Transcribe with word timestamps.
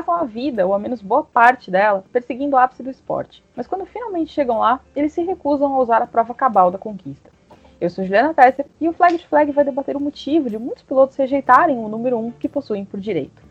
passam 0.00 0.14
a 0.14 0.24
vida, 0.24 0.66
ou 0.66 0.74
a 0.74 0.78
menos 0.78 1.02
boa 1.02 1.22
parte 1.22 1.70
dela, 1.70 2.04
perseguindo 2.10 2.56
o 2.56 2.58
ápice 2.58 2.82
do 2.82 2.90
esporte. 2.90 3.44
Mas 3.54 3.66
quando 3.66 3.84
finalmente 3.84 4.32
chegam 4.32 4.58
lá, 4.58 4.80
eles 4.96 5.12
se 5.12 5.22
recusam 5.22 5.74
a 5.74 5.78
usar 5.78 6.00
a 6.00 6.06
prova 6.06 6.34
cabal 6.34 6.70
da 6.70 6.78
conquista. 6.78 7.30
Eu 7.78 7.90
sou 7.90 8.04
Juliana 8.04 8.34
Tesser 8.34 8.66
e 8.80 8.88
o 8.88 8.92
Flag 8.92 9.16
de 9.16 9.26
Flag 9.26 9.52
vai 9.52 9.64
debater 9.64 9.96
o 9.96 10.00
motivo 10.00 10.50
de 10.50 10.58
muitos 10.58 10.82
pilotos 10.82 11.16
rejeitarem 11.16 11.78
o 11.78 11.88
número 11.88 12.18
1 12.18 12.32
que 12.32 12.48
possuem 12.48 12.84
por 12.84 13.00
direito. 13.00 13.42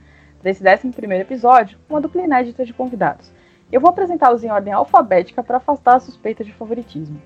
Desse 0.41 0.63
11 0.63 0.91
episódio, 1.19 1.77
uma 1.89 2.01
dupla 2.01 2.23
inédita 2.23 2.65
de 2.65 2.73
convidados. 2.73 3.31
Eu 3.71 3.81
vou 3.81 3.89
apresentá-los 3.89 4.43
em 4.43 4.49
ordem 4.49 4.73
alfabética 4.73 5.43
para 5.43 5.57
afastar 5.57 5.95
a 5.95 5.99
suspeita 5.99 6.43
de 6.43 6.53
favoritismo. 6.53 7.21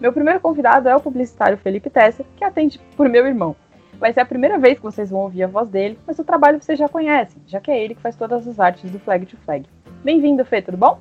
Meu 0.00 0.12
primeiro 0.12 0.40
convidado 0.40 0.88
é 0.88 0.96
o 0.96 1.00
publicitário 1.00 1.58
Felipe 1.58 1.90
Tesser, 1.90 2.26
que 2.36 2.44
atende 2.44 2.78
por 2.96 3.08
meu 3.08 3.26
irmão. 3.26 3.54
Vai 3.98 4.12
ser 4.12 4.20
a 4.20 4.26
primeira 4.26 4.58
vez 4.58 4.76
que 4.76 4.82
vocês 4.82 5.10
vão 5.10 5.20
ouvir 5.20 5.44
a 5.44 5.46
voz 5.46 5.68
dele, 5.68 5.98
mas 6.06 6.18
o 6.18 6.24
trabalho 6.24 6.60
vocês 6.60 6.78
já 6.78 6.88
conhecem, 6.88 7.40
já 7.46 7.60
que 7.60 7.70
é 7.70 7.82
ele 7.82 7.94
que 7.94 8.00
faz 8.00 8.16
todas 8.16 8.46
as 8.46 8.58
artes 8.58 8.90
do 8.90 8.98
Flag 8.98 9.24
to 9.26 9.36
Flag. 9.44 9.66
Bem-vindo, 10.02 10.44
Fê, 10.44 10.60
tudo 10.60 10.76
bom? 10.76 10.98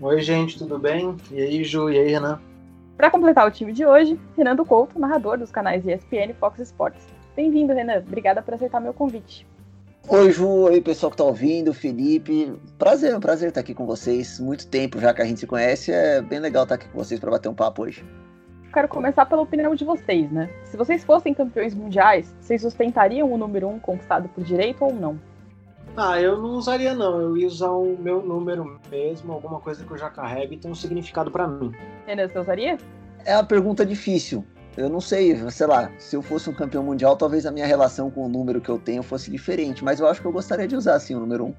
Oi, 0.00 0.20
gente, 0.20 0.56
tudo 0.56 0.78
bem? 0.78 1.16
E 1.30 1.42
aí, 1.42 1.64
Ju, 1.64 1.90
e 1.90 1.98
aí, 1.98 2.12
Renan? 2.12 2.40
Para 2.96 3.10
completar 3.10 3.46
o 3.46 3.50
time 3.50 3.72
de 3.72 3.84
hoje, 3.84 4.18
Renan 4.36 4.56
Couto, 4.56 4.98
narrador 4.98 5.38
dos 5.38 5.50
canais 5.50 5.86
ESPN 5.86 6.30
e 6.30 6.34
Fox 6.34 6.60
Sports. 6.60 7.04
Bem-vindo, 7.34 7.72
Renan. 7.72 8.02
Obrigada 8.06 8.40
por 8.40 8.54
aceitar 8.54 8.80
meu 8.80 8.94
convite. 8.94 9.46
Oi, 10.08 10.32
Ju. 10.32 10.46
Oi, 10.46 10.80
pessoal 10.80 11.10
que 11.10 11.16
tá 11.16 11.24
ouvindo. 11.24 11.74
Felipe. 11.74 12.52
Prazer, 12.78 13.14
um 13.14 13.20
prazer 13.20 13.48
estar 13.48 13.60
aqui 13.60 13.74
com 13.74 13.86
vocês. 13.86 14.40
Muito 14.40 14.66
tempo 14.66 14.98
já 14.98 15.12
que 15.12 15.22
a 15.22 15.24
gente 15.24 15.40
se 15.40 15.46
conhece. 15.46 15.92
É 15.92 16.22
bem 16.22 16.38
legal 16.38 16.62
estar 16.62 16.76
aqui 16.76 16.88
com 16.88 16.98
vocês 16.98 17.18
para 17.20 17.30
bater 17.30 17.48
um 17.48 17.54
papo 17.54 17.82
hoje 17.82 18.04
quero 18.70 18.88
começar 18.88 19.26
pela 19.26 19.42
opinião 19.42 19.74
de 19.74 19.84
vocês, 19.84 20.30
né? 20.30 20.48
Se 20.64 20.76
vocês 20.76 21.04
fossem 21.04 21.34
campeões 21.34 21.74
mundiais, 21.74 22.34
vocês 22.40 22.62
sustentariam 22.62 23.32
o 23.32 23.36
número 23.36 23.68
1 23.68 23.74
um 23.74 23.78
conquistado 23.78 24.28
por 24.28 24.42
direito 24.44 24.84
ou 24.84 24.92
não? 24.92 25.18
Ah, 25.96 26.20
eu 26.20 26.40
não 26.40 26.50
usaria 26.50 26.94
não. 26.94 27.20
Eu 27.20 27.36
ia 27.36 27.46
usar 27.46 27.70
o 27.70 27.96
meu 27.98 28.22
número 28.22 28.80
mesmo, 28.90 29.32
alguma 29.32 29.60
coisa 29.60 29.84
que 29.84 29.90
eu 29.90 29.98
já 29.98 30.08
carrego 30.08 30.54
e 30.54 30.56
tem 30.56 30.70
um 30.70 30.74
significado 30.74 31.30
para 31.30 31.46
mim. 31.46 31.72
Renan, 32.06 32.28
você 32.28 32.38
usaria? 32.38 32.78
É 33.24 33.34
uma 33.34 33.44
pergunta 33.44 33.84
difícil. 33.84 34.44
Eu 34.76 34.88
não 34.88 35.00
sei, 35.00 35.36
sei 35.50 35.66
lá, 35.66 35.90
se 35.98 36.16
eu 36.16 36.22
fosse 36.22 36.48
um 36.48 36.54
campeão 36.54 36.82
mundial, 36.82 37.16
talvez 37.16 37.44
a 37.44 37.50
minha 37.50 37.66
relação 37.66 38.10
com 38.10 38.24
o 38.24 38.28
número 38.28 38.60
que 38.60 38.68
eu 38.68 38.78
tenho 38.78 39.02
fosse 39.02 39.30
diferente, 39.30 39.84
mas 39.84 39.98
eu 39.98 40.06
acho 40.06 40.20
que 40.20 40.26
eu 40.26 40.32
gostaria 40.32 40.66
de 40.66 40.76
usar 40.76 40.98
sim 41.00 41.14
o 41.14 41.20
número 41.20 41.46
1. 41.46 41.48
Um. 41.48 41.54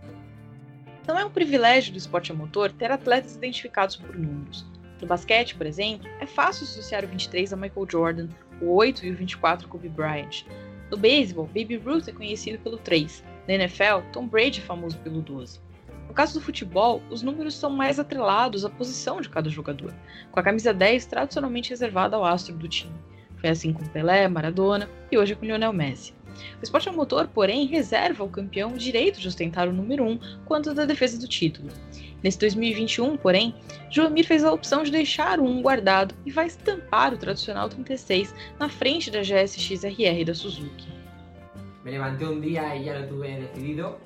Não 1.07 1.19
é 1.19 1.25
um 1.25 1.29
privilégio 1.29 1.91
do 1.91 1.97
esporte 1.97 2.31
a 2.31 2.35
motor 2.35 2.71
ter 2.71 2.89
atletas 2.89 3.35
identificados 3.35 3.97
por 3.97 4.17
números. 4.17 4.65
No 5.01 5.07
basquete, 5.07 5.55
por 5.55 5.65
exemplo, 5.65 6.07
é 6.19 6.25
fácil 6.27 6.63
associar 6.63 7.03
o 7.03 7.07
23 7.07 7.51
a 7.51 7.57
Michael 7.57 7.87
Jordan, 7.89 8.27
o 8.61 8.75
8 8.75 9.05
e 9.05 9.11
o 9.11 9.15
24 9.15 9.65
a 9.65 9.69
Kobe 9.69 9.89
Bryant. 9.89 10.45
No 10.91 10.97
beisebol, 10.97 11.47
Baby 11.47 11.77
Ruth 11.77 12.07
é 12.07 12.11
conhecido 12.11 12.59
pelo 12.59 12.77
3. 12.77 13.23
Na 13.47 13.55
NFL, 13.55 14.01
Tom 14.13 14.27
Brady 14.27 14.59
é 14.59 14.63
famoso 14.63 14.97
pelo 14.99 15.21
12. 15.21 15.59
No 16.07 16.13
caso 16.13 16.33
do 16.33 16.43
futebol, 16.43 17.01
os 17.09 17.23
números 17.23 17.55
são 17.55 17.69
mais 17.69 17.97
atrelados 17.97 18.65
à 18.65 18.69
posição 18.69 19.21
de 19.21 19.29
cada 19.29 19.49
jogador, 19.49 19.93
com 20.29 20.39
a 20.39 20.43
camisa 20.43 20.73
10 20.73 21.05
tradicionalmente 21.05 21.69
reservada 21.69 22.17
ao 22.17 22.25
astro 22.25 22.55
do 22.55 22.67
time. 22.67 22.93
Foi 23.37 23.49
assim 23.49 23.73
com 23.73 23.83
Pelé, 23.85 24.27
Maradona 24.27 24.89
e 25.09 25.17
hoje 25.17 25.35
com 25.35 25.45
Lionel 25.45 25.73
Messi. 25.73 26.13
O 26.59 26.63
esporte 26.63 26.89
a 26.89 26.91
motor, 26.91 27.27
porém, 27.27 27.65
reserva 27.65 28.23
ao 28.23 28.29
campeão 28.29 28.73
o 28.73 28.77
direito 28.77 29.19
de 29.19 29.27
ostentar 29.27 29.67
o 29.67 29.73
número 29.73 30.03
1 30.03 30.19
quanto 30.45 30.73
da 30.73 30.85
defesa 30.85 31.19
do 31.19 31.27
título. 31.27 31.69
Nesse 32.23 32.37
2021, 32.37 33.17
porém, 33.17 33.55
Joamir 33.89 34.25
fez 34.25 34.43
a 34.43 34.53
opção 34.53 34.83
de 34.83 34.91
deixar 34.91 35.39
o 35.39 35.43
1 35.43 35.61
guardado 35.61 36.13
e 36.25 36.31
vai 36.31 36.45
estampar 36.47 37.13
o 37.13 37.17
tradicional 37.17 37.67
36 37.67 38.33
na 38.59 38.69
frente 38.69 39.09
da 39.09 39.23
GSX 39.23 39.83
RR 39.83 40.25
da 40.25 40.35
Suzuki. 40.35 40.87
Me 41.83 41.89
levanté 41.89 42.25
un 42.25 42.39
día 42.39 42.75
y 42.75 42.85
ya 42.85 42.99
lo 42.99 43.07
tuve 43.07 43.39
decidido 43.41 43.97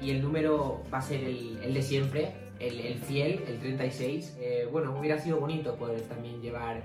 y 0.00 0.10
el 0.10 0.22
número 0.22 0.82
va 0.92 0.98
a 0.98 1.02
ser 1.02 1.24
el, 1.24 1.58
el 1.62 1.74
de 1.74 1.82
siempre, 1.82 2.32
el, 2.60 2.78
el, 2.78 2.98
fiel, 2.98 3.42
el 3.48 3.58
36. 3.58 4.36
Eh, 4.38 4.68
bueno, 4.70 4.96
hubiera 4.96 5.18
sido 5.18 5.40
bonito 5.40 5.74
poder 5.74 6.02
también 6.02 6.40
llevar 6.40 6.80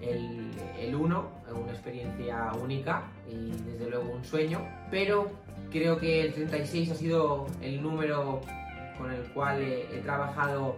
el, 0.00 0.50
el 0.80 0.94
1, 0.94 1.30
una 1.54 1.72
experiencia 1.72 2.52
única 2.60 3.04
y 3.30 3.52
desde 3.70 3.88
luego 3.88 4.10
un 4.10 4.24
sueño, 4.24 4.66
pero 4.90 5.30
creo 5.70 5.96
que 5.98 6.22
el 6.22 6.32
36 6.32 6.90
ha 6.90 6.94
sido 6.96 7.46
el 7.62 7.80
número 7.80 8.40
con 8.98 9.10
el 9.10 9.22
cual 9.32 9.62
he, 9.62 10.00
trabajado 10.02 10.76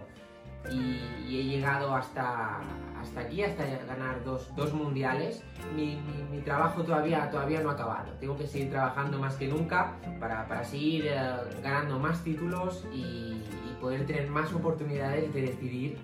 y, 0.71 0.99
he 1.27 1.43
llegado 1.43 1.95
hasta, 1.95 2.59
hasta 2.99 3.21
aquí, 3.21 3.43
hasta 3.43 3.63
ganar 3.85 4.23
dos, 4.23 4.53
dos 4.55 4.73
mundiales. 4.73 5.43
Mi, 5.75 5.99
trabajo 6.43 6.83
todavía, 6.83 7.29
todavía 7.29 7.61
no 7.61 7.69
ha 7.69 7.73
acabado. 7.73 8.11
Tengo 8.19 8.37
que 8.37 8.47
seguir 8.47 8.69
trabajando 8.69 9.19
más 9.19 9.35
que 9.35 9.47
nunca 9.47 9.93
para, 10.19 10.47
para 10.47 10.63
seguir 10.63 11.07
eh, 11.07 11.15
ganando 11.61 11.99
más 11.99 12.23
títulos 12.23 12.85
y, 12.93 13.43
poder 13.81 14.07
tener 14.07 14.27
más 14.27 14.51
oportunidades 14.53 15.31
de 15.35 15.41
decidir 15.43 15.97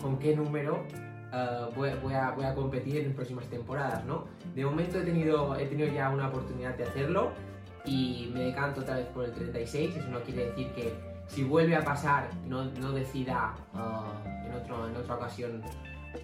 con 0.00 0.16
qué 0.20 0.36
número 0.36 0.84
uh, 1.32 1.74
voy, 1.74 1.90
voy, 2.00 2.14
a, 2.14 2.30
voy, 2.30 2.44
a, 2.44 2.54
competir 2.54 2.98
en 2.98 3.14
próximas 3.14 3.46
temporadas. 3.46 4.04
¿no? 4.04 4.26
De 4.54 4.64
momento 4.64 5.00
he 5.00 5.02
tenido, 5.02 5.56
he 5.56 5.66
tenido 5.66 5.92
ya 5.92 6.08
una 6.10 6.28
oportunidad 6.28 6.76
de 6.76 6.84
hacerlo 6.84 7.32
y 7.86 8.30
me 8.34 8.40
decanto 8.40 8.80
otra 8.80 8.96
vez 8.96 9.06
por 9.06 9.24
el 9.24 9.32
36. 9.32 9.96
Eso 9.96 10.08
no 10.08 10.20
quiere 10.20 10.46
decir 10.46 10.70
que 10.72 10.92
si 11.28 11.44
vuelve 11.44 11.76
a 11.76 11.84
pasar, 11.84 12.28
no, 12.46 12.64
no 12.64 12.92
decida 12.92 13.54
uh, 13.74 14.46
en, 14.46 14.54
otro, 14.54 14.88
en, 14.88 14.96
otra 14.96 15.16
ocasión 15.16 15.62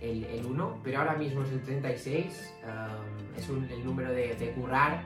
el, 0.00 0.24
el, 0.24 0.46
1, 0.46 0.80
pero 0.82 1.00
ahora 1.00 1.14
mismo 1.14 1.42
es 1.42 1.52
el 1.52 1.62
36, 1.62 2.54
um, 2.64 3.38
es 3.38 3.48
un, 3.48 3.64
el 3.70 3.84
número 3.84 4.10
de, 4.10 4.34
de, 4.36 4.52
currar, 4.52 5.02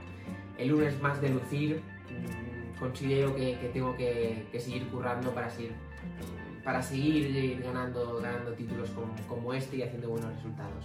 el 0.58 0.72
1 0.74 0.86
es 0.86 1.00
más 1.00 1.20
de 1.20 1.30
lucir, 1.30 1.82
um, 2.10 2.78
considero 2.78 3.34
que, 3.34 3.58
que 3.58 3.68
tengo 3.68 3.96
que, 3.96 4.46
que, 4.52 4.60
seguir 4.60 4.86
currando 4.88 5.30
para 5.32 5.50
seguir, 5.50 5.72
para 6.62 6.82
seguir 6.82 7.62
ganando, 7.62 8.20
ganando 8.20 8.52
títulos 8.52 8.90
como, 8.90 9.14
como 9.28 9.54
este 9.54 9.76
y 9.76 9.82
haciendo 9.82 10.08
buenos 10.10 10.34
resultados. 10.36 10.84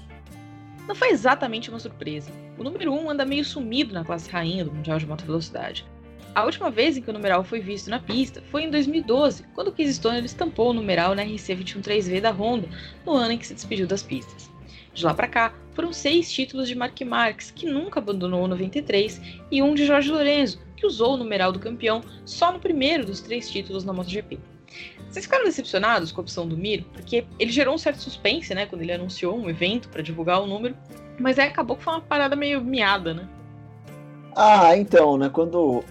Não 0.88 0.96
foi 0.96 1.10
exatamente 1.10 1.70
uma 1.70 1.80
surpresa. 1.80 2.32
O 2.58 2.64
número 2.64 2.92
1 2.92 3.12
anda 3.12 3.24
meio 3.24 3.46
sumido 3.46 3.94
na 3.94 4.04
classe 4.04 4.30
rainha 4.30 4.66
do 4.66 4.72
Mundial 4.72 4.98
de 4.98 5.06
Moto 5.06 5.24
Velocidade. 5.24 5.86
A 6.34 6.46
última 6.46 6.72
vez 6.72 6.96
em 6.96 7.02
que 7.02 7.10
o 7.10 7.14
numeral 7.14 7.44
foi 7.44 7.60
visto 7.60 7.90
na 7.90 8.00
pista 8.00 8.42
foi 8.50 8.64
em 8.64 8.72
2012, 8.72 9.44
quando 9.54 9.72
Keith 9.72 9.94
Stoner 9.94 10.24
estampou 10.24 10.70
o 10.70 10.74
numeral 10.74 11.14
na 11.14 11.26
RC213V 11.26 12.22
da 12.22 12.32
Honda, 12.32 12.70
no 13.06 13.14
ano 13.14 13.34
em 13.34 13.38
que 13.38 13.46
se 13.46 13.54
despediu 13.54 13.86
das 13.86 14.02
pistas. 14.02 14.50
De 14.94 15.04
lá 15.04 15.14
para 15.14 15.28
cá, 15.28 15.54
foram 15.74 15.92
seis 15.92 16.32
títulos 16.32 16.70
de 16.70 16.76
Mark 16.76 17.00
Marques, 17.02 17.52
que 17.52 17.66
nunca 17.66 18.00
abandonou 18.00 18.44
o 18.44 18.48
93, 18.48 19.22
e 19.52 19.62
um 19.62 19.74
de 19.74 19.86
Jorge 19.86 20.10
Lorenzo, 20.10 20.62
que 20.76 20.86
usou 20.86 21.16
o 21.16 21.18
numeral 21.18 21.52
do 21.52 21.60
campeão 21.60 22.02
só 22.26 22.52
no 22.52 22.60
primeiro 22.60 23.06
dos 23.06 23.20
três 23.20 23.50
títulos 23.50 23.84
na 23.84 23.92
MotoGP. 23.92 24.40
Vocês 25.10 25.26
ficaram 25.26 25.44
decepcionados 25.44 26.14
com 26.14 26.22
a 26.22 26.24
opção 26.24 26.48
do 26.48 26.56
Miro? 26.56 26.86
Porque 26.94 27.26
ele 27.38 27.52
gerou 27.52 27.76
um 27.76 27.78
certo 27.78 28.00
suspense, 28.00 28.56
né, 28.56 28.66
quando 28.66 28.82
ele 28.82 28.94
anunciou 28.94 29.38
um 29.38 29.50
evento 29.50 29.90
para 29.90 30.02
divulgar 30.02 30.42
o 30.42 30.48
número, 30.48 30.78
mas 31.20 31.38
aí 31.38 31.50
acabou 31.50 31.76
que 31.76 31.84
foi 31.84 31.94
uma 31.94 32.02
parada 32.02 32.38
meio 32.38 32.62
miada, 32.62 33.14
né? 33.14 33.28
Ah, 34.36 34.78
então, 34.78 35.18
né, 35.18 35.30
quando 35.30 35.84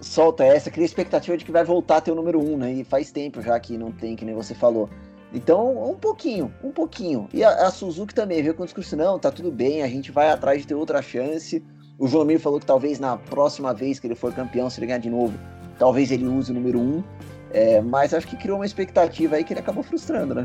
solta 0.00 0.44
essa, 0.44 0.70
cria 0.70 0.84
a 0.84 0.86
expectativa 0.86 1.36
de 1.36 1.44
que 1.44 1.52
vai 1.52 1.64
voltar 1.64 1.98
a 1.98 2.00
ter 2.00 2.10
o 2.10 2.14
número 2.14 2.40
1, 2.40 2.52
um, 2.52 2.56
né? 2.56 2.72
E 2.72 2.84
faz 2.84 3.10
tempo 3.10 3.42
já 3.42 3.58
que 3.60 3.76
não 3.76 3.92
tem, 3.92 4.16
que 4.16 4.24
nem 4.24 4.34
você 4.34 4.54
falou. 4.54 4.88
Então, 5.32 5.90
um 5.90 5.94
pouquinho, 5.94 6.52
um 6.62 6.70
pouquinho. 6.70 7.28
E 7.32 7.44
a, 7.44 7.66
a 7.66 7.70
Suzuki 7.70 8.14
também 8.14 8.42
veio 8.42 8.54
com 8.54 8.62
o 8.62 8.66
discurso, 8.66 8.96
não, 8.96 9.18
tá 9.18 9.30
tudo 9.30 9.50
bem, 9.50 9.82
a 9.82 9.86
gente 9.86 10.10
vai 10.10 10.30
atrás 10.30 10.60
de 10.62 10.66
ter 10.66 10.74
outra 10.74 11.00
chance. 11.00 11.62
O 11.98 12.08
João 12.08 12.24
Mir 12.24 12.40
falou 12.40 12.58
que 12.58 12.66
talvez 12.66 12.98
na 12.98 13.16
próxima 13.16 13.72
vez 13.72 14.00
que 14.00 14.06
ele 14.06 14.14
for 14.14 14.32
campeão, 14.32 14.68
se 14.68 14.80
ele 14.80 14.86
ganhar 14.86 14.98
de 14.98 15.10
novo, 15.10 15.38
talvez 15.78 16.10
ele 16.10 16.26
use 16.26 16.50
o 16.50 16.54
número 16.54 16.80
1. 16.80 16.82
Um. 16.82 17.04
É, 17.52 17.80
mas 17.80 18.14
acho 18.14 18.26
que 18.26 18.36
criou 18.36 18.58
uma 18.58 18.66
expectativa 18.66 19.36
aí 19.36 19.44
que 19.44 19.52
ele 19.52 19.60
acabou 19.60 19.82
frustrando, 19.82 20.34
né? 20.34 20.44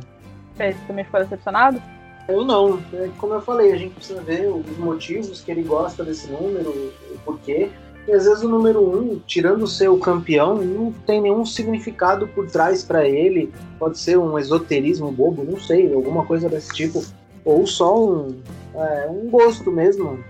Você 0.55 0.75
também 0.87 1.05
ficou 1.05 1.19
decepcionado? 1.19 1.81
Eu 2.27 2.43
não. 2.43 2.79
É, 2.93 3.09
como 3.17 3.35
eu 3.35 3.41
falei, 3.41 3.71
a 3.71 3.77
gente 3.77 3.93
precisa 3.93 4.21
ver 4.21 4.47
os 4.47 4.77
motivos 4.77 5.41
que 5.41 5.51
ele 5.51 5.61
gosta 5.61 6.03
desse 6.03 6.27
número, 6.31 6.71
o 6.71 7.19
porquê. 7.23 7.71
E 8.07 8.11
às 8.11 8.25
vezes 8.25 8.43
o 8.43 8.49
número 8.49 8.81
um, 8.81 9.19
tirando 9.25 9.65
ser 9.65 9.89
o 9.89 9.97
campeão, 9.97 10.55
não 10.57 10.91
tem 10.91 11.21
nenhum 11.21 11.45
significado 11.45 12.27
por 12.27 12.47
trás 12.47 12.83
para 12.83 13.07
ele. 13.07 13.51
Pode 13.79 13.97
ser 13.97 14.17
um 14.17 14.37
esoterismo 14.37 15.11
bobo, 15.11 15.43
não 15.43 15.59
sei, 15.59 15.91
alguma 15.91 16.23
coisa 16.23 16.47
desse 16.47 16.71
tipo. 16.71 17.03
Ou 17.43 17.65
só 17.65 17.97
um, 17.99 18.39
é, 18.75 19.07
um 19.09 19.29
gosto 19.29 19.71
mesmo. 19.71 20.23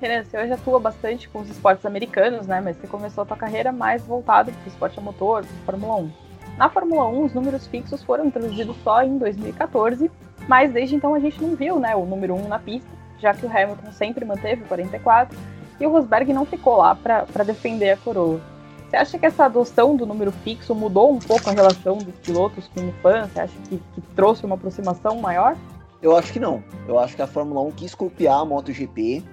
Renan, 0.00 0.24
você 0.24 0.38
hoje 0.38 0.52
atua 0.52 0.80
bastante 0.80 1.28
com 1.28 1.40
os 1.40 1.50
esportes 1.50 1.84
americanos, 1.84 2.46
né? 2.46 2.60
Mas 2.60 2.76
você 2.76 2.86
começou 2.86 3.22
a 3.22 3.26
sua 3.26 3.36
carreira 3.36 3.70
mais 3.70 4.02
voltada 4.02 4.50
para 4.50 4.64
o 4.64 4.68
esporte 4.68 4.98
a 4.98 5.02
motor, 5.02 5.44
Fórmula 5.66 5.96
1. 5.96 6.10
Na 6.56 6.68
Fórmula 6.68 7.06
1, 7.08 7.24
os 7.24 7.34
números 7.34 7.66
fixos 7.66 8.02
foram 8.02 8.26
introduzidos 8.26 8.76
só 8.82 9.02
em 9.02 9.18
2014, 9.18 10.10
mas 10.48 10.72
desde 10.72 10.96
então 10.96 11.14
a 11.14 11.20
gente 11.20 11.40
não 11.42 11.54
viu 11.54 11.78
né, 11.78 11.94
o 11.94 12.04
número 12.04 12.34
1 12.34 12.48
na 12.48 12.58
pista, 12.58 12.88
já 13.20 13.32
que 13.32 13.46
o 13.46 13.50
Hamilton 13.50 13.92
sempre 13.92 14.24
manteve 14.24 14.62
o 14.62 14.66
44 14.66 15.38
e 15.80 15.86
o 15.86 15.90
Rosberg 15.90 16.32
não 16.32 16.44
ficou 16.44 16.76
lá 16.76 16.94
para 16.94 17.44
defender 17.44 17.90
a 17.90 17.96
coroa. 17.96 18.40
Você 18.88 18.96
acha 18.96 19.18
que 19.18 19.24
essa 19.24 19.46
adoção 19.46 19.96
do 19.96 20.04
número 20.04 20.30
fixo 20.30 20.74
mudou 20.74 21.12
um 21.12 21.18
pouco 21.18 21.48
a 21.48 21.52
relação 21.52 21.96
dos 21.96 22.14
pilotos 22.16 22.68
com 22.68 22.88
o 22.88 22.92
fã? 23.00 23.26
Você 23.26 23.40
acha 23.40 23.54
que, 23.68 23.78
que 23.78 24.00
trouxe 24.14 24.44
uma 24.44 24.54
aproximação 24.54 25.16
maior? 25.16 25.56
Eu 26.02 26.14
acho 26.16 26.32
que 26.32 26.38
não. 26.38 26.62
Eu 26.86 26.98
acho 26.98 27.16
que 27.16 27.22
a 27.22 27.26
Fórmula 27.26 27.62
1 27.62 27.70
quis 27.70 27.94
copiar 27.94 28.40
a 28.40 28.44
MotoGP 28.44 29.24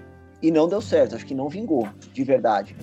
e 0.42 0.52
não 0.52 0.70
deu 0.70 0.80
certo. 0.80 1.16
Acho 1.16 1.26
que 1.26 1.36
não 1.36 1.50
vingou, 1.50 1.90
de 2.14 2.24
verdade. 2.24 2.76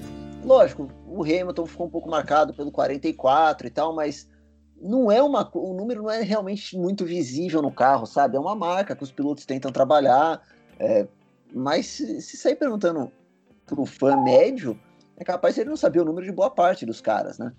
Lógico, 0.45 0.89
o 1.07 1.23
Hamilton 1.23 1.65
ficou 1.67 1.87
um 1.87 1.91
pouco 1.91 2.11
marcado 2.11 2.53
pelo 2.53 2.71
44 2.71 3.67
e 3.67 3.71
tal, 3.71 3.95
mas 3.95 4.29
não 4.79 5.11
é 5.11 5.23
uma. 5.23 5.49
O 5.55 5.73
número 5.73 6.03
não 6.03 6.11
é 6.11 6.21
realmente 6.21 6.77
muito 6.77 7.05
visível 7.05 7.63
no 7.63 7.71
carro, 7.71 8.07
sabe? 8.07 8.37
É 8.37 8.41
uma 8.41 8.55
marca 8.55 8.95
que 8.95 9.03
os 9.03 9.11
pilotos 9.11 9.47
tentam 9.47 9.73
trabalhar. 9.73 10.43
É, 10.79 11.07
mas 11.55 11.87
se, 11.87 12.21
se 12.21 12.37
sair 12.37 12.57
perguntando 12.57 13.11
para 13.67 13.81
um 13.81 13.87
fã 13.87 14.17
médio, 14.17 14.79
é 15.17 15.25
capaz 15.25 15.55
de 15.55 15.63
ele 15.63 15.71
não 15.71 15.77
saber 15.77 16.01
o 16.01 16.05
número 16.05 16.25
de 16.25 16.33
boa 16.33 16.51
parte 16.51 16.87
dos 16.87 17.01
caras, 17.01 17.39
né? 17.39 17.53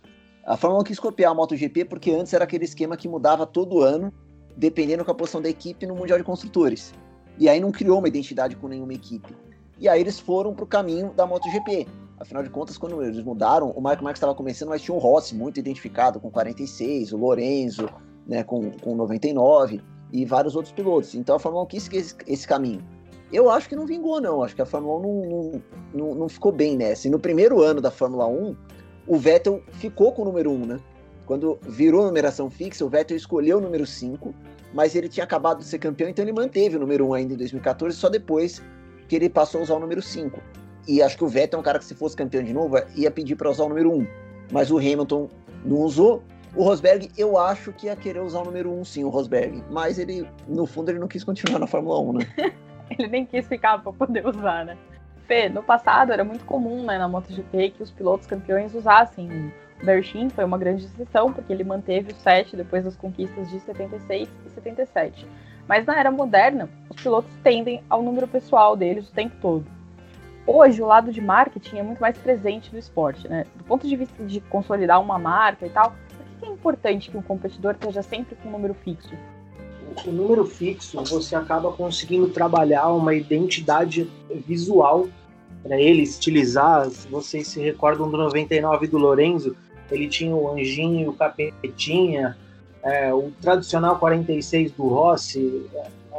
A 0.46 0.56
Fórmula 0.56 0.82
1 0.82 0.86
quis 0.86 1.00
copiar 1.00 1.32
a 1.32 1.36
MotoGP 1.36 1.86
porque 1.86 2.12
antes 2.12 2.34
era 2.34 2.46
aquele 2.46 2.64
esquema 2.64 2.96
que 2.96 3.10
mudava 3.10 3.46
todo 3.46 3.82
ano, 3.82 4.14
dependendo 4.56 5.04
da 5.04 5.14
posição 5.14 5.42
da 5.42 5.50
equipe 5.50 5.86
no 5.86 5.96
Mundial 5.96 6.18
de 6.18 6.24
Construtores. 6.24 6.94
E 7.38 7.50
aí 7.50 7.60
não 7.60 7.72
criou 7.72 8.00
uma 8.00 8.08
identidade 8.08 8.56
com 8.56 8.68
nenhuma 8.68 8.94
equipe. 8.94 9.36
E 9.78 9.90
aí 9.90 10.00
eles 10.00 10.20
foram 10.20 10.56
para 10.56 10.64
o 10.64 10.68
caminho 10.68 11.14
da 11.14 11.26
MotoGP. 11.26 11.86
Afinal 12.20 12.42
de 12.42 12.50
contas, 12.50 12.78
quando 12.78 13.04
eles 13.04 13.22
mudaram, 13.24 13.72
o 13.72 13.82
Marco 13.82 14.04
Marques 14.04 14.20
estava 14.20 14.34
começando, 14.34 14.70
mas 14.70 14.82
tinha 14.82 14.96
o 14.96 15.00
Rossi 15.00 15.36
muito 15.36 15.60
identificado 15.60 16.20
com 16.20 16.32
46, 16.32 17.12
o 17.12 17.18
Lorenzo 17.18 17.88
né, 18.26 18.44
com, 18.44 18.72
com 18.72 18.96
99 18.96 19.82
e 20.12 20.26
vários 20.26 20.56
outros 20.56 20.74
pilotos. 20.74 21.14
Então 21.14 21.36
a 21.36 21.40
Fórmula 21.40 21.64
1 21.66 21.68
quis 21.68 21.90
esse, 21.92 22.16
esse 22.26 22.48
caminho. 22.48 22.84
Eu 23.32 23.50
acho 23.50 23.68
que 23.68 23.76
não 23.76 23.86
vingou, 23.86 24.22
não. 24.22 24.44
Acho 24.44 24.56
que 24.56 24.62
a 24.62 24.66
Fórmula 24.66 25.00
1 25.00 25.30
não, 25.30 25.62
não, 25.94 26.16
não, 26.16 26.30
ficou 26.30 26.52
bem 26.52 26.78
nessa. 26.78 27.08
E 27.08 27.12
no 27.12 27.20
primeiro 27.20 27.62
ano 27.62 27.82
da 27.82 27.92
Fórmula 27.92 28.26
1, 28.28 28.56
o 29.06 29.18
Vettel 29.18 29.62
ficou 29.74 30.12
com 30.12 30.22
o 30.22 30.26
número 30.26 30.52
1, 30.52 30.66
né? 30.66 30.80
Quando 31.26 31.60
virou 31.62 32.06
numeração 32.06 32.50
fixa, 32.50 32.86
o 32.86 32.90
Vettel 32.90 33.18
escolheu 33.18 33.58
o 33.58 33.62
número 33.62 33.86
5, 33.86 34.34
mas 34.74 34.96
ele 34.96 35.10
tinha 35.10 35.26
acabado 35.26 35.60
de 35.60 35.66
ser 35.66 35.78
campeão, 35.78 36.10
então 36.10 36.24
ele 36.24 36.32
manteve 36.32 36.78
o 36.78 36.80
número 36.80 37.06
1 37.10 37.14
ainda 37.14 37.34
em 37.34 37.38
2014, 37.38 37.98
só 37.98 38.08
depois 38.08 38.62
que 39.10 39.16
ele 39.16 39.30
passou 39.30 39.60
a 39.60 39.64
usar 39.64 39.76
o 39.76 39.80
número 39.80 40.02
5. 40.02 40.40
E 40.88 41.02
acho 41.02 41.18
que 41.18 41.24
o 41.26 41.28
Vettel 41.28 41.58
é 41.58 41.60
um 41.60 41.64
cara 41.64 41.80
que, 41.80 41.86
se 41.86 41.94
fosse 41.94 42.16
campeão 42.16 42.42
de 42.42 42.54
novo, 42.54 42.78
ia 42.96 43.12
pedir 43.12 43.36
para 43.36 43.50
usar 43.50 43.66
o 43.66 43.70
número 43.70 43.92
1. 43.92 44.08
Mas 44.54 44.72
o 44.72 44.78
Hamilton 44.78 45.28
não 45.66 45.78
usou. 45.82 46.24
O 46.56 46.64
Rosberg, 46.64 47.12
eu 47.18 47.38
acho 47.38 47.74
que 47.74 47.88
ia 47.88 47.96
querer 47.96 48.22
usar 48.22 48.40
o 48.40 48.46
número 48.46 48.72
1, 48.72 48.86
sim, 48.86 49.04
o 49.04 49.10
Rosberg. 49.10 49.62
Mas 49.70 50.00
ele, 50.00 50.28
no 50.48 50.66
fundo, 50.66 50.90
ele 50.90 50.98
não 50.98 51.08
quis 51.08 51.24
continuar 51.26 51.60
na 51.60 51.68
Fórmula 51.68 52.00
1, 52.00 52.14
né? 52.14 52.26
ele 52.98 53.08
nem 53.08 53.26
quis 53.26 53.48
ficar 53.48 53.80
para 53.80 53.92
poder 53.92 54.26
usar, 54.26 54.66
né? 54.66 54.78
Fê, 55.28 55.50
no 55.50 55.62
passado 55.62 56.14
era 56.14 56.24
muito 56.24 56.46
comum, 56.46 56.86
né, 56.86 56.98
na 56.98 57.08
MotoGP, 57.08 57.72
que 57.72 57.84
os 57.84 57.92
pilotos 57.92 58.28
campeões 58.28 58.74
usassem. 58.74 59.52
O 59.82 59.86
Bertin 59.86 60.30
foi 60.30 60.46
uma 60.46 60.58
grande 60.58 60.86
exceção, 60.86 61.32
porque 61.34 61.52
ele 61.52 61.64
manteve 61.64 62.12
o 62.12 62.16
7 62.16 62.56
depois 62.56 62.84
das 62.86 62.96
conquistas 62.96 63.50
de 63.50 63.60
76 63.60 64.30
e 64.46 64.50
77. 64.50 65.28
Mas 65.68 65.86
na 65.86 66.00
era 66.00 66.10
moderna, 66.10 66.70
os 66.90 67.02
pilotos 67.02 67.32
tendem 67.44 67.84
ao 67.90 68.02
número 68.02 68.28
pessoal 68.28 68.76
deles 68.76 69.10
o 69.10 69.14
tempo 69.14 69.36
todo 69.42 69.78
hoje 70.48 70.82
o 70.82 70.86
lado 70.86 71.12
de 71.12 71.20
marketing 71.20 71.78
é 71.78 71.84
muito 71.84 72.00
mais 72.00 72.18
presente 72.18 72.72
no 72.72 72.80
esporte, 72.80 73.28
né? 73.28 73.46
Do 73.56 73.66
ponto 73.66 73.86
de 73.86 73.96
vista 73.96 74.24
de 74.24 74.40
consolidar 74.40 75.02
uma 75.02 75.20
marca 75.20 75.66
e 75.66 75.70
tal, 75.70 75.92
por 75.92 76.26
que 76.40 76.46
é 76.46 76.50
importante 76.50 77.12
que 77.12 77.18
um 77.18 77.22
competidor 77.22 77.74
esteja 77.74 78.02
sempre 78.02 78.36
com 78.38 78.48
um 78.48 78.54
número 78.54 78.74
fixo? 78.74 79.14
O 80.06 80.12
número 80.12 80.46
fixo, 80.46 81.02
você 81.04 81.36
acaba 81.36 81.72
conseguindo 81.72 82.30
trabalhar 82.30 82.88
uma 82.90 83.14
identidade 83.14 84.10
visual 84.46 85.08
para 85.64 85.80
ele 85.80 86.02
estilizar. 86.04 86.90
Se 86.90 87.08
vocês 87.08 87.48
se 87.48 87.60
recordam 87.60 88.10
do 88.10 88.18
99 88.18 88.88
do 88.88 88.98
Lorenzo, 88.98 89.56
ele 89.92 90.08
tinha 90.08 90.36
o 90.36 90.52
anjinho, 90.52 91.10
o 91.10 91.14
capetinha, 91.14 92.38
é, 92.84 93.14
o 93.14 93.32
tradicional 93.42 93.98
46 93.98 94.72
do 94.72 94.88
Rossi, 94.88 95.66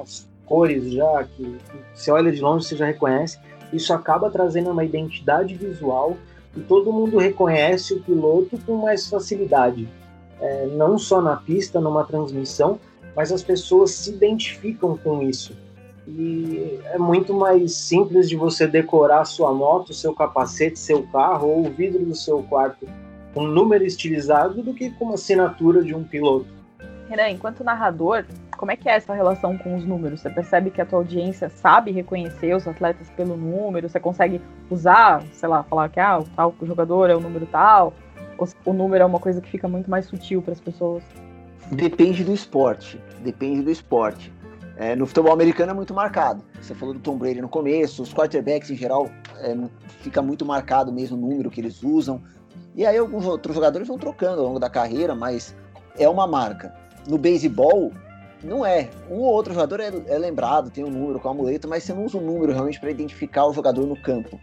as 0.00 0.28
cores 0.46 0.90
já 0.92 1.24
que, 1.24 1.44
que 1.44 1.78
você 1.94 2.10
olha 2.10 2.32
de 2.32 2.40
longe 2.40 2.66
você 2.66 2.76
já 2.76 2.86
reconhece 2.86 3.38
isso 3.72 3.92
acaba 3.92 4.30
trazendo 4.30 4.70
uma 4.70 4.84
identidade 4.84 5.54
visual 5.54 6.16
e 6.56 6.60
todo 6.60 6.92
mundo 6.92 7.18
reconhece 7.18 7.94
o 7.94 8.02
piloto 8.02 8.58
com 8.64 8.76
mais 8.76 9.08
facilidade. 9.08 9.88
É, 10.40 10.66
não 10.66 10.98
só 10.98 11.20
na 11.20 11.36
pista, 11.36 11.80
numa 11.80 12.04
transmissão, 12.04 12.78
mas 13.18 13.32
as 13.32 13.42
pessoas 13.42 13.90
se 13.90 14.10
identificam 14.10 14.96
com 14.96 15.20
isso. 15.24 15.52
E 16.06 16.78
é 16.84 16.98
muito 16.98 17.34
mais 17.34 17.74
simples 17.74 18.28
de 18.28 18.36
você 18.36 18.64
decorar 18.64 19.24
sua 19.24 19.52
moto, 19.52 19.92
seu 19.92 20.14
capacete, 20.14 20.78
seu 20.78 21.02
carro 21.02 21.48
ou 21.48 21.66
o 21.66 21.70
vidro 21.70 22.04
do 22.04 22.14
seu 22.14 22.44
quarto 22.44 22.86
com 23.34 23.42
um 23.42 23.48
número 23.48 23.84
estilizado 23.84 24.62
do 24.62 24.72
que 24.72 24.90
com 24.90 25.06
uma 25.06 25.14
assinatura 25.14 25.82
de 25.82 25.96
um 25.96 26.04
piloto. 26.04 26.46
Renan, 27.08 27.30
enquanto 27.30 27.64
narrador, 27.64 28.24
como 28.56 28.70
é 28.70 28.76
que 28.76 28.88
é 28.88 28.92
essa 28.92 29.12
relação 29.12 29.58
com 29.58 29.74
os 29.74 29.84
números? 29.84 30.20
Você 30.20 30.30
percebe 30.30 30.70
que 30.70 30.80
a 30.80 30.86
tua 30.86 31.00
audiência 31.00 31.48
sabe 31.48 31.90
reconhecer 31.90 32.54
os 32.54 32.68
atletas 32.68 33.10
pelo 33.16 33.36
número? 33.36 33.88
Você 33.88 33.98
consegue 33.98 34.40
usar, 34.70 35.24
sei 35.32 35.48
lá, 35.48 35.64
falar 35.64 35.88
que 35.88 35.98
ah, 35.98 36.20
o 36.20 36.24
tal 36.36 36.54
jogador 36.62 37.10
é 37.10 37.16
o 37.16 37.20
número 37.20 37.46
tal? 37.46 37.92
Ou 38.38 38.48
o 38.64 38.72
número 38.72 39.02
é 39.02 39.06
uma 39.06 39.18
coisa 39.18 39.40
que 39.40 39.50
fica 39.50 39.66
muito 39.66 39.90
mais 39.90 40.06
sutil 40.06 40.40
para 40.40 40.52
as 40.52 40.60
pessoas? 40.60 41.02
Depende 41.72 42.22
do 42.24 42.32
esporte. 42.32 42.98
Depende 43.22 43.62
do 43.62 43.70
esporte. 43.70 44.32
É, 44.76 44.94
no 44.94 45.06
futebol 45.06 45.32
americano 45.32 45.72
é 45.72 45.74
muito 45.74 45.92
marcado. 45.92 46.42
Você 46.60 46.74
falou 46.74 46.94
do 46.94 47.00
Tom 47.00 47.16
Brady 47.16 47.40
no 47.40 47.48
começo, 47.48 48.02
os 48.02 48.14
quarterbacks 48.14 48.70
em 48.70 48.76
geral 48.76 49.10
é, 49.38 49.56
fica 50.00 50.22
muito 50.22 50.44
marcado 50.44 50.92
mesmo 50.92 51.16
o 51.16 51.20
número 51.20 51.50
que 51.50 51.60
eles 51.60 51.82
usam. 51.82 52.22
E 52.76 52.86
aí 52.86 52.96
alguns 52.96 53.26
outros 53.26 53.56
jogadores 53.56 53.88
vão 53.88 53.98
trocando 53.98 54.40
ao 54.40 54.46
longo 54.46 54.60
da 54.60 54.70
carreira, 54.70 55.14
mas 55.14 55.56
é 55.98 56.08
uma 56.08 56.28
marca. 56.28 56.72
No 57.08 57.18
beisebol, 57.18 57.92
não 58.42 58.64
é. 58.64 58.88
Um 59.10 59.16
ou 59.16 59.32
outro 59.32 59.52
jogador 59.52 59.80
é, 59.80 59.90
é 60.06 60.16
lembrado, 60.16 60.70
tem 60.70 60.84
um 60.84 60.90
número 60.90 61.18
com 61.18 61.28
amuleto, 61.28 61.66
mas 61.66 61.82
você 61.82 61.92
não 61.92 62.04
usa 62.04 62.16
o 62.16 62.20
um 62.20 62.24
número 62.24 62.52
realmente 62.52 62.78
para 62.78 62.90
identificar 62.90 63.46
o 63.46 63.52
jogador 63.52 63.84
no 63.84 64.00
campo. 64.00 64.38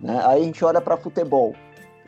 Né? 0.00 0.20
Aí 0.24 0.42
a 0.42 0.44
gente 0.44 0.64
olha 0.64 0.80
para 0.80 0.96
futebol. 0.96 1.54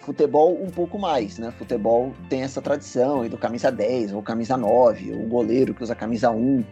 Futebol 0.04 0.62
um 0.62 0.70
pouco 0.70 0.98
mais, 0.98 1.38
né? 1.38 1.50
Futebol 1.52 2.12
tem 2.28 2.42
essa 2.42 2.60
tradição 2.60 3.26
do 3.26 3.38
camisa 3.38 3.72
10 3.72 4.12
ou 4.12 4.22
camisa 4.22 4.54
9, 4.54 5.12
ou 5.12 5.22
o 5.22 5.26
goleiro 5.26 5.72
que 5.72 5.82
usa 5.82 5.94
camisa 5.94 6.30
1. 6.30 6.62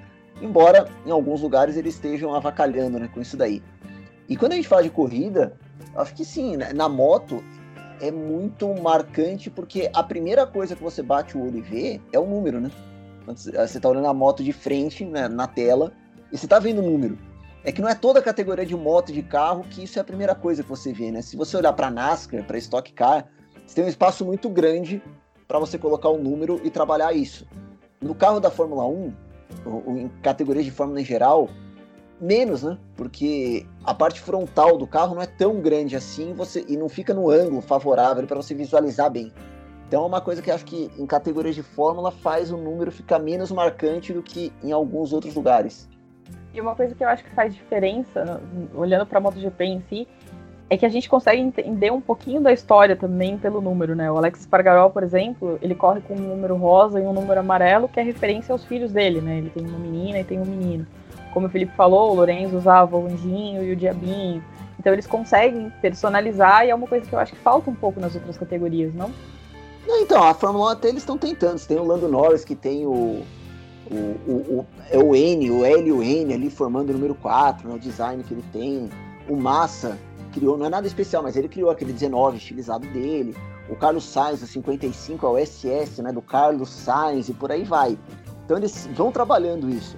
Embora 0.42 0.86
em 1.06 1.10
alguns 1.10 1.40
lugares 1.40 1.78
eles 1.78 1.94
estejam 1.94 2.34
avacalhando 2.34 2.98
né, 2.98 3.08
com 3.12 3.22
isso 3.22 3.34
daí. 3.34 3.62
E 4.28 4.36
quando 4.36 4.52
a 4.52 4.56
gente 4.56 4.68
fala 4.68 4.82
de 4.82 4.90
corrida, 4.90 5.56
acho 5.96 6.14
que 6.14 6.26
sim, 6.26 6.58
né? 6.58 6.74
na 6.74 6.90
moto 6.90 7.42
é 8.02 8.10
muito 8.10 8.68
marcante 8.74 9.48
porque 9.48 9.90
a 9.94 10.02
primeira 10.02 10.46
coisa 10.46 10.76
que 10.76 10.82
você 10.82 11.02
bate 11.02 11.34
o 11.36 11.42
olho 11.42 11.58
e 11.58 11.62
vê 11.62 12.00
é 12.12 12.18
o 12.18 12.26
número, 12.26 12.60
né? 12.60 12.70
Você 13.26 13.78
está 13.78 13.88
olhando 13.88 14.08
a 14.08 14.14
moto 14.14 14.44
de 14.44 14.52
frente 14.52 15.06
né, 15.06 15.26
na 15.26 15.46
tela 15.46 15.92
e 16.30 16.36
você 16.36 16.44
está 16.44 16.58
vendo 16.58 16.82
o 16.82 16.90
número. 16.90 17.16
É 17.64 17.70
que 17.70 17.80
não 17.80 17.88
é 17.88 17.94
toda 17.94 18.18
a 18.18 18.22
categoria 18.22 18.66
de 18.66 18.74
moto 18.74 19.12
de 19.12 19.22
carro 19.22 19.64
que 19.70 19.84
isso 19.84 19.98
é 19.98 20.02
a 20.02 20.04
primeira 20.04 20.34
coisa 20.34 20.62
que 20.62 20.68
você 20.68 20.92
vê, 20.92 21.12
né? 21.12 21.22
Se 21.22 21.36
você 21.36 21.56
olhar 21.56 21.72
para 21.72 21.90
NASCAR, 21.90 22.44
para 22.44 22.58
Stock 22.58 22.92
Car, 22.92 23.28
você 23.64 23.76
tem 23.76 23.84
um 23.84 23.88
espaço 23.88 24.24
muito 24.24 24.48
grande 24.50 25.00
para 25.46 25.58
você 25.58 25.78
colocar 25.78 26.10
um 26.10 26.18
número 26.18 26.60
e 26.64 26.70
trabalhar 26.70 27.12
isso. 27.12 27.46
No 28.00 28.14
carro 28.14 28.40
da 28.40 28.50
Fórmula 28.50 28.84
1, 28.86 29.14
ou, 29.64 29.82
ou 29.86 29.96
em 29.96 30.08
categorias 30.22 30.64
de 30.64 30.72
Fórmula 30.72 31.00
em 31.00 31.04
geral, 31.04 31.48
menos, 32.20 32.64
né? 32.64 32.78
Porque 32.96 33.64
a 33.84 33.94
parte 33.94 34.20
frontal 34.20 34.76
do 34.76 34.86
carro 34.86 35.14
não 35.14 35.22
é 35.22 35.26
tão 35.26 35.60
grande 35.60 35.94
assim 35.94 36.32
você 36.32 36.64
e 36.68 36.76
não 36.76 36.88
fica 36.88 37.14
no 37.14 37.30
ângulo 37.30 37.60
favorável 37.60 38.26
para 38.26 38.36
você 38.36 38.54
visualizar 38.54 39.10
bem. 39.10 39.32
Então 39.86 40.04
é 40.04 40.06
uma 40.06 40.20
coisa 40.20 40.40
que 40.40 40.50
acho 40.50 40.64
que 40.64 40.90
em 40.98 41.06
categorias 41.06 41.54
de 41.54 41.62
fórmula 41.62 42.10
faz 42.10 42.50
o 42.50 42.56
número 42.56 42.90
ficar 42.90 43.18
menos 43.18 43.52
marcante 43.52 44.12
do 44.12 44.22
que 44.22 44.52
em 44.62 44.72
alguns 44.72 45.12
outros 45.12 45.34
lugares. 45.34 45.88
E 46.54 46.60
uma 46.60 46.74
coisa 46.74 46.94
que 46.94 47.02
eu 47.02 47.08
acho 47.08 47.24
que 47.24 47.30
faz 47.30 47.54
diferença, 47.54 48.40
olhando 48.74 49.06
para 49.06 49.18
a 49.18 49.20
MotoGP 49.20 49.64
em 49.64 49.82
si, 49.88 50.08
é 50.68 50.76
que 50.76 50.86
a 50.86 50.88
gente 50.88 51.08
consegue 51.08 51.40
entender 51.40 51.90
um 51.90 52.00
pouquinho 52.00 52.40
da 52.40 52.52
história 52.52 52.96
também 52.96 53.36
pelo 53.36 53.60
número, 53.60 53.94
né? 53.94 54.10
O 54.10 54.16
Alex 54.16 54.40
Spargaró, 54.40 54.88
por 54.88 55.02
exemplo, 55.02 55.58
ele 55.60 55.74
corre 55.74 56.00
com 56.00 56.14
um 56.14 56.20
número 56.20 56.56
rosa 56.56 57.00
e 57.00 57.02
um 57.04 57.12
número 57.12 57.40
amarelo, 57.40 57.88
que 57.88 58.00
é 58.00 58.02
referência 58.02 58.52
aos 58.52 58.64
filhos 58.64 58.92
dele, 58.92 59.20
né? 59.20 59.38
Ele 59.38 59.50
tem 59.50 59.66
uma 59.66 59.78
menina 59.78 60.20
e 60.20 60.24
tem 60.24 60.40
um 60.40 60.44
menino. 60.44 60.86
Como 61.32 61.46
o 61.46 61.50
Felipe 61.50 61.74
falou, 61.74 62.12
o 62.12 62.14
Lorenzo 62.14 62.56
usava 62.56 62.96
o 62.96 63.06
anjinho 63.06 63.62
e 63.62 63.72
o 63.72 63.76
diabinho. 63.76 64.42
Então 64.78 64.92
eles 64.92 65.06
conseguem 65.06 65.70
personalizar 65.80 66.66
e 66.66 66.70
é 66.70 66.74
uma 66.74 66.86
coisa 66.86 67.06
que 67.06 67.14
eu 67.14 67.18
acho 67.18 67.32
que 67.32 67.38
falta 67.38 67.70
um 67.70 67.74
pouco 67.74 68.00
nas 68.00 68.14
outras 68.14 68.36
categorias, 68.36 68.94
não? 68.94 69.10
Então, 69.86 70.22
a 70.22 70.32
Fórmula 70.32 70.66
1 70.66 70.68
até 70.70 70.88
eles 70.88 71.02
estão 71.02 71.18
tentando. 71.18 71.58
Você 71.58 71.68
tem 71.68 71.78
o 71.78 71.84
Lando 71.84 72.08
Norris 72.08 72.44
que 72.44 72.54
tem 72.54 72.86
o. 72.86 73.22
O, 73.92 74.30
o, 74.30 74.58
o, 74.58 74.66
é 74.90 74.98
o 74.98 75.14
N, 75.14 75.50
o 75.50 75.64
L 75.64 75.86
e 75.86 75.92
o 75.92 76.02
N 76.02 76.32
ali 76.32 76.48
formando 76.48 76.90
o 76.90 76.92
número 76.94 77.14
4, 77.14 77.68
né, 77.68 77.74
o 77.74 77.78
design 77.78 78.24
que 78.24 78.32
ele 78.32 78.44
tem. 78.52 78.88
O 79.28 79.36
Massa 79.36 79.98
criou, 80.32 80.56
não 80.56 80.66
é 80.66 80.68
nada 80.70 80.86
especial, 80.86 81.22
mas 81.22 81.36
ele 81.36 81.48
criou 81.48 81.70
aquele 81.70 81.92
19 81.92 82.38
estilizado 82.38 82.86
dele. 82.88 83.36
O 83.68 83.76
Carlos 83.76 84.04
Sainz, 84.04 84.42
o 84.42 84.46
55, 84.46 85.26
é 85.26 85.28
o 85.28 85.46
SS, 85.46 86.02
né, 86.02 86.10
do 86.10 86.22
Carlos 86.22 86.70
Sainz 86.70 87.28
e 87.28 87.34
por 87.34 87.52
aí 87.52 87.64
vai. 87.64 87.98
Então 88.44 88.56
eles 88.56 88.88
vão 88.94 89.12
trabalhando 89.12 89.68
isso. 89.68 89.96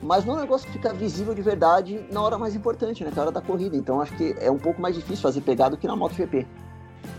Mas 0.00 0.24
não 0.24 0.34
é 0.34 0.36
um 0.38 0.40
negócio 0.40 0.66
que 0.66 0.74
fica 0.74 0.92
visível 0.92 1.34
de 1.34 1.42
verdade 1.42 2.04
na 2.12 2.22
hora 2.22 2.38
mais 2.38 2.54
importante, 2.54 3.02
né, 3.04 3.12
na 3.14 3.22
hora 3.22 3.32
da 3.32 3.40
corrida. 3.40 3.76
Então 3.76 4.00
acho 4.00 4.16
que 4.16 4.34
é 4.38 4.50
um 4.50 4.58
pouco 4.58 4.80
mais 4.80 4.94
difícil 4.94 5.22
fazer 5.22 5.40
pegado 5.40 5.76
que 5.76 5.86
na 5.86 5.96
MotoGP. 5.96 6.46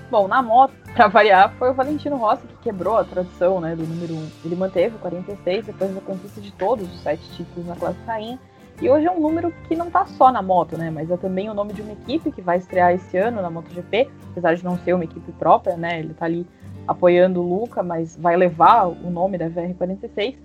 Bom, 0.10 0.28
na 0.28 0.42
moto, 0.42 0.74
para 0.94 1.08
variar, 1.08 1.52
foi 1.58 1.72
o 1.72 1.74
Valentino 1.74 2.16
Rossi 2.16 2.46
que 2.46 2.56
quebrou 2.58 2.98
a 2.98 3.04
tradição 3.04 3.60
né, 3.60 3.76
do 3.76 3.86
número 3.86 4.14
1. 4.14 4.30
Ele 4.46 4.56
manteve 4.56 4.96
o 4.96 5.00
46 5.00 5.66
depois 5.66 5.94
da 5.94 6.02
conquista 6.02 6.40
de 6.40 6.52
todos 6.54 6.88
os 6.88 7.00
sete 7.02 7.24
títulos 7.32 7.68
na 7.68 7.76
classe 7.76 7.98
rainha 8.06 8.40
E 8.82 8.90
hoje 8.90 9.08
é 9.08 9.12
um 9.12 9.20
número 9.20 9.52
que 9.68 9.76
não 9.76 9.88
está 9.88 10.06
só 10.06 10.32
na 10.32 10.44
moto, 10.44 10.78
né? 10.78 10.92
Mas 10.92 11.10
é 11.10 11.18
também 11.18 11.50
o 11.50 11.54
nome 11.54 11.74
de 11.74 11.82
uma 11.82 11.94
equipe 11.94 12.32
que 12.32 12.42
vai 12.42 12.58
estrear 12.58 12.94
esse 12.94 13.18
ano 13.18 13.42
na 13.42 13.50
MotoGP, 13.50 14.10
apesar 14.32 14.54
de 14.54 14.64
não 14.64 14.78
ser 14.78 14.94
uma 14.94 15.04
equipe 15.04 15.32
própria, 15.34 15.76
né? 15.76 16.00
Ele 16.00 16.12
está 16.12 16.26
ali 16.26 16.46
apoiando 16.88 17.42
o 17.42 17.62
Luca, 17.62 17.82
mas 17.82 18.16
vai 18.16 18.36
levar 18.38 18.86
o 18.86 19.10
nome 19.10 19.40
da 19.40 19.50
VR46. 19.50 20.38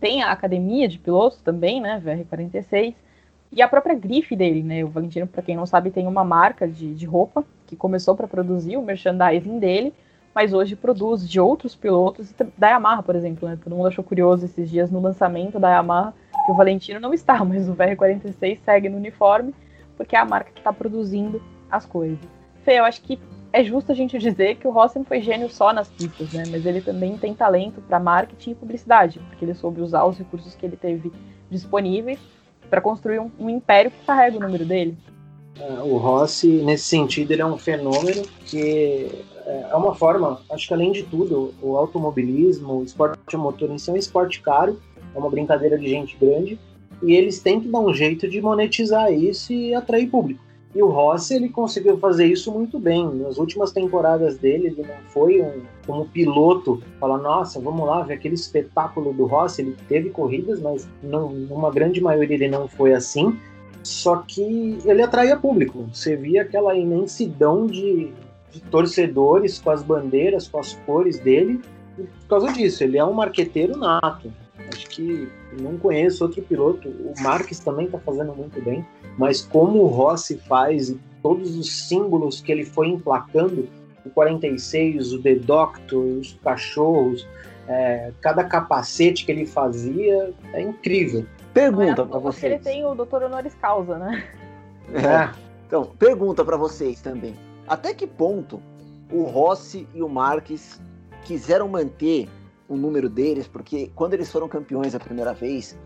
Tem 0.00 0.22
a 0.22 0.30
academia 0.30 0.86
de 0.86 0.96
pilotos 0.96 1.42
também, 1.42 1.80
né? 1.80 2.00
VR46. 2.04 2.94
E 3.50 3.62
a 3.62 3.66
própria 3.66 3.96
grife 3.96 4.36
dele, 4.36 4.62
né? 4.62 4.84
O 4.84 4.88
Valentino, 4.88 5.26
para 5.26 5.42
quem 5.42 5.56
não 5.56 5.66
sabe, 5.66 5.90
tem 5.90 6.06
uma 6.06 6.22
marca 6.22 6.68
de, 6.68 6.94
de 6.94 7.04
roupa 7.04 7.44
que 7.68 7.76
começou 7.76 8.16
para 8.16 8.26
produzir 8.26 8.76
o 8.76 8.82
merchandising 8.82 9.58
dele, 9.58 9.94
mas 10.34 10.52
hoje 10.52 10.74
produz 10.74 11.28
de 11.28 11.38
outros 11.38 11.76
pilotos, 11.76 12.34
da 12.56 12.70
Yamaha, 12.70 13.02
por 13.02 13.14
exemplo, 13.14 13.48
né? 13.48 13.58
Todo 13.62 13.76
mundo 13.76 13.88
achou 13.88 14.02
curioso 14.02 14.46
esses 14.46 14.70
dias 14.70 14.90
no 14.90 15.00
lançamento 15.00 15.58
da 15.58 15.70
Yamaha 15.70 16.14
que 16.46 16.52
o 16.52 16.54
Valentino 16.54 16.98
não 16.98 17.12
está, 17.12 17.42
mas 17.44 17.68
o 17.68 17.74
VR46 17.74 18.58
segue 18.64 18.88
no 18.88 18.96
uniforme, 18.96 19.54
porque 19.96 20.16
é 20.16 20.18
a 20.18 20.24
marca 20.24 20.50
que 20.50 20.60
está 20.60 20.72
produzindo 20.72 21.42
as 21.70 21.84
coisas. 21.84 22.18
Fê, 22.64 22.78
eu 22.78 22.84
acho 22.84 23.02
que 23.02 23.18
é 23.52 23.62
justo 23.62 23.92
a 23.92 23.94
gente 23.94 24.18
dizer 24.18 24.56
que 24.56 24.66
o 24.66 24.70
Rossi 24.70 25.02
foi 25.04 25.20
gênio 25.20 25.48
só 25.50 25.72
nas 25.72 25.88
pistas, 25.88 26.32
né? 26.32 26.44
Mas 26.50 26.64
ele 26.64 26.80
também 26.80 27.16
tem 27.18 27.34
talento 27.34 27.80
para 27.82 27.98
marketing 28.00 28.52
e 28.52 28.54
publicidade, 28.54 29.20
porque 29.28 29.44
ele 29.44 29.54
soube 29.54 29.80
usar 29.80 30.04
os 30.04 30.18
recursos 30.18 30.54
que 30.54 30.64
ele 30.64 30.76
teve 30.76 31.12
disponíveis 31.50 32.18
para 32.68 32.80
construir 32.80 33.18
um, 33.18 33.30
um, 33.38 33.48
império 33.48 33.90
que 33.90 34.04
carrega 34.04 34.36
o 34.36 34.40
número 34.40 34.64
dele. 34.64 34.96
É, 35.60 35.82
o 35.82 35.96
Rossi, 35.96 36.48
nesse 36.62 36.84
sentido, 36.84 37.32
ele 37.32 37.42
é 37.42 37.46
um 37.46 37.58
fenômeno 37.58 38.22
que 38.46 39.10
é, 39.44 39.68
é 39.70 39.74
uma 39.74 39.94
forma, 39.94 40.40
acho 40.50 40.68
que 40.68 40.74
além 40.74 40.92
de 40.92 41.02
tudo, 41.02 41.52
o 41.60 41.76
automobilismo, 41.76 42.78
o 42.78 42.84
esporte 42.84 43.18
a 43.34 43.38
motor 43.38 43.70
em 43.70 43.78
si 43.78 43.90
é 43.90 43.92
um 43.92 43.96
esporte 43.96 44.40
caro, 44.40 44.78
é 45.14 45.18
uma 45.18 45.30
brincadeira 45.30 45.78
de 45.78 45.88
gente 45.88 46.16
grande, 46.16 46.58
e 47.02 47.14
eles 47.14 47.40
têm 47.40 47.60
que 47.60 47.68
dar 47.68 47.80
um 47.80 47.92
jeito 47.92 48.28
de 48.28 48.40
monetizar 48.40 49.12
isso 49.12 49.52
e 49.52 49.74
atrair 49.74 50.08
público. 50.08 50.48
E 50.74 50.82
o 50.82 50.88
Rossi, 50.88 51.34
ele 51.34 51.48
conseguiu 51.48 51.98
fazer 51.98 52.26
isso 52.26 52.52
muito 52.52 52.78
bem. 52.78 53.08
Nas 53.14 53.38
últimas 53.38 53.72
temporadas 53.72 54.36
dele, 54.36 54.68
ele 54.68 54.82
não 54.82 54.96
foi 55.08 55.40
um, 55.40 55.62
como 55.86 56.06
piloto, 56.06 56.82
falar, 57.00 57.18
nossa, 57.18 57.58
vamos 57.58 57.86
lá 57.86 58.02
ver 58.02 58.14
aquele 58.14 58.34
espetáculo 58.34 59.12
do 59.14 59.24
Rossi. 59.24 59.62
Ele 59.62 59.76
teve 59.88 60.10
corridas, 60.10 60.60
mas 60.60 60.86
não, 61.02 61.30
numa 61.30 61.70
grande 61.70 62.02
maioria 62.02 62.36
ele 62.36 62.48
não 62.48 62.68
foi 62.68 62.92
assim. 62.92 63.36
Só 63.82 64.16
que 64.26 64.78
ele 64.84 65.02
atraía 65.02 65.36
público. 65.36 65.88
Você 65.92 66.16
via 66.16 66.42
aquela 66.42 66.76
imensidão 66.76 67.66
de, 67.66 68.12
de 68.50 68.60
torcedores 68.62 69.58
com 69.58 69.70
as 69.70 69.82
bandeiras, 69.82 70.48
com 70.48 70.58
as 70.58 70.74
cores 70.86 71.18
dele. 71.20 71.60
E 71.98 72.02
por 72.02 72.28
causa 72.28 72.52
disso, 72.52 72.84
ele 72.84 72.98
é 72.98 73.04
um 73.04 73.12
marqueteiro 73.12 73.76
nato. 73.76 74.32
Acho 74.72 74.88
que 74.88 75.28
não 75.60 75.78
conheço 75.78 76.24
outro 76.24 76.42
piloto. 76.42 76.88
O 76.88 77.14
Marques 77.22 77.58
também 77.60 77.86
está 77.86 77.98
fazendo 77.98 78.34
muito 78.34 78.60
bem, 78.62 78.84
mas 79.16 79.40
como 79.40 79.82
o 79.82 79.86
Rossi 79.86 80.36
faz 80.48 80.94
todos 81.22 81.56
os 81.56 81.88
símbolos 81.88 82.40
que 82.40 82.52
ele 82.52 82.64
foi 82.64 82.88
emplacando, 82.88 83.68
o 84.04 84.10
46, 84.10 85.12
o 85.12 85.22
The 85.22 85.34
Doctor, 85.36 86.04
os 86.18 86.38
cachorros, 86.42 87.26
é, 87.66 88.12
cada 88.20 88.44
capacete 88.44 89.24
que 89.24 89.32
ele 89.32 89.46
fazia, 89.46 90.32
é 90.52 90.62
incrível. 90.62 91.26
Pergunta 91.58 92.06
para 92.06 92.18
vocês. 92.18 92.52
Ele 92.52 92.62
tem 92.62 92.84
o 92.84 92.94
Doutor 92.94 93.24
Honoris 93.24 93.54
Causa, 93.54 93.98
né? 93.98 94.24
É. 94.94 95.48
Então, 95.66 95.84
pergunta 95.98 96.44
para 96.44 96.56
vocês 96.56 97.00
também. 97.02 97.36
Até 97.66 97.92
que 97.92 98.06
ponto 98.06 98.62
o 99.12 99.24
Rossi 99.24 99.86
e 99.92 100.02
o 100.02 100.08
Marques 100.08 100.80
quiseram 101.24 101.68
manter 101.68 102.28
o 102.68 102.76
número 102.76 103.08
deles, 103.08 103.46
porque 103.46 103.90
quando 103.94 104.14
eles 104.14 104.30
foram 104.30 104.48
campeões 104.48 104.94
a 104.94 105.00
primeira 105.00 105.34
vez, 105.34 105.76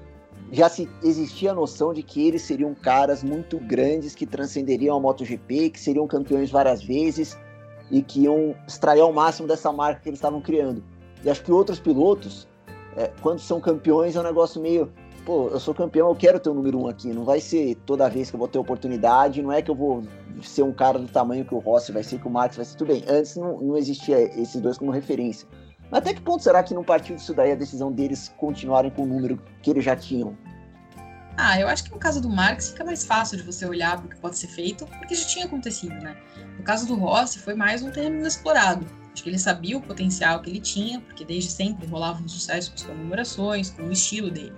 já 0.50 0.68
se 0.68 0.88
existia 1.02 1.52
a 1.52 1.54
noção 1.54 1.92
de 1.94 2.02
que 2.02 2.26
eles 2.26 2.42
seriam 2.42 2.74
caras 2.74 3.22
muito 3.22 3.58
grandes 3.58 4.14
que 4.14 4.26
transcenderiam 4.26 4.96
a 4.96 5.00
MotoGP, 5.00 5.70
que 5.70 5.80
seriam 5.80 6.06
campeões 6.06 6.50
várias 6.50 6.82
vezes 6.82 7.38
e 7.90 8.02
que 8.02 8.24
iam 8.24 8.54
extrair 8.68 9.00
ao 9.00 9.12
máximo 9.12 9.48
dessa 9.48 9.72
marca 9.72 10.00
que 10.00 10.08
eles 10.08 10.18
estavam 10.18 10.40
criando. 10.40 10.82
E 11.24 11.30
acho 11.30 11.42
que 11.42 11.50
outros 11.52 11.80
pilotos, 11.80 12.48
é, 12.96 13.10
quando 13.20 13.38
são 13.38 13.60
campeões, 13.60 14.16
é 14.16 14.20
um 14.20 14.24
negócio 14.24 14.60
meio. 14.60 14.92
Pô, 15.24 15.48
eu 15.48 15.60
sou 15.60 15.72
campeão, 15.72 16.08
eu 16.08 16.16
quero 16.16 16.40
ter 16.40 16.50
o 16.50 16.54
número 16.54 16.80
um 16.80 16.88
aqui. 16.88 17.08
Não 17.08 17.24
vai 17.24 17.40
ser 17.40 17.76
toda 17.86 18.08
vez 18.08 18.28
que 18.28 18.34
eu 18.34 18.38
vou 18.38 18.48
ter 18.48 18.58
oportunidade, 18.58 19.40
não 19.40 19.52
é 19.52 19.62
que 19.62 19.70
eu 19.70 19.74
vou 19.74 20.02
ser 20.42 20.62
um 20.62 20.72
cara 20.72 20.98
do 20.98 21.06
tamanho 21.06 21.44
que 21.44 21.54
o 21.54 21.58
Rossi 21.58 21.92
vai 21.92 22.02
ser, 22.02 22.18
que 22.18 22.26
o 22.26 22.30
Max 22.30 22.56
vai 22.56 22.64
ser. 22.64 22.76
Tudo 22.76 22.88
bem, 22.88 23.04
antes 23.08 23.36
não, 23.36 23.60
não 23.60 23.76
existia 23.76 24.20
esses 24.40 24.60
dois 24.60 24.78
como 24.78 24.90
referência. 24.90 25.46
Mas 25.90 26.00
até 26.00 26.14
que 26.14 26.22
ponto 26.22 26.42
será 26.42 26.62
que 26.62 26.74
não 26.74 26.82
partiu 26.82 27.14
disso 27.14 27.34
daí 27.34 27.52
a 27.52 27.54
decisão 27.54 27.92
deles 27.92 28.34
continuarem 28.36 28.90
com 28.90 29.02
o 29.02 29.06
número 29.06 29.40
que 29.62 29.70
eles 29.70 29.84
já 29.84 29.94
tinham? 29.94 30.36
Ah, 31.36 31.58
eu 31.58 31.68
acho 31.68 31.84
que 31.84 31.90
no 31.92 31.98
caso 31.98 32.20
do 32.20 32.28
Marx 32.28 32.70
fica 32.70 32.84
mais 32.84 33.04
fácil 33.04 33.36
de 33.36 33.42
você 33.42 33.64
olhar 33.64 33.96
para 33.96 34.06
o 34.06 34.08
que 34.08 34.16
pode 34.16 34.36
ser 34.36 34.48
feito, 34.48 34.86
porque 34.86 35.14
já 35.14 35.26
tinha 35.26 35.44
acontecido, 35.46 35.94
né? 35.94 36.16
No 36.58 36.64
caso 36.64 36.86
do 36.86 36.94
Rossi, 36.94 37.38
foi 37.38 37.54
mais 37.54 37.82
um 37.82 37.90
terreno 37.90 38.18
inexplorado. 38.18 38.86
Acho 39.12 39.22
que 39.22 39.30
ele 39.30 39.38
sabia 39.38 39.76
o 39.76 39.80
potencial 39.80 40.40
que 40.40 40.50
ele 40.50 40.60
tinha, 40.60 41.00
porque 41.00 41.24
desde 41.24 41.50
sempre 41.50 41.86
rolava 41.86 42.22
um 42.22 42.28
sucesso 42.28 42.70
com 42.70 42.76
as 42.76 42.82
comemorações, 42.82 43.70
com 43.70 43.82
o 43.82 43.92
estilo 43.92 44.30
dele. 44.30 44.54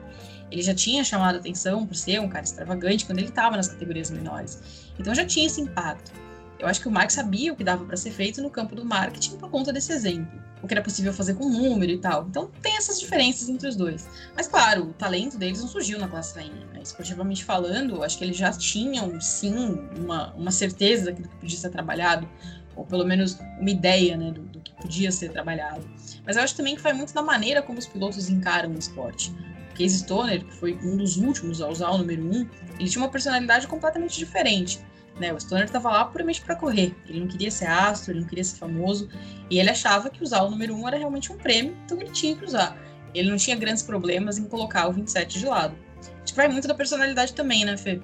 Ele 0.51 0.63
já 0.63 0.75
tinha 0.75 1.05
chamado 1.05 1.39
atenção 1.39 1.87
por 1.87 1.95
ser 1.95 2.21
um 2.21 2.29
cara 2.29 2.45
extravagante 2.45 3.07
quando 3.07 3.19
ele 3.19 3.29
estava 3.29 3.57
nas 3.57 3.69
categorias 3.69 4.11
menores. 4.11 4.61
Então 4.99 5.15
já 5.15 5.25
tinha 5.25 5.47
esse 5.47 5.61
impacto. 5.61 6.13
Eu 6.59 6.69
acho 6.69 6.81
que 6.81 6.89
o 6.89 6.91
Marx 6.91 7.15
sabia 7.15 7.53
o 7.53 7.57
que 7.57 7.65
dava 7.65 7.85
para 7.85 7.97
ser 7.97 8.11
feito 8.11 8.41
no 8.41 8.49
campo 8.49 8.75
do 8.75 8.85
marketing 8.85 9.37
por 9.37 9.51
conta 9.51 9.73
desse 9.73 9.93
exemplo 9.93 10.45
o 10.65 10.67
que 10.67 10.73
era 10.73 10.83
possível 10.83 11.13
fazer 11.13 11.35
com 11.35 11.49
número 11.49 11.93
e 11.93 11.99
tal. 11.99 12.27
Então 12.29 12.51
tem 12.63 12.77
essas 12.77 12.99
diferenças 12.99 13.49
entre 13.49 13.69
os 13.69 13.77
dois. 13.77 14.09
Mas 14.35 14.49
claro, 14.49 14.85
o 14.85 14.93
talento 14.95 15.37
deles 15.37 15.61
não 15.61 15.69
surgiu 15.69 15.99
na 15.99 16.09
classe 16.09 16.35
rainha. 16.35 16.67
Né? 16.73 16.81
Esportivamente 16.83 17.45
falando, 17.45 18.03
acho 18.03 18.17
que 18.17 18.25
eles 18.25 18.37
já 18.37 18.51
tinham 18.51 19.21
sim 19.21 19.55
uma, 19.97 20.33
uma 20.33 20.51
certeza 20.51 21.07
daquilo 21.07 21.29
que 21.29 21.37
podia 21.37 21.59
ser 21.59 21.69
trabalhado, 21.69 22.27
ou 22.75 22.85
pelo 22.87 23.05
menos 23.05 23.39
uma 23.61 23.71
ideia 23.71 24.17
né, 24.17 24.31
do, 24.31 24.41
do 24.41 24.61
que 24.61 24.73
podia 24.73 25.13
ser 25.13 25.31
trabalhado. 25.31 25.87
Mas 26.25 26.37
eu 26.37 26.43
acho 26.43 26.57
também 26.57 26.75
que 26.75 26.81
vai 26.81 26.95
muito 26.95 27.13
da 27.13 27.23
maneira 27.23 27.61
como 27.61 27.79
os 27.79 27.87
pilotos 27.87 28.31
encaram 28.31 28.71
o 28.71 28.79
esporte. 28.79 29.35
Casey 29.75 29.99
Stoner, 29.99 30.45
que 30.45 30.55
foi 30.55 30.79
um 30.83 30.97
dos 30.97 31.17
últimos 31.17 31.61
a 31.61 31.69
usar 31.69 31.91
o 31.91 31.99
número 31.99 32.23
1, 32.23 32.27
um, 32.27 32.49
ele 32.79 32.89
tinha 32.89 33.03
uma 33.03 33.11
personalidade 33.11 33.67
completamente 33.67 34.19
diferente. 34.19 34.81
Né? 35.19 35.33
O 35.33 35.41
Stoner 35.41 35.65
estava 35.65 35.91
lá 35.91 36.05
puramente 36.05 36.41
para 36.41 36.57
correr. 36.57 36.95
Ele 37.09 37.21
não 37.21 37.29
queria 37.29 37.51
ser 37.51 37.67
astro, 37.67 38.13
ele 38.13 38.21
não 38.21 38.27
queria 38.27 38.45
ser 38.45 38.57
famoso. 38.57 39.09
E 39.51 39.59
ele 39.59 39.71
achava 39.71 40.11
que 40.11 40.23
usar 40.23 40.43
o 40.43 40.51
número 40.51 40.75
1 40.75 40.81
um 40.81 40.89
era 40.89 40.97
realmente 40.97 41.33
um 41.33 41.37
prêmio, 41.37 41.77
então 41.85 42.01
ele 42.01 42.11
tinha 42.11 42.35
que 42.35 42.45
usar. 42.45 42.77
Ele 43.15 43.31
não 43.31 43.37
tinha 43.37 43.57
grandes 43.57 43.83
problemas 43.83 44.39
em 44.39 44.45
colocar 44.45 44.89
o 44.89 44.93
27 44.93 45.39
de 45.39 45.47
lado. 45.47 45.75
Acho 46.23 46.33
que 46.33 46.37
vai 46.37 46.49
muito 46.49 46.67
da 46.67 46.75
personalidade 46.75 47.33
também, 47.33 47.65
né, 47.65 47.77
Fê? 47.77 48.01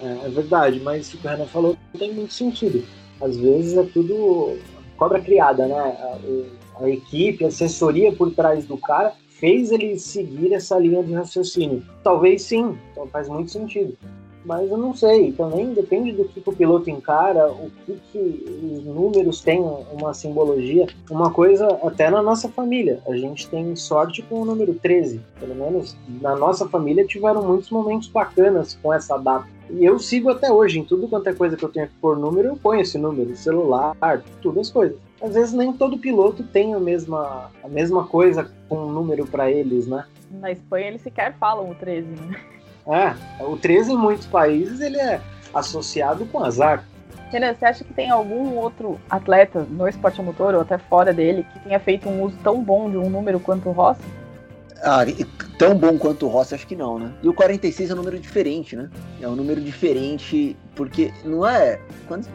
É, 0.00 0.26
é 0.26 0.28
verdade, 0.28 0.80
mas 0.80 1.12
o 1.12 1.18
que 1.18 1.26
o 1.26 1.30
Renan 1.30 1.46
falou 1.46 1.76
tem 1.96 2.12
muito 2.12 2.34
sentido. 2.34 2.84
Às 3.20 3.36
vezes 3.36 3.76
é 3.76 3.84
tudo 3.84 4.58
cobra 4.96 5.20
criada, 5.20 5.66
né? 5.66 5.74
A, 5.76 6.18
a 6.82 6.90
equipe, 6.90 7.44
a 7.44 7.48
assessoria 7.48 8.12
por 8.12 8.34
trás 8.34 8.66
do 8.66 8.76
cara 8.76 9.14
fez 9.38 9.70
ele 9.70 9.98
seguir 9.98 10.52
essa 10.52 10.78
linha 10.78 11.02
de 11.02 11.12
raciocínio. 11.12 11.82
Talvez 12.02 12.42
sim, 12.42 12.78
então 12.92 13.06
faz 13.08 13.28
muito 13.28 13.50
sentido 13.50 13.96
mas 14.44 14.70
eu 14.70 14.76
não 14.76 14.94
sei. 14.94 15.32
Também 15.32 15.72
depende 15.72 16.12
do 16.12 16.24
que, 16.24 16.42
o 16.44 16.52
piloto 16.52 16.90
encara, 16.90 17.50
o 17.50 17.70
que, 17.84 17.98
que 18.12 18.78
os 18.78 18.84
números 18.84 19.40
têm 19.40 19.60
uma 19.92 20.12
simbologia. 20.12 20.86
Uma 21.10 21.30
coisa 21.30 21.66
até 21.82 22.10
na 22.10 22.22
nossa 22.22 22.48
família. 22.48 23.00
A 23.06 23.16
gente 23.16 23.48
tem 23.48 23.74
sorte 23.76 24.22
com 24.22 24.42
o 24.42 24.44
número 24.44 24.74
13. 24.74 25.20
Pelo 25.40 25.54
menos 25.54 25.96
na 26.20 26.36
nossa 26.36 26.68
família 26.68 27.06
tiveram 27.06 27.42
muitos 27.42 27.70
momentos 27.70 28.08
bacanas 28.08 28.78
com 28.82 28.92
essa 28.92 29.16
data. 29.16 29.46
E 29.70 29.84
eu 29.84 29.98
sigo 29.98 30.30
até 30.30 30.52
hoje. 30.52 30.78
Em 30.78 30.84
tudo 30.84 31.08
quanto 31.08 31.28
é 31.28 31.32
coisa 31.32 31.56
que 31.56 31.64
eu 31.64 31.68
tenho 31.70 31.88
que 31.88 31.94
pôr 32.00 32.18
número, 32.18 32.48
eu 32.48 32.56
ponho 32.56 32.80
esse 32.80 32.98
número. 32.98 33.34
Celular, 33.36 33.96
tudo 34.42 34.60
as 34.60 34.70
coisas. 34.70 34.96
Às 35.22 35.34
vezes 35.34 35.54
nem 35.54 35.72
todo 35.72 35.98
piloto 35.98 36.42
tem 36.42 36.74
a 36.74 36.80
mesma, 36.80 37.50
a 37.62 37.68
mesma 37.68 38.06
coisa 38.06 38.50
com 38.68 38.76
um 38.76 38.92
número 38.92 39.26
para 39.26 39.50
eles, 39.50 39.86
né? 39.86 40.04
Na 40.30 40.50
Espanha 40.50 40.88
eles 40.88 41.02
sequer 41.02 41.34
falam 41.38 41.70
o 41.70 41.74
13, 41.74 42.08
né? 42.08 42.40
É, 42.86 43.14
o 43.42 43.56
13 43.56 43.92
em 43.92 43.96
muitos 43.96 44.26
países 44.26 44.80
ele 44.80 44.98
é 44.98 45.20
associado 45.54 46.26
com 46.26 46.42
azar. 46.42 46.84
Renan, 47.30 47.54
você 47.54 47.64
acha 47.64 47.84
que 47.84 47.92
tem 47.92 48.10
algum 48.10 48.56
outro 48.56 49.00
atleta 49.10 49.66
no 49.68 49.88
esporte 49.88 50.22
motor 50.22 50.54
ou 50.54 50.60
até 50.60 50.78
fora 50.78 51.12
dele 51.12 51.46
que 51.52 51.60
tenha 51.60 51.80
feito 51.80 52.08
um 52.08 52.22
uso 52.22 52.36
tão 52.44 52.62
bom 52.62 52.90
de 52.90 52.96
um 52.96 53.10
número 53.10 53.40
quanto 53.40 53.68
o 53.68 53.72
Rossi? 53.72 54.02
Ah, 54.82 55.00
tão 55.58 55.74
bom 55.76 55.98
quanto 55.98 56.26
o 56.26 56.28
Rossi, 56.28 56.54
acho 56.54 56.66
que 56.66 56.76
não, 56.76 56.98
né? 56.98 57.12
E 57.22 57.28
o 57.28 57.32
46 57.32 57.90
é 57.90 57.94
um 57.94 57.96
número 57.96 58.18
diferente, 58.18 58.76
né? 58.76 58.90
É 59.20 59.26
um 59.26 59.34
número 59.34 59.60
diferente 59.60 60.56
porque 60.76 61.12
não 61.24 61.46
é. 61.46 61.80
Quando, 62.06 62.28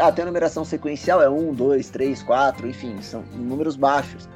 ah, 0.00 0.12
tem 0.12 0.22
a 0.22 0.26
numeração 0.26 0.64
sequencial, 0.64 1.20
é 1.20 1.28
1, 1.28 1.54
2, 1.54 1.90
3, 1.90 2.22
4, 2.22 2.68
enfim, 2.68 3.02
são 3.02 3.24
números 3.34 3.74
baixos. 3.74 4.28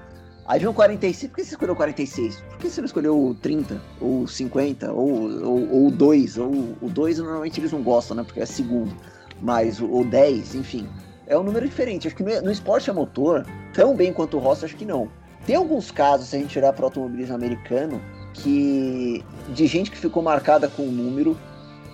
Aí 0.46 0.58
vem 0.58 0.68
o 0.68 0.74
46. 0.74 1.30
Por 1.30 1.36
que 1.36 1.44
você 1.44 1.50
escolheu 1.50 1.76
46? 1.76 2.36
Por 2.36 2.58
que 2.58 2.68
você 2.68 2.80
não 2.80 2.86
escolheu 2.86 3.36
30? 3.40 3.80
Ou 4.00 4.26
50? 4.26 4.92
Ou, 4.92 5.44
ou, 5.44 5.84
ou 5.84 5.90
2? 5.90 6.38
Ou, 6.38 6.76
o 6.80 6.88
2 6.88 7.18
normalmente 7.18 7.60
eles 7.60 7.72
não 7.72 7.82
gostam, 7.82 8.16
né? 8.16 8.24
Porque 8.24 8.40
é 8.40 8.46
segundo. 8.46 8.94
Mas 9.40 9.80
o, 9.80 9.86
o 9.86 10.04
10, 10.04 10.56
enfim. 10.56 10.88
É 11.26 11.38
um 11.38 11.42
número 11.42 11.66
diferente. 11.66 12.08
Acho 12.08 12.16
que 12.16 12.22
no, 12.22 12.42
no 12.42 12.50
esporte 12.50 12.90
a 12.90 12.94
motor, 12.94 13.46
tão 13.72 13.94
bem 13.94 14.12
quanto 14.12 14.36
o 14.36 14.40
Rossi, 14.40 14.64
acho 14.64 14.76
que 14.76 14.84
não. 14.84 15.08
Tem 15.46 15.56
alguns 15.56 15.90
casos, 15.90 16.28
se 16.28 16.36
a 16.36 16.38
gente 16.38 16.56
olhar 16.58 16.72
para 16.72 16.82
o 16.82 16.86
automobilismo 16.86 17.34
americano, 17.34 18.00
que 18.34 19.24
de 19.54 19.66
gente 19.66 19.90
que 19.90 19.96
ficou 19.96 20.22
marcada 20.22 20.68
com 20.68 20.82
o 20.82 20.90
número, 20.90 21.36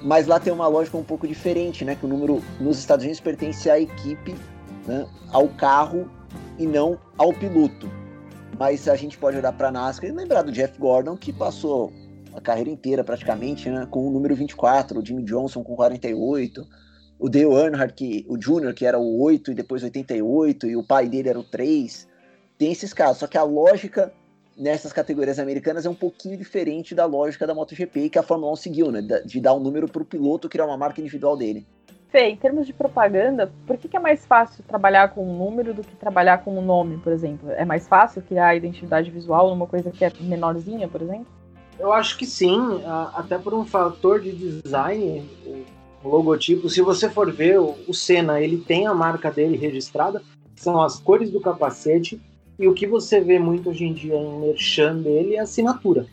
mas 0.02 0.26
lá 0.26 0.38
tem 0.38 0.52
uma 0.52 0.66
lógica 0.68 0.96
um 0.96 1.04
pouco 1.04 1.26
diferente, 1.26 1.84
né? 1.84 1.94
Que 1.94 2.06
o 2.06 2.08
número 2.08 2.42
nos 2.60 2.78
Estados 2.78 3.04
Unidos 3.04 3.20
pertence 3.20 3.68
à 3.70 3.78
equipe, 3.78 4.34
né? 4.86 5.06
ao 5.32 5.48
carro 5.48 6.08
e 6.58 6.66
não 6.66 6.98
ao 7.16 7.32
piloto. 7.32 7.90
Mas 8.56 8.88
a 8.88 8.96
gente 8.96 9.18
pode 9.18 9.36
olhar 9.36 9.52
para 9.52 9.68
a 9.68 9.72
NASCAR 9.72 10.10
e 10.10 10.12
lembrar 10.12 10.42
do 10.42 10.52
Jeff 10.52 10.78
Gordon, 10.78 11.16
que 11.16 11.32
passou 11.32 11.92
a 12.32 12.40
carreira 12.40 12.70
inteira 12.70 13.02
praticamente 13.02 13.68
né? 13.68 13.86
com 13.90 14.06
o 14.06 14.10
número 14.10 14.34
24, 14.34 15.00
o 15.00 15.04
Jimmy 15.04 15.24
Johnson 15.24 15.62
com 15.62 15.74
48, 15.74 16.66
o 17.18 17.28
Dale 17.28 17.44
Earnhardt, 17.46 17.94
que, 17.94 18.24
o 18.28 18.40
Júnior, 18.40 18.72
que 18.74 18.86
era 18.86 18.98
o 18.98 19.20
8 19.20 19.50
e 19.50 19.54
depois 19.54 19.82
88, 19.82 20.66
e 20.68 20.76
o 20.76 20.84
pai 20.84 21.08
dele 21.08 21.28
era 21.28 21.38
o 21.38 21.44
3. 21.44 22.06
Tem 22.56 22.70
esses 22.70 22.92
casos, 22.92 23.18
só 23.18 23.26
que 23.26 23.36
a 23.36 23.42
lógica 23.42 24.12
nessas 24.56 24.92
categorias 24.92 25.38
americanas 25.38 25.86
é 25.86 25.90
um 25.90 25.94
pouquinho 25.94 26.36
diferente 26.36 26.94
da 26.94 27.04
lógica 27.06 27.46
da 27.46 27.54
MotoGP 27.54 28.10
que 28.10 28.18
a 28.18 28.22
Fórmula 28.22 28.52
1 28.52 28.56
seguiu, 28.56 28.90
né? 28.90 29.00
De 29.24 29.40
dar 29.40 29.54
um 29.54 29.60
número 29.60 29.88
para 29.88 30.02
o 30.02 30.04
piloto 30.04 30.48
criar 30.48 30.66
uma 30.66 30.76
marca 30.76 31.00
individual 31.00 31.36
dele. 31.36 31.66
Fê, 32.10 32.30
em 32.30 32.36
termos 32.36 32.66
de 32.66 32.72
propaganda, 32.72 33.52
por 33.66 33.76
que, 33.76 33.86
que, 33.86 33.96
é 33.96 34.00
mais 34.00 34.24
fácil 34.24 34.64
trabalhar 34.66 35.10
com 35.10 35.22
um 35.22 35.36
número 35.36 35.74
do 35.74 35.82
que 35.82 35.94
trabalhar 35.96 36.38
com 36.38 36.58
um 36.58 36.62
nome, 36.62 36.96
por 36.98 37.12
exemplo? 37.12 37.50
É 37.50 37.66
mais 37.66 37.86
fácil 37.86 38.22
criar 38.22 38.56
identidade 38.56 39.10
visual 39.10 39.50
numa 39.50 39.66
coisa 39.66 39.90
que 39.90 40.04
é 40.04 40.10
menorzinha, 40.20 40.88
por 40.88 41.02
exemplo? 41.02 41.26
Eu 41.78 41.92
acho 41.92 42.16
que 42.16 42.24
sim, 42.24 42.58
até 43.14 43.38
por 43.38 43.52
um 43.52 43.64
fator 43.64 44.20
de 44.20 44.32
design, 44.32 45.28
o 46.02 46.08
logotipo. 46.08 46.68
Se 46.68 46.80
você 46.80 47.10
for 47.10 47.30
ver, 47.30 47.58
o 47.60 47.92
Senna, 47.92 48.40
ele 48.40 48.56
tem 48.56 48.86
a 48.86 48.94
marca 48.94 49.30
dele 49.30 49.56
registrada, 49.56 50.22
são 50.56 50.80
as 50.80 50.98
cores 50.98 51.30
do 51.30 51.40
capacete, 51.40 52.20
e 52.58 52.66
o 52.66 52.74
que 52.74 52.86
você 52.86 53.20
vê 53.20 53.38
muito 53.38 53.68
hoje 53.68 53.84
em 53.84 53.92
dia 53.92 54.16
em 54.16 54.40
merchan 54.40 54.96
dele 54.96 55.36
é 55.36 55.40
a 55.40 55.42
assinatura. 55.42 56.06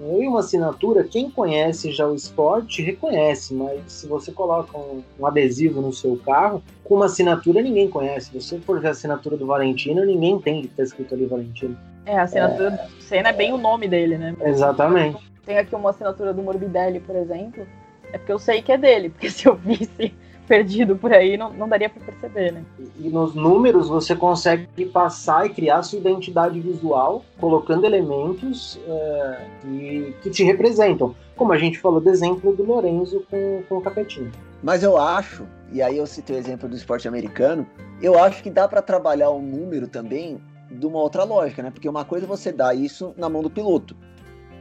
E 0.00 0.28
uma 0.28 0.40
assinatura, 0.40 1.02
quem 1.02 1.30
conhece 1.30 1.90
já 1.90 2.06
o 2.06 2.14
esporte 2.14 2.82
reconhece, 2.82 3.52
mas 3.52 3.80
se 3.86 4.06
você 4.06 4.30
coloca 4.30 4.78
um, 4.78 5.02
um, 5.18 5.26
adesivo 5.26 5.80
no 5.80 5.92
seu 5.92 6.16
carro, 6.16 6.62
com 6.84 6.94
uma 6.94 7.06
assinatura 7.06 7.60
ninguém 7.60 7.90
conhece. 7.90 8.26
Se 8.26 8.40
você 8.40 8.58
for 8.60 8.80
ver 8.80 8.88
a 8.88 8.90
assinatura 8.92 9.36
do 9.36 9.46
Valentino, 9.46 10.04
ninguém 10.04 10.34
entende 10.34 10.68
que 10.68 10.72
está 10.72 10.82
escrito 10.84 11.14
ali 11.14 11.26
Valentino. 11.26 11.76
É, 12.06 12.16
a 12.16 12.22
assinatura 12.22 12.68
é... 12.68 12.86
do 12.86 13.02
Senna 13.02 13.30
é 13.30 13.32
bem 13.32 13.52
o 13.52 13.58
nome 13.58 13.88
dele, 13.88 14.16
né? 14.16 14.36
Exatamente. 14.40 15.18
Tem 15.44 15.58
aqui 15.58 15.74
uma 15.74 15.90
assinatura 15.90 16.32
do 16.32 16.42
Morbidelli, 16.42 17.00
por 17.00 17.16
exemplo, 17.16 17.66
é 18.12 18.18
porque 18.18 18.32
eu 18.32 18.38
sei 18.38 18.62
que 18.62 18.72
é 18.72 18.78
dele, 18.78 19.10
porque 19.10 19.28
se 19.30 19.46
eu 19.46 19.56
visse 19.56 20.14
perdido 20.48 20.96
por 20.96 21.12
aí, 21.12 21.36
não, 21.36 21.52
não 21.52 21.68
daria 21.68 21.90
para 21.90 22.02
perceber, 22.02 22.52
né? 22.52 22.64
E 22.98 23.08
nos 23.10 23.34
números 23.34 23.88
você 23.88 24.16
consegue 24.16 24.86
passar 24.86 25.46
e 25.46 25.50
criar 25.50 25.82
sua 25.82 25.98
identidade 25.98 26.58
visual, 26.58 27.22
colocando 27.38 27.84
elementos 27.84 28.80
é, 28.86 29.46
que, 29.60 30.14
que 30.22 30.30
te 30.30 30.42
representam. 30.42 31.14
Como 31.36 31.52
a 31.52 31.58
gente 31.58 31.78
falou 31.78 32.00
do 32.00 32.10
exemplo 32.10 32.56
do 32.56 32.64
Lorenzo 32.64 33.22
com, 33.30 33.62
com 33.68 33.76
o 33.76 33.80
Capetinho. 33.82 34.32
Mas 34.62 34.82
eu 34.82 34.96
acho, 34.96 35.46
e 35.70 35.82
aí 35.82 35.98
eu 35.98 36.06
citei 36.06 36.34
o 36.34 36.38
exemplo 36.38 36.68
do 36.68 36.74
esporte 36.74 37.06
americano, 37.06 37.66
eu 38.02 38.18
acho 38.18 38.42
que 38.42 38.50
dá 38.50 38.66
para 38.66 38.82
trabalhar 38.82 39.30
o 39.30 39.40
número 39.40 39.86
também 39.86 40.40
de 40.70 40.86
uma 40.86 40.98
outra 40.98 41.24
lógica, 41.24 41.62
né? 41.62 41.70
Porque 41.70 41.88
uma 41.88 42.04
coisa 42.04 42.26
é 42.26 42.28
você 42.28 42.50
dá 42.50 42.74
isso 42.74 43.14
na 43.16 43.28
mão 43.28 43.42
do 43.42 43.50
piloto. 43.50 43.96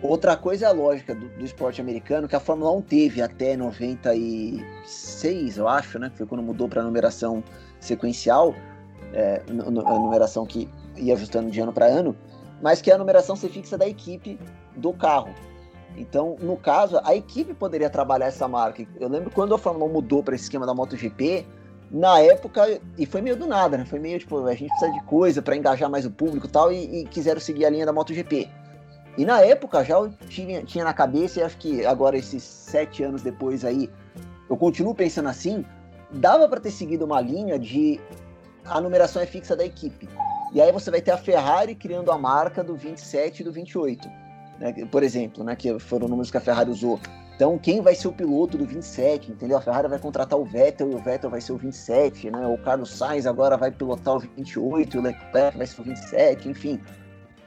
Outra 0.01 0.35
coisa 0.37 0.65
é 0.65 0.69
a 0.69 0.71
lógica 0.71 1.13
do, 1.15 1.27
do, 1.29 1.43
esporte 1.43 1.81
americano, 1.81 2.27
que 2.27 2.35
a 2.35 2.39
Fórmula 2.39 2.71
1 2.71 2.81
teve 2.83 3.19
até 3.21 3.57
96, 3.57 5.57
eu 5.57 5.67
acho, 5.67 5.97
né? 5.97 6.11
Foi 6.13 6.27
quando 6.27 6.43
mudou 6.43 6.69
para 6.69 6.81
a 6.81 6.83
numeração 6.83 7.43
sequencial, 7.79 8.53
é, 9.11 9.41
a 9.47 9.99
numeração 9.99 10.45
que 10.45 10.69
ia 10.95 11.15
ajustando 11.15 11.49
de 11.49 11.59
ano 11.59 11.73
para 11.73 11.87
ano, 11.87 12.15
mas 12.61 12.79
que 12.79 12.91
é 12.91 12.93
a 12.93 12.97
numeração 12.97 13.35
se 13.35 13.49
fixa 13.49 13.75
da 13.75 13.87
equipe 13.87 14.39
do 14.75 14.93
carro. 14.93 15.33
Então, 15.95 16.35
no 16.39 16.55
caso, 16.55 16.99
a 17.03 17.15
equipe 17.15 17.55
poderia 17.55 17.89
trabalhar 17.89 18.27
essa 18.27 18.47
marca. 18.47 18.85
Eu 18.99 19.09
lembro 19.09 19.31
quando 19.31 19.55
a 19.55 19.57
Fórmula 19.57 19.89
1 19.89 19.93
mudou 19.93 20.21
para 20.21 20.35
esse 20.35 20.43
esquema 20.43 20.67
da 20.67 20.75
MotoGP, 20.75 21.43
na 21.89 22.19
época, 22.19 22.79
e 22.97 23.05
foi 23.05 23.21
meio 23.21 23.35
do 23.35 23.47
nada, 23.47 23.77
né? 23.77 23.85
Foi 23.85 23.97
meio 23.97 24.19
tipo, 24.19 24.45
a 24.45 24.53
gente 24.53 24.69
precisa 24.69 24.91
de 24.91 25.01
coisa 25.05 25.41
para 25.41 25.55
engajar 25.55 25.89
mais 25.89 26.05
o 26.05 26.11
público 26.11 26.47
tal, 26.47 26.71
e, 26.71 27.01
e 27.01 27.05
quiseram 27.05 27.41
seguir 27.41 27.65
a 27.65 27.71
linha 27.71 27.85
da 27.85 27.93
MotoGP. 27.93 28.47
E 29.17 29.25
na 29.25 29.41
época 29.41 29.83
já 29.83 29.95
eu 29.95 30.09
tinha, 30.29 30.61
tinha 30.63 30.83
na 30.83 30.93
cabeça, 30.93 31.39
e 31.39 31.43
acho 31.43 31.57
que 31.57 31.83
agora, 31.85 32.15
esses 32.15 32.43
sete 32.43 33.03
anos 33.03 33.23
depois 33.23 33.65
aí, 33.65 33.89
eu 34.47 34.55
continuo 34.55 34.93
pensando 34.93 35.27
assim, 35.27 35.65
dava 36.11 36.47
para 36.47 36.59
ter 36.59 36.71
seguido 36.71 37.03
uma 37.03 37.19
linha 37.19 37.57
de 37.57 37.99
a 38.63 38.79
numeração 38.79 39.21
é 39.21 39.25
fixa 39.25 39.55
da 39.55 39.65
equipe. 39.65 40.07
E 40.53 40.61
aí 40.61 40.71
você 40.71 40.91
vai 40.91 41.01
ter 41.01 41.11
a 41.11 41.17
Ferrari 41.17 41.73
criando 41.73 42.11
a 42.11 42.17
marca 42.17 42.63
do 42.63 42.75
27 42.75 43.41
e 43.41 43.43
do 43.43 43.51
28, 43.51 44.07
né, 44.59 44.73
por 44.91 45.01
exemplo, 45.01 45.43
né, 45.43 45.55
que 45.55 45.77
foram 45.79 46.07
números 46.07 46.29
que 46.29 46.37
a 46.37 46.41
Ferrari 46.41 46.69
usou. 46.69 46.99
Então, 47.35 47.57
quem 47.57 47.81
vai 47.81 47.93
ser 47.93 48.07
o 48.07 48.13
piloto 48.13 48.57
do 48.57 48.65
27, 48.65 49.31
entendeu? 49.31 49.57
A 49.57 49.61
Ferrari 49.61 49.87
vai 49.87 49.99
contratar 49.99 50.39
o 50.39 50.43
Vettel 50.43 50.91
e 50.91 50.95
o 50.95 50.97
Vettel 50.97 51.29
vai 51.29 51.39
ser 51.39 51.51
o 51.51 51.57
27, 51.57 52.31
né? 52.31 52.47
O 52.47 52.57
Carlos 52.57 52.89
Sainz 52.89 53.27
agora 53.27 53.55
vai 53.55 53.69
pilotar 53.69 54.15
o 54.15 54.19
28, 54.19 54.97
o 54.97 55.01
Leclerc 55.01 55.55
vai 55.55 55.67
ser 55.67 55.81
o 55.81 55.83
27, 55.83 56.49
enfim 56.49 56.81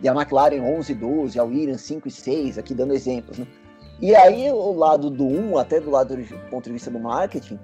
e 0.02 0.08
a 0.08 0.12
McLaren 0.12 0.60
11 0.62 0.92
e 0.92 0.94
12, 0.94 1.38
a 1.38 1.44
Williams 1.44 1.82
5 1.82 2.08
e 2.08 2.10
6, 2.10 2.58
aqui 2.58 2.74
dando 2.74 2.94
exemplos. 2.94 3.38
Né? 3.38 3.46
E 4.00 4.14
aí 4.14 4.50
o 4.50 4.72
lado 4.72 5.10
do 5.10 5.26
1, 5.26 5.58
até 5.58 5.78
do 5.78 5.90
lado 5.90 6.16
do 6.16 6.50
ponto 6.50 6.64
de 6.64 6.72
vista 6.72 6.90
do 6.90 6.98
marketing, 6.98 7.58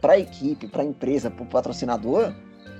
para 0.00 0.14
a 0.14 0.18
equipe, 0.18 0.66
para 0.66 0.82
a 0.82 0.84
empresa, 0.84 1.30
para 1.30 1.42
o 1.42 1.46
patrocinador, 1.46 2.32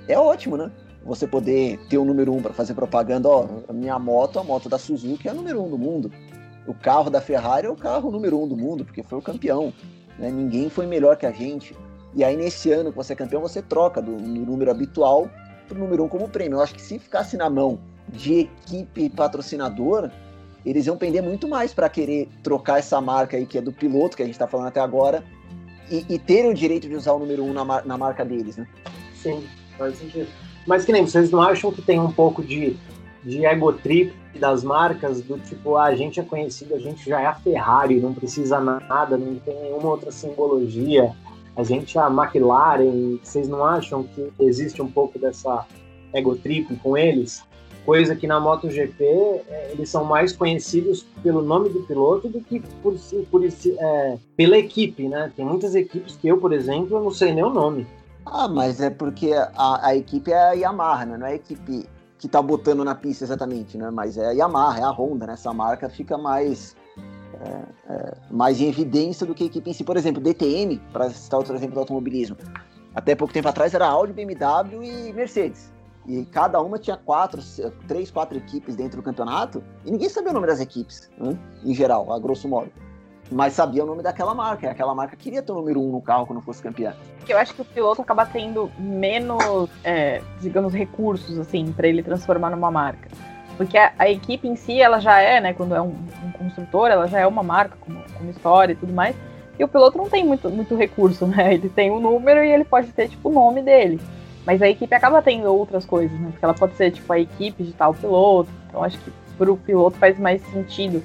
é 0.07 0.17
ótimo, 0.17 0.57
né? 0.57 0.71
Você 1.05 1.27
poder 1.27 1.79
ter 1.89 1.97
o 1.97 2.05
número 2.05 2.33
1 2.33 2.41
para 2.41 2.53
fazer 2.53 2.73
propaganda, 2.73 3.29
ó, 3.29 3.47
a 3.67 3.73
minha 3.73 3.97
moto, 3.99 4.39
a 4.39 4.43
moto 4.43 4.67
da 4.67 4.77
Suzuki 4.77 5.27
é 5.27 5.31
a 5.31 5.33
número 5.33 5.61
1 5.63 5.69
do 5.69 5.77
mundo. 5.77 6.11
O 6.65 6.73
carro 6.73 7.09
da 7.09 7.21
Ferrari 7.21 7.67
é 7.67 7.69
o 7.69 7.75
carro 7.75 8.09
número 8.09 8.41
1 8.41 8.47
do 8.47 8.57
mundo, 8.57 8.85
porque 8.85 9.03
foi 9.03 9.19
o 9.19 9.21
campeão. 9.21 9.73
Né? 10.17 10.31
Ninguém 10.31 10.69
foi 10.69 10.87
melhor 10.87 11.17
que 11.17 11.25
a 11.25 11.31
gente. 11.31 11.75
E 12.15 12.23
aí, 12.23 12.37
nesse 12.37 12.71
ano 12.71 12.91
que 12.91 12.97
você 12.97 13.13
é 13.13 13.15
campeão, 13.15 13.41
você 13.41 13.61
troca 13.61 14.01
do, 14.01 14.15
do 14.15 14.45
número 14.45 14.71
habitual 14.71 15.29
para 15.67 15.77
o 15.77 15.79
número 15.79 16.03
1 16.05 16.09
como 16.09 16.29
prêmio. 16.29 16.57
Eu 16.57 16.61
acho 16.61 16.73
que 16.73 16.81
se 16.81 16.97
ficasse 16.97 17.37
na 17.37 17.49
mão 17.49 17.79
de 18.09 18.41
equipe 18.41 19.09
patrocinador, 19.09 20.09
eles 20.65 20.85
iam 20.85 20.97
pender 20.97 21.21
muito 21.21 21.47
mais 21.47 21.73
para 21.73 21.89
querer 21.89 22.29
trocar 22.41 22.79
essa 22.79 22.99
marca 23.01 23.37
aí 23.37 23.45
que 23.45 23.57
é 23.57 23.61
do 23.61 23.71
piloto, 23.71 24.15
que 24.15 24.23
a 24.23 24.25
gente 24.25 24.35
está 24.35 24.47
falando 24.47 24.67
até 24.67 24.79
agora, 24.79 25.23
e, 25.91 26.05
e 26.09 26.19
terem 26.19 26.51
o 26.51 26.53
direito 26.53 26.87
de 26.87 26.95
usar 26.95 27.13
o 27.13 27.19
número 27.19 27.43
1 27.43 27.49
um 27.49 27.53
na, 27.53 27.83
na 27.83 27.97
marca 27.97 28.23
deles, 28.23 28.57
né? 28.57 28.67
Sim, 29.15 29.43
faz 29.77 29.97
sentido. 29.97 30.27
Mas 30.65 30.85
que 30.85 30.91
nem 30.91 31.05
vocês 31.05 31.29
não 31.29 31.41
acham 31.41 31.71
que 31.71 31.81
tem 31.81 31.99
um 31.99 32.11
pouco 32.11 32.41
de, 32.41 32.77
de 33.23 33.45
ego 33.45 33.73
trip 33.73 34.13
das 34.39 34.63
marcas, 34.63 35.21
do 35.21 35.37
tipo, 35.39 35.75
ah, 35.75 35.85
a 35.85 35.95
gente 35.95 36.19
é 36.19 36.23
conhecido, 36.23 36.73
a 36.73 36.79
gente 36.79 37.07
já 37.09 37.21
é 37.21 37.25
a 37.25 37.35
Ferrari, 37.35 37.99
não 37.99 38.13
precisa 38.13 38.59
nada, 38.59 39.17
não 39.17 39.35
tem 39.35 39.55
nenhuma 39.61 39.89
outra 39.89 40.11
simbologia, 40.11 41.11
a 41.55 41.63
gente 41.63 41.97
é 41.97 42.01
a 42.01 42.07
McLaren, 42.07 43.19
vocês 43.21 43.47
não 43.47 43.63
acham 43.63 44.03
que 44.03 44.31
existe 44.39 44.81
um 44.81 44.89
pouco 44.89 45.19
dessa 45.19 45.65
ego 46.13 46.35
trip 46.35 46.75
com 46.77 46.97
eles? 46.97 47.43
Coisa 47.85 48.15
que 48.15 48.27
na 48.27 48.39
MotoGP 48.39 49.03
é, 49.03 49.71
eles 49.71 49.89
são 49.89 50.03
mais 50.03 50.31
conhecidos 50.31 51.05
pelo 51.21 51.41
nome 51.41 51.69
do 51.69 51.81
piloto 51.81 52.29
do 52.29 52.41
que 52.41 52.59
por, 52.81 52.95
por 53.29 53.43
é, 53.43 54.17
pela 54.35 54.57
equipe, 54.57 55.07
né? 55.07 55.31
Tem 55.35 55.45
muitas 55.45 55.75
equipes 55.75 56.15
que 56.15 56.27
eu, 56.27 56.37
por 56.37 56.53
exemplo, 56.53 57.01
não 57.03 57.11
sei 57.11 57.33
nem 57.33 57.43
o 57.43 57.49
nome. 57.49 57.85
Ah, 58.25 58.47
mas 58.47 58.79
é 58.79 58.89
porque 58.89 59.33
a, 59.33 59.87
a 59.87 59.95
equipe 59.95 60.31
é 60.31 60.49
a 60.49 60.51
Yamaha, 60.53 61.05
né? 61.05 61.17
Não 61.17 61.27
é 61.27 61.31
a 61.31 61.35
equipe 61.35 61.85
que 62.17 62.27
tá 62.27 62.41
botando 62.41 62.85
na 62.85 62.95
pista 62.95 63.25
exatamente, 63.25 63.77
né? 63.77 63.91
Mas 63.91 64.17
é 64.17 64.27
a 64.27 64.31
Yamaha, 64.31 64.79
é 64.79 64.83
a 64.83 64.89
Honda, 64.89 65.27
né? 65.27 65.33
Essa 65.33 65.53
marca 65.53 65.89
fica 65.89 66.17
mais 66.17 66.75
é, 67.43 67.93
é, 67.93 68.17
mais 68.31 68.61
em 68.61 68.69
evidência 68.69 69.25
do 69.25 69.35
que 69.35 69.43
a 69.43 69.47
equipe 69.47 69.69
em 69.69 69.73
si. 69.73 69.83
Por 69.83 69.97
exemplo, 69.97 70.21
DTM, 70.21 70.79
para 70.93 71.09
citar 71.09 71.39
outro 71.39 71.53
exemplo 71.53 71.73
do 71.73 71.79
automobilismo, 71.81 72.37
até 72.95 73.15
pouco 73.15 73.33
tempo 73.33 73.49
atrás 73.49 73.73
era 73.73 73.87
Audi, 73.87 74.13
BMW 74.13 74.83
e 74.83 75.13
Mercedes. 75.13 75.72
E 76.05 76.25
cada 76.25 76.61
uma 76.61 76.77
tinha 76.77 76.97
quatro, 76.97 77.41
três, 77.87 78.11
quatro 78.11 78.37
equipes 78.37 78.75
dentro 78.75 78.97
do 78.97 79.03
campeonato, 79.03 79.63
e 79.85 79.91
ninguém 79.91 80.09
sabia 80.09 80.31
o 80.31 80.33
nome 80.33 80.47
das 80.47 80.59
equipes, 80.59 81.09
né? 81.17 81.37
em 81.63 81.73
geral, 81.73 82.11
a 82.11 82.19
grosso 82.19 82.47
modo. 82.47 82.69
Mas 83.31 83.53
sabia 83.53 83.83
o 83.83 83.87
nome 83.87 84.03
daquela 84.03 84.35
marca, 84.35 84.67
e 84.67 84.69
aquela 84.69 84.93
marca 84.93 85.15
queria 85.15 85.41
ter 85.41 85.51
o 85.53 85.55
número 85.55 85.81
um 85.81 85.91
no 85.91 86.01
carro 86.01 86.25
quando 86.27 86.41
fosse 86.41 86.61
campeã. 86.61 86.93
Eu 87.27 87.37
acho 87.37 87.53
que 87.53 87.61
o 87.61 87.65
piloto 87.65 88.01
acaba 88.01 88.25
tendo 88.25 88.69
menos, 88.77 89.69
é, 89.83 90.21
digamos, 90.41 90.73
recursos, 90.73 91.39
assim, 91.39 91.71
para 91.71 91.87
ele 91.87 92.03
transformar 92.03 92.49
numa 92.49 92.69
marca. 92.69 93.07
Porque 93.55 93.77
a, 93.77 93.93
a, 93.97 94.09
equipe 94.09 94.47
em 94.47 94.55
si, 94.55 94.81
ela 94.81 94.99
já 94.99 95.19
é, 95.21 95.39
né, 95.39 95.53
quando 95.53 95.73
é 95.73 95.81
um, 95.81 95.95
um 96.23 96.31
construtor, 96.37 96.89
ela 96.89 97.07
já 97.07 97.19
é 97.19 97.27
uma 97.27 97.43
marca, 97.43 97.77
como, 97.79 98.03
como 98.17 98.29
história 98.29 98.73
e 98.73 98.75
tudo 98.75 98.91
mais. 98.91 99.15
E 99.57 99.63
o 99.63 99.67
piloto 99.67 99.97
não 99.97 100.09
tem 100.09 100.25
muito, 100.25 100.49
muito 100.49 100.75
recurso, 100.75 101.27
né? 101.27 101.53
Ele 101.55 101.69
tem 101.69 101.91
o 101.91 101.95
um 101.95 101.99
número 101.99 102.43
e 102.43 102.51
ele 102.51 102.63
pode 102.63 102.87
ter, 102.91 103.07
tipo, 103.07 103.29
o 103.29 103.31
nome 103.31 103.61
dele. 103.61 103.99
Mas 104.45 104.61
a 104.61 104.67
equipe 104.67 104.93
acaba 104.93 105.21
tendo 105.21 105.45
outras 105.53 105.85
coisas, 105.85 106.19
né? 106.19 106.29
Porque 106.31 106.43
ela 106.43 106.53
pode 106.53 106.75
ser, 106.75 106.91
tipo, 106.91 107.11
a 107.11 107.19
equipe 107.19 107.63
de 107.63 107.73
tal 107.73 107.93
piloto. 107.93 108.49
Então 108.67 108.83
acho 108.83 108.97
que 108.99 109.11
pro 109.37 109.57
piloto 109.57 109.97
faz 109.97 110.19
mais 110.19 110.41
sentido. 110.47 111.03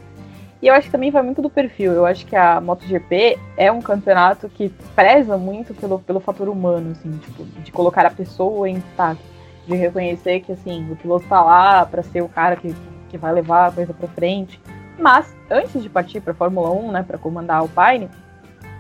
E 0.61 0.66
eu 0.66 0.74
acho 0.74 0.87
que 0.87 0.92
também 0.92 1.11
vai 1.11 1.22
muito 1.22 1.40
do 1.40 1.48
perfil. 1.48 1.92
Eu 1.92 2.05
acho 2.05 2.27
que 2.27 2.35
a 2.35 2.61
MotoGP 2.61 3.38
é 3.57 3.70
um 3.70 3.81
campeonato 3.81 4.48
que 4.48 4.70
preza 4.94 5.37
muito 5.37 5.72
pelo, 5.72 6.01
pelo 6.01 6.18
fator 6.18 6.48
humano, 6.48 6.90
assim, 6.92 7.16
tipo, 7.18 7.44
de 7.44 7.70
colocar 7.70 8.05
a 8.05 8.11
pessoa 8.11 8.68
em 8.68 8.81
destaque. 8.81 9.22
De 9.66 9.77
reconhecer 9.77 10.40
que, 10.40 10.53
assim, 10.53 10.90
o 10.90 10.96
piloto 10.96 11.27
tá 11.29 11.42
lá 11.42 11.87
para 11.87 12.03
ser 12.03 12.22
o 12.22 12.29
cara 12.29 12.57
que, 12.57 12.74
que 13.09 13.16
vai 13.16 13.33
levar 13.33 13.68
a 13.68 13.72
coisa 13.72 13.94
pra 13.94 14.09
frente. 14.09 14.61
Mas, 14.98 15.33
antes 15.48 15.81
de 15.81 15.88
partir 15.88 16.20
para 16.20 16.33
a 16.33 16.37
Fórmula 16.37 16.70
1, 16.70 16.90
né, 16.90 17.05
para 17.07 17.18
comandar 17.18 17.59
a 17.59 17.61
Alpine, 17.61 18.11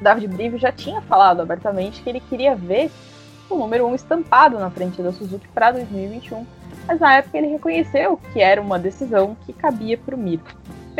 David 0.02 0.28
Brivio 0.28 0.58
já 0.58 0.72
tinha 0.72 1.00
falado 1.02 1.40
abertamente 1.40 2.02
que 2.02 2.08
ele 2.08 2.20
queria 2.20 2.56
ver 2.56 2.90
o 3.50 3.58
número 3.58 3.86
1 3.86 3.94
estampado 3.94 4.58
na 4.58 4.70
frente 4.70 5.02
da 5.02 5.12
Suzuki 5.12 5.48
para 5.48 5.72
2021, 5.72 6.46
mas 6.86 7.00
na 7.00 7.16
época 7.16 7.38
ele 7.38 7.48
reconheceu 7.48 8.18
que 8.32 8.40
era 8.40 8.60
uma 8.60 8.78
decisão 8.78 9.36
que 9.44 9.52
cabia 9.52 9.96
para 9.96 10.14
o 10.14 10.18
Mir. 10.18 10.40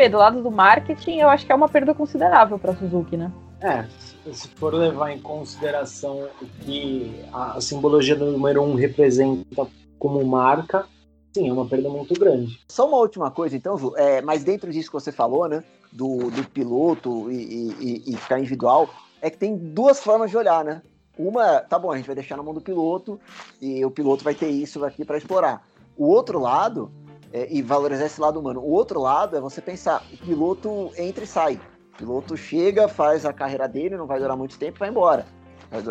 do 0.09 0.17
lado 0.17 0.41
do 0.41 0.51
marketing, 0.51 1.17
eu 1.17 1.29
acho 1.29 1.45
que 1.45 1.51
é 1.51 1.55
uma 1.55 1.69
perda 1.69 1.93
considerável 1.93 2.57
para 2.57 2.71
a 2.71 2.75
Suzuki, 2.75 3.17
né? 3.17 3.31
É, 3.61 3.85
se 4.31 4.47
for 4.49 4.73
levar 4.73 5.11
em 5.11 5.19
consideração 5.19 6.27
o 6.41 6.45
que 6.63 7.25
a 7.33 7.59
simbologia 7.59 8.15
do 8.15 8.31
número 8.31 8.63
1 8.63 8.75
representa 8.75 9.67
como 9.97 10.23
marca, 10.23 10.85
sim, 11.33 11.49
é 11.49 11.53
uma 11.53 11.65
perda 11.65 11.89
muito 11.89 12.13
grande. 12.17 12.59
Só 12.69 12.87
uma 12.87 12.97
última 12.97 13.29
coisa, 13.29 13.57
então, 13.57 13.77
Ju, 13.77 13.93
é, 13.97 14.21
mas 14.21 14.43
dentro 14.43 14.71
disso 14.71 14.89
que 14.89 14.93
você 14.93 15.11
falou, 15.11 15.47
né, 15.49 15.61
do, 15.91 16.29
do 16.29 16.43
piloto 16.49 17.29
e, 17.29 17.73
e, 17.79 18.13
e 18.13 18.17
ficar 18.17 18.39
individual, 18.39 18.89
é 19.21 19.29
que 19.29 19.37
tem 19.37 19.57
duas 19.57 20.01
formas 20.01 20.29
de 20.29 20.37
olhar, 20.37 20.63
né? 20.63 20.81
Uma, 21.19 21.59
tá 21.59 21.77
bom, 21.77 21.91
a 21.91 21.97
gente 21.97 22.05
vai 22.05 22.15
deixar 22.15 22.37
na 22.37 22.43
mão 22.43 22.53
do 22.53 22.61
piloto 22.61 23.19
e 23.61 23.83
o 23.83 23.91
piloto 23.91 24.23
vai 24.23 24.33
ter 24.33 24.47
isso 24.47 24.85
aqui 24.85 25.03
para 25.03 25.17
explorar. 25.17 25.67
O 25.97 26.07
outro 26.07 26.39
lado, 26.39 26.89
é, 27.33 27.45
e 27.53 27.61
valorizar 27.61 28.05
esse 28.05 28.21
lado 28.21 28.39
humano, 28.39 28.61
o 28.61 28.71
outro 28.71 29.01
lado 29.01 29.35
é 29.35 29.41
você 29.41 29.59
pensar, 29.59 30.01
o 30.13 30.17
piloto 30.17 30.91
entra 30.97 31.25
e 31.25 31.27
sai. 31.27 31.59
O 31.93 31.97
piloto 31.97 32.37
chega, 32.37 32.87
faz 32.87 33.25
a 33.25 33.33
carreira 33.33 33.67
dele, 33.67 33.97
não 33.97 34.07
vai 34.07 34.17
durar 34.17 34.37
muito 34.37 34.57
tempo 34.57 34.79
vai 34.79 34.87
embora. 34.87 35.25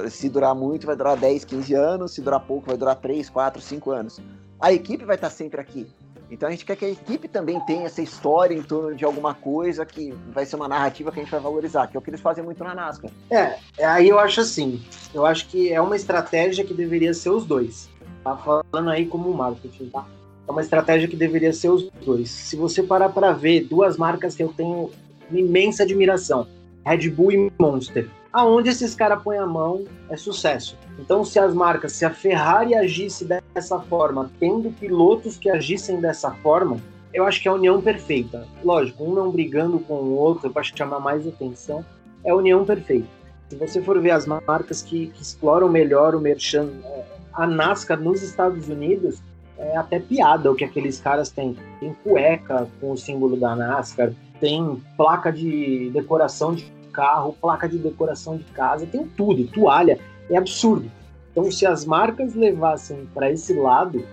Se 0.09 0.31
durar 0.31 0.55
muito, 0.55 0.87
vai 0.87 0.97
durar 0.97 1.15
10, 1.15 1.45
15 1.45 1.75
anos, 1.75 2.15
se 2.15 2.23
durar 2.23 2.41
pouco, 2.41 2.69
vai 2.69 2.79
durar 2.79 2.97
3, 2.97 3.29
4, 3.29 3.61
5 3.61 3.91
anos. 3.91 4.21
A 4.59 4.73
equipe 4.73 5.05
vai 5.05 5.17
estar 5.17 5.29
sempre 5.29 5.61
aqui. 5.61 5.87
Então 6.31 6.49
a 6.49 6.53
gente 6.53 6.65
quer 6.65 6.77
que 6.77 6.85
a 6.85 6.91
equipe 6.91 7.27
também 7.27 7.59
tenha 7.61 7.87
essa 7.87 8.03
história 8.03 8.55
em 8.55 8.63
torno 8.63 8.95
de 8.95 9.05
alguma 9.05 9.35
coisa 9.35 9.87
que 9.87 10.13
vai 10.33 10.45
ser 10.45 10.57
uma 10.57 10.69
narrativa 10.69 11.11
que 11.11 11.21
a 11.21 11.23
gente 11.23 11.31
vai 11.31 11.41
valorizar, 11.41 11.87
que 11.87 11.97
é 11.97 11.99
o 11.99 12.03
que 12.03 12.11
eles 12.11 12.21
fazem 12.21 12.45
muito 12.45 12.63
na 12.63 12.75
NASCAR. 12.75 13.11
É, 13.31 13.59
aí 13.83 14.09
eu 14.09 14.19
acho 14.19 14.41
assim, 14.41 14.83
eu 15.15 15.25
acho 15.25 15.49
que 15.49 15.73
é 15.73 15.81
uma 15.81 15.97
estratégia 15.97 16.65
que 16.65 16.75
deveria 16.75 17.15
ser 17.15 17.31
os 17.31 17.47
dois. 17.47 17.89
Tá 18.23 18.37
falando 18.37 18.91
aí 18.91 19.07
como 19.07 19.33
marketing, 19.33 19.87
tá? 19.87 20.05
É 20.47 20.51
uma 20.51 20.61
estratégia 20.61 21.09
que 21.09 21.17
deveria 21.17 21.53
ser 21.53 21.71
os 21.71 21.91
dois. 22.05 22.31
Se 22.31 22.57
você 22.57 22.83
parar 22.83 23.09
para 23.09 23.33
ver 23.33 23.65
duas 23.65 23.97
marcas 23.97 24.35
que 24.35 24.43
eu 24.43 24.49
tenho 24.49 24.91
imensa 25.31 25.83
admiração, 25.83 26.47
Red 26.85 27.11
Bull 27.11 27.33
e 27.33 27.53
Monster 27.59 28.09
aonde 28.33 28.69
esses 28.69 28.95
caras 28.95 29.23
põem 29.23 29.39
a 29.39 29.47
mão 29.47 29.85
é 30.09 30.17
sucesso. 30.17 30.77
Então, 30.99 31.25
se 31.25 31.39
as 31.39 31.55
marcas, 31.55 31.93
se 31.93 32.05
a 32.05 32.11
Ferrari 32.11 32.75
agisse 32.75 33.25
dessa 33.55 33.79
forma, 33.81 34.31
tendo 34.39 34.71
pilotos 34.71 35.37
que 35.37 35.51
agissem 35.51 36.01
dessa 36.01 36.31
forma, 36.31 36.79
eu 37.13 37.25
acho 37.25 37.41
que 37.41 37.49
é 37.49 37.51
a 37.51 37.55
união 37.55 37.81
perfeita. 37.81 38.47
Lógico, 38.63 39.05
um 39.05 39.15
não 39.15 39.31
brigando 39.31 39.79
com 39.81 39.95
o 39.95 40.15
outro 40.15 40.51
para 40.51 40.63
chamar 40.63 41.01
mais 41.01 41.27
atenção, 41.27 41.85
é 42.25 42.31
a 42.31 42.37
união 42.37 42.65
perfeita. 42.65 43.09
Se 43.49 43.57
você 43.57 43.81
for 43.81 43.99
ver 44.01 44.11
as 44.11 44.27
marcas 44.27 44.83
que, 44.83 45.07
que 45.09 45.23
exploram 45.23 45.69
melhor 45.69 46.15
o 46.15 46.21
merchan, 46.21 46.69
é, 46.85 47.05
a 47.33 47.47
NASCAR 47.47 47.99
nos 47.99 48.23
Estados 48.23 48.69
Unidos, 48.69 49.23
é 49.57 49.77
até 49.77 49.99
piada 49.99 50.51
o 50.51 50.55
que 50.55 50.65
aqueles 50.65 51.01
caras 51.01 51.31
têm. 51.31 51.57
Tem 51.81 51.95
cueca 52.05 52.69
com 52.81 52.93
o 52.93 52.97
símbolo 52.97 53.37
da 53.37 53.57
NASCAR, 53.57 54.13
tem 54.39 54.81
placa 54.97 55.33
de 55.33 55.91
decoração 55.91 56.55
de 56.55 56.71
carro, 56.93 57.35
placa 57.41 57.69
de 57.69 57.79
decoração 57.79 58.37
de 58.37 58.45
casa, 58.45 58.87
tem 58.87 59.07
tudo, 59.17 59.47
toalha, 59.47 59.99
é 60.31 60.37
absurdo. 60.37 60.91
Então, 61.39 61.53
se 61.53 61.65
as 61.65 61.85
marcas 61.85 62.35
levassem 62.35 63.09
para 63.15 63.31
esse 63.31 63.55
lado, 63.55 64.05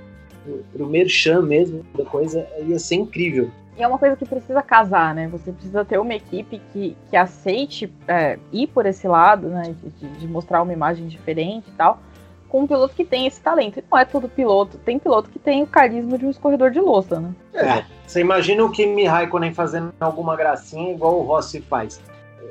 para 0.71 0.83
o 0.83 0.87
merchan 0.87 1.41
mesmo 1.41 1.83
da 1.97 2.05
coisa, 2.05 2.47
ia 2.59 2.77
ser 2.77 2.95
incrível. 2.95 3.49
E 3.75 3.81
é 3.81 3.87
uma 3.87 3.97
coisa 3.97 4.15
que 4.15 4.25
precisa 4.25 4.61
casar, 4.61 5.15
né? 5.15 5.27
Você 5.29 5.51
precisa 5.51 5.83
ter 5.83 5.97
uma 5.97 6.13
equipe 6.13 6.61
que, 6.71 6.95
que 7.09 7.17
aceite 7.17 7.91
é, 8.07 8.37
ir 8.53 8.67
por 8.67 8.85
esse 8.85 9.07
lado, 9.07 9.47
né? 9.47 9.75
De, 9.99 10.07
de, 10.07 10.27
mostrar 10.27 10.61
uma 10.61 10.71
imagem 10.71 11.07
diferente 11.07 11.67
e 11.67 11.71
tal, 11.71 11.99
com 12.47 12.61
um 12.61 12.67
piloto 12.67 12.93
que 12.93 13.03
tem 13.03 13.25
esse 13.25 13.41
talento. 13.41 13.79
E 13.79 13.83
não 13.89 13.97
é 13.97 14.05
todo 14.05 14.29
piloto. 14.29 14.77
Tem 14.77 14.99
piloto 14.99 15.31
que 15.31 15.39
tem 15.39 15.63
o 15.63 15.67
carisma 15.67 16.19
de 16.19 16.27
um 16.27 16.29
escorredor 16.29 16.69
de 16.69 16.79
louça, 16.79 17.19
né? 17.19 17.33
É. 17.55 17.83
Você 18.05 18.21
imagina 18.21 18.63
o 18.63 18.69
Kimi 18.69 19.05
Raikkonen 19.05 19.51
fazendo 19.51 19.91
alguma 19.99 20.35
gracinha 20.35 20.93
igual 20.93 21.17
o 21.19 21.23
Rossi 21.23 21.59
faz 21.59 21.99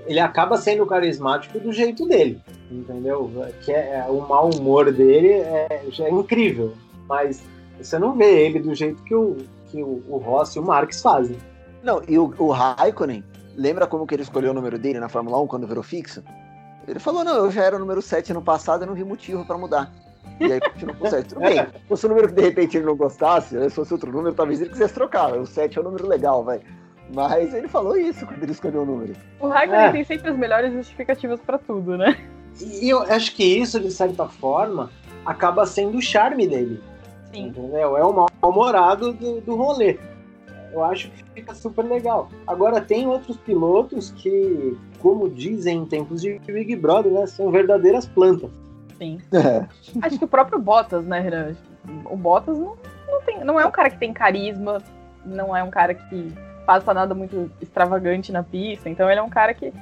ele 0.06 0.20
acaba 0.20 0.56
sendo 0.56 0.86
carismático 0.86 1.58
do 1.58 1.72
jeito 1.72 2.06
dele, 2.06 2.40
entendeu? 2.70 3.30
Que 3.64 3.72
é, 3.72 4.04
é, 4.06 4.10
o 4.10 4.20
mau 4.26 4.50
humor 4.50 4.92
dele 4.92 5.32
é, 5.32 5.82
é 5.98 6.10
incrível, 6.10 6.74
mas 7.08 7.42
você 7.80 7.98
não 7.98 8.14
vê 8.14 8.46
ele 8.46 8.60
do 8.60 8.74
jeito 8.74 9.02
que 9.02 9.14
o, 9.14 9.36
que 9.70 9.82
o, 9.82 10.02
o 10.08 10.18
Rossi 10.18 10.58
e 10.58 10.60
o 10.60 10.64
Marques 10.64 11.00
fazem. 11.00 11.36
Não, 11.82 12.02
e 12.08 12.18
o, 12.18 12.32
o 12.38 12.50
Raikkonen, 12.50 13.24
lembra 13.56 13.86
como 13.86 14.06
que 14.06 14.14
ele 14.14 14.22
escolheu 14.22 14.50
o 14.50 14.54
número 14.54 14.78
dele 14.78 15.00
na 15.00 15.08
Fórmula 15.08 15.40
1 15.40 15.46
quando 15.46 15.66
virou 15.66 15.82
fixo? 15.82 16.22
Ele 16.86 16.98
falou, 16.98 17.24
não, 17.24 17.36
eu 17.36 17.50
já 17.50 17.64
era 17.64 17.76
o 17.76 17.78
número 17.78 18.02
7 18.02 18.32
no 18.32 18.42
passado, 18.42 18.82
eu 18.82 18.86
não 18.86 18.94
vi 18.94 19.04
motivo 19.04 19.44
para 19.44 19.56
mudar. 19.56 19.90
E 20.40 20.52
aí 20.52 20.60
continuou 20.60 20.96
com 20.96 21.06
o 21.06 21.10
7. 21.10 21.28
Tudo 21.28 21.40
bem, 21.40 21.58
se 21.64 21.88
fosse 21.88 22.06
um 22.06 22.08
número 22.10 22.28
que 22.28 22.34
de 22.34 22.42
repente 22.42 22.76
ele 22.76 22.86
não 22.86 22.96
gostasse, 22.96 23.58
se 23.58 23.70
fosse 23.70 23.92
outro 23.92 24.12
número, 24.12 24.34
talvez 24.34 24.60
ele 24.60 24.70
quisesse 24.70 24.94
trocar. 24.94 25.32
O 25.38 25.46
7 25.46 25.78
é 25.78 25.80
um 25.80 25.84
número 25.84 26.06
legal, 26.06 26.44
vai. 26.44 26.60
Mas 27.12 27.52
ele 27.52 27.68
falou 27.68 27.96
isso 27.96 28.26
quando 28.26 28.42
ele 28.42 28.52
escolheu 28.52 28.82
o 28.82 28.86
número. 28.86 29.14
O 29.40 29.48
Raikkonen 29.48 29.86
é. 29.86 29.92
tem 29.92 30.04
sempre 30.04 30.30
as 30.30 30.36
melhores 30.36 30.72
justificativas 30.72 31.40
para 31.40 31.58
tudo, 31.58 31.98
né? 31.98 32.16
E 32.60 32.88
eu 32.88 33.02
acho 33.02 33.34
que 33.34 33.44
isso, 33.44 33.80
de 33.80 33.90
certa 33.90 34.26
forma, 34.28 34.90
acaba 35.24 35.66
sendo 35.66 35.98
o 35.98 36.02
charme 36.02 36.46
dele. 36.46 36.80
Sim. 37.32 37.48
Entendeu? 37.48 37.96
É 37.96 38.04
o 38.04 38.12
mal-humorado 38.12 39.12
do, 39.12 39.40
do 39.40 39.56
rolê. 39.56 39.98
Eu 40.72 40.82
acho 40.82 41.10
que 41.10 41.24
fica 41.34 41.54
super 41.54 41.84
legal. 41.84 42.28
Agora, 42.46 42.80
tem 42.80 43.06
outros 43.06 43.36
pilotos 43.36 44.10
que, 44.10 44.76
como 45.00 45.28
dizem 45.28 45.78
em 45.78 45.86
tempos 45.86 46.20
de 46.20 46.38
Big 46.46 46.74
Brother, 46.76 47.12
né, 47.12 47.26
são 47.26 47.50
verdadeiras 47.50 48.06
plantas. 48.06 48.50
Sim. 48.98 49.20
É. 49.32 49.66
Acho 50.02 50.18
que 50.18 50.24
o 50.24 50.28
próprio 50.28 50.58
Bottas, 50.58 51.04
né, 51.04 51.20
Renan? 51.20 51.54
O 52.06 52.16
Bottas 52.16 52.58
não, 52.58 52.76
não, 53.08 53.20
tem, 53.22 53.44
não 53.44 53.60
é 53.60 53.66
um 53.66 53.70
cara 53.70 53.90
que 53.90 53.98
tem 53.98 54.12
carisma, 54.12 54.82
não 55.24 55.56
é 55.56 55.62
um 55.62 55.70
cara 55.70 55.94
que 55.94 56.32
faça 56.66 56.92
nada 56.94 57.14
muito 57.14 57.50
extravagante 57.60 58.32
na 58.32 58.42
pista. 58.42 58.88
Então 58.88 59.10
ele 59.10 59.20
é 59.20 59.22
um 59.22 59.30
cara 59.30 59.54
que 59.54 59.72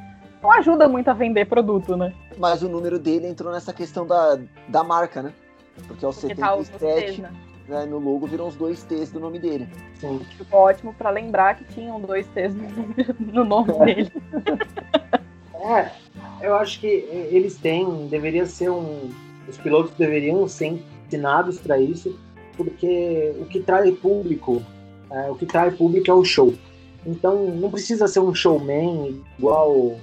não 0.42 0.50
ajuda 0.50 0.88
muito 0.88 1.08
a 1.08 1.14
vender 1.14 1.46
produto, 1.46 1.96
né? 1.96 2.12
Mas 2.36 2.62
o 2.62 2.68
número 2.68 2.98
dele 2.98 3.28
entrou 3.28 3.52
nessa 3.52 3.72
questão 3.72 4.06
da, 4.06 4.38
da 4.68 4.82
marca, 4.82 5.22
né? 5.22 5.32
Porque 5.86 6.04
é 6.04 6.08
o 6.08 6.12
77, 6.12 7.12
T's, 7.12 7.18
né? 7.18 7.32
né? 7.68 7.86
no 7.86 7.98
logo 7.98 8.26
viram 8.26 8.48
os 8.48 8.56
dois 8.56 8.82
T's 8.82 9.10
do 9.10 9.20
nome 9.20 9.38
dele. 9.38 9.68
Sim. 9.94 10.20
Ficou 10.36 10.60
ótimo 10.60 10.92
para 10.92 11.10
lembrar 11.10 11.56
que 11.56 11.64
tinham 11.72 12.00
dois 12.00 12.26
T's 12.28 12.54
no, 13.18 13.44
nome 13.44 13.72
dele. 13.72 14.12
é, 15.54 15.90
eu 16.42 16.56
acho 16.56 16.80
que 16.80 16.86
eles 16.86 17.56
têm, 17.56 18.08
deveria 18.08 18.46
ser 18.46 18.70
um. 18.70 19.10
Os 19.48 19.56
pilotos 19.58 19.92
deveriam 19.96 20.46
ser 20.46 20.80
ensinados 21.06 21.58
para 21.58 21.78
isso, 21.78 22.18
porque 22.56 23.34
o 23.40 23.44
que 23.46 23.60
traz 23.60 23.92
público, 23.98 24.62
é, 25.10 25.30
o 25.30 25.34
que 25.34 25.46
traz 25.46 25.74
público 25.74 26.10
é 26.10 26.14
o 26.14 26.24
show. 26.24 26.54
Então 27.04 27.46
não 27.56 27.70
precisa 27.70 28.06
ser 28.06 28.20
um 28.20 28.34
showman 28.34 29.20
igual 29.38 29.96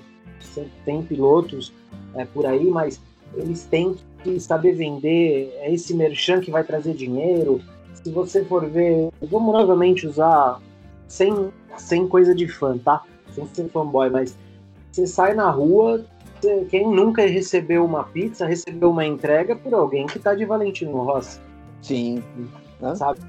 tem 0.85 1.01
pilotos 1.03 1.73
é, 2.15 2.25
por 2.25 2.45
aí, 2.45 2.65
mas 2.65 2.99
eles 3.35 3.65
têm 3.65 3.95
que 4.23 4.39
saber 4.39 4.73
vender, 4.73 5.53
é 5.59 5.73
esse 5.73 5.93
merchan 5.93 6.41
que 6.41 6.51
vai 6.51 6.63
trazer 6.63 6.93
dinheiro. 6.93 7.61
Se 7.93 8.09
você 8.09 8.43
for 8.43 8.65
ver, 8.65 9.09
vamos 9.21 9.53
novamente 9.53 10.07
usar 10.07 10.59
sem, 11.07 11.49
sem 11.77 12.07
coisa 12.07 12.33
de 12.33 12.47
fã, 12.47 12.77
tá? 12.77 13.03
Sem 13.33 13.45
ser 13.47 13.69
fanboy, 13.69 14.09
mas 14.09 14.37
você 14.91 15.05
sai 15.05 15.33
na 15.33 15.49
rua, 15.49 16.05
você, 16.39 16.65
quem 16.69 16.87
nunca 16.89 17.25
recebeu 17.25 17.85
uma 17.85 18.03
pizza, 18.03 18.45
recebeu 18.45 18.89
uma 18.89 19.05
entrega 19.05 19.55
por 19.55 19.73
alguém 19.73 20.07
que 20.07 20.19
tá 20.19 20.33
de 20.33 20.45
Valentino 20.45 21.03
Rossi. 21.03 21.39
Sim. 21.81 22.23
Sabe? 22.95 23.19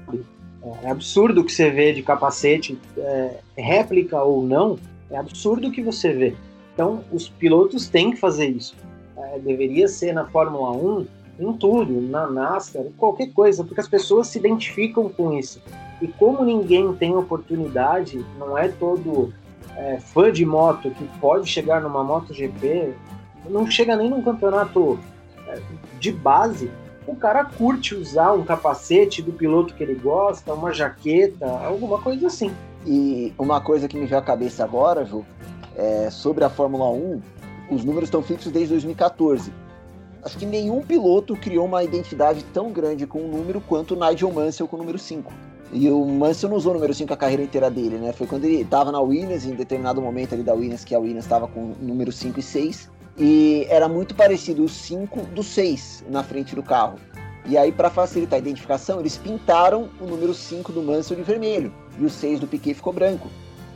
É 0.83 0.91
absurdo 0.91 1.41
o 1.41 1.43
que 1.43 1.51
você 1.51 1.69
vê 1.69 1.91
de 1.91 2.03
capacete, 2.03 2.77
é, 2.97 3.37
réplica 3.57 4.21
ou 4.21 4.43
não, 4.43 4.77
é 5.09 5.17
absurdo 5.17 5.67
o 5.67 5.71
que 5.71 5.81
você 5.81 6.13
vê. 6.13 6.35
Então, 6.73 7.03
os 7.11 7.27
pilotos 7.27 7.87
têm 7.89 8.11
que 8.11 8.17
fazer 8.17 8.47
isso. 8.47 8.75
É, 9.17 9.39
deveria 9.39 9.87
ser 9.87 10.13
na 10.13 10.25
Fórmula 10.25 10.71
1, 10.71 11.07
em 11.39 11.53
tudo, 11.53 11.99
na 12.01 12.27
NASCAR, 12.29 12.83
qualquer 12.97 13.31
coisa, 13.33 13.63
porque 13.63 13.81
as 13.81 13.87
pessoas 13.87 14.27
se 14.27 14.37
identificam 14.37 15.09
com 15.09 15.33
isso. 15.33 15.61
E 16.01 16.07
como 16.07 16.43
ninguém 16.43 16.93
tem 16.93 17.15
oportunidade, 17.15 18.23
não 18.37 18.57
é 18.57 18.67
todo 18.67 19.33
é, 19.75 19.99
fã 19.99 20.31
de 20.31 20.45
moto 20.45 20.91
que 20.91 21.03
pode 21.19 21.49
chegar 21.49 21.81
numa 21.81 22.03
MotoGP, 22.03 22.93
não 23.49 23.69
chega 23.69 23.95
nem 23.95 24.09
num 24.09 24.21
campeonato 24.21 24.99
é, 25.47 25.59
de 25.99 26.11
base, 26.11 26.71
o 27.07 27.15
cara 27.15 27.43
curte 27.45 27.95
usar 27.95 28.33
um 28.33 28.43
capacete 28.43 29.21
do 29.21 29.31
piloto 29.31 29.73
que 29.73 29.83
ele 29.83 29.95
gosta, 29.95 30.53
uma 30.53 30.71
jaqueta, 30.71 31.45
alguma 31.45 31.99
coisa 31.99 32.27
assim. 32.27 32.51
E 32.85 33.33
uma 33.37 33.61
coisa 33.61 33.87
que 33.87 33.97
me 33.97 34.05
veio 34.05 34.19
à 34.19 34.23
cabeça 34.23 34.63
agora, 34.63 35.05
Ju, 35.05 35.25
é 35.75 36.09
sobre 36.09 36.43
a 36.43 36.49
Fórmula 36.49 36.89
1, 36.89 37.21
os 37.71 37.83
números 37.83 38.07
estão 38.07 38.21
fixos 38.21 38.51
desde 38.51 38.73
2014. 38.73 39.51
Acho 40.23 40.37
que 40.37 40.45
nenhum 40.45 40.81
piloto 40.81 41.35
criou 41.35 41.65
uma 41.65 41.83
identidade 41.83 42.43
tão 42.53 42.71
grande 42.71 43.07
com 43.07 43.19
o 43.19 43.27
número 43.27 43.59
quanto 43.61 43.95
o 43.95 43.99
Nigel 43.99 44.31
Mansell 44.31 44.67
com 44.67 44.75
o 44.75 44.79
número 44.79 44.99
5. 44.99 45.31
E 45.73 45.89
o 45.89 46.05
Mansell 46.05 46.49
não 46.49 46.57
usou 46.57 46.71
o 46.71 46.75
número 46.75 46.93
5 46.93 47.11
a 47.13 47.17
carreira 47.17 47.43
inteira 47.43 47.71
dele, 47.71 47.97
né? 47.97 48.11
Foi 48.11 48.27
quando 48.27 48.45
ele 48.45 48.61
estava 48.61 48.91
na 48.91 48.99
Williams, 48.99 49.45
em 49.45 49.55
determinado 49.55 50.01
momento 50.01 50.33
ali 50.33 50.43
da 50.43 50.53
Williams, 50.53 50.83
que 50.83 50.93
a 50.93 50.99
Williams 50.99 51.23
estava 51.23 51.47
com 51.47 51.59
o 51.59 51.75
número 51.79 52.11
5 52.11 52.39
e 52.39 52.43
6. 52.43 52.89
E 53.17 53.65
era 53.69 53.87
muito 53.87 54.15
parecido 54.15 54.63
o 54.63 54.69
5 54.69 55.21
do 55.27 55.43
6 55.43 56.05
na 56.09 56.23
frente 56.23 56.55
do 56.55 56.63
carro. 56.63 56.97
E 57.45 57.57
aí, 57.57 57.71
para 57.71 57.89
facilitar 57.89 58.37
a 58.37 58.39
identificação, 58.39 58.99
eles 58.99 59.17
pintaram 59.17 59.89
o 59.99 60.05
número 60.05 60.33
5 60.33 60.71
do 60.71 60.81
Mansell 60.81 61.17
de 61.17 61.23
vermelho. 61.23 61.73
E 61.99 62.05
o 62.05 62.09
6 62.09 62.39
do 62.39 62.47
Piquet 62.47 62.75
ficou 62.75 62.93
branco. 62.93 63.27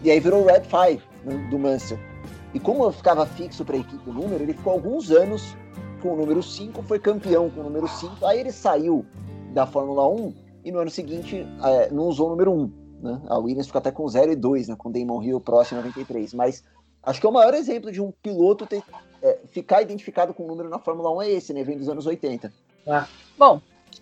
E 0.04 0.12
aí 0.12 0.20
virou 0.20 0.44
o 0.44 0.46
Red 0.46 0.64
5 0.64 1.04
né, 1.26 1.48
do 1.50 1.58
Mansell. 1.58 2.00
E 2.54 2.60
como 2.60 2.90
ficava 2.92 3.26
fixo 3.26 3.66
para 3.66 3.76
a 3.76 3.80
equipe 3.80 4.10
o 4.10 4.14
número, 4.14 4.42
ele 4.42 4.54
ficou 4.54 4.74
alguns 4.74 5.12
anos 5.12 5.56
com 6.02 6.14
o 6.14 6.16
número 6.16 6.42
5, 6.42 6.84
foi 6.84 7.00
campeão 7.00 7.50
com 7.50 7.62
o 7.62 7.64
número 7.64 7.88
5. 7.88 8.26
Aí 8.26 8.40
ele 8.40 8.52
saiu 8.52 9.06
da 9.54 9.66
Fórmula 9.66 10.08
1 10.08 10.34
e 10.64 10.72
no 10.72 10.80
ano 10.80 10.90
seguinte 10.90 11.46
é, 11.64 11.90
não 11.92 12.04
usou 12.04 12.28
o 12.28 12.30
número 12.30 12.54
1. 12.54 12.72
Né? 13.02 13.22
A 13.28 13.38
Williams 13.38 13.68
ficou 13.68 13.80
até 13.80 13.92
com 13.92 14.08
0 14.08 14.32
e 14.32 14.36
2, 14.36 14.70
né, 14.70 14.76
com 14.78 14.92
Damon 14.92 15.22
Hill 15.22 15.42
próximo 15.42 15.82
93. 15.82 16.34
Mas 16.34 16.64
acho 17.04 17.20
que 17.20 17.26
é 17.26 17.30
o 17.30 17.34
maior 17.34 17.54
exemplo 17.54 17.92
de 17.92 18.02
um 18.02 18.12
piloto 18.12 18.66
ter, 18.66 18.84
é, 19.26 19.40
ficar 19.48 19.82
identificado 19.82 20.36
com 20.36 20.44
o 20.44 20.48
número 20.48 20.70
na 20.70 20.78
Fórmula 20.78 21.12
1 21.16 21.22
é 21.24 21.30
esse, 21.32 21.52
né? 21.52 21.64
Vem 21.64 21.78
dos 21.78 21.90
anos 21.90 22.06
80. 22.06 22.54
Ah. 22.88 23.08
Bom, 23.36 23.60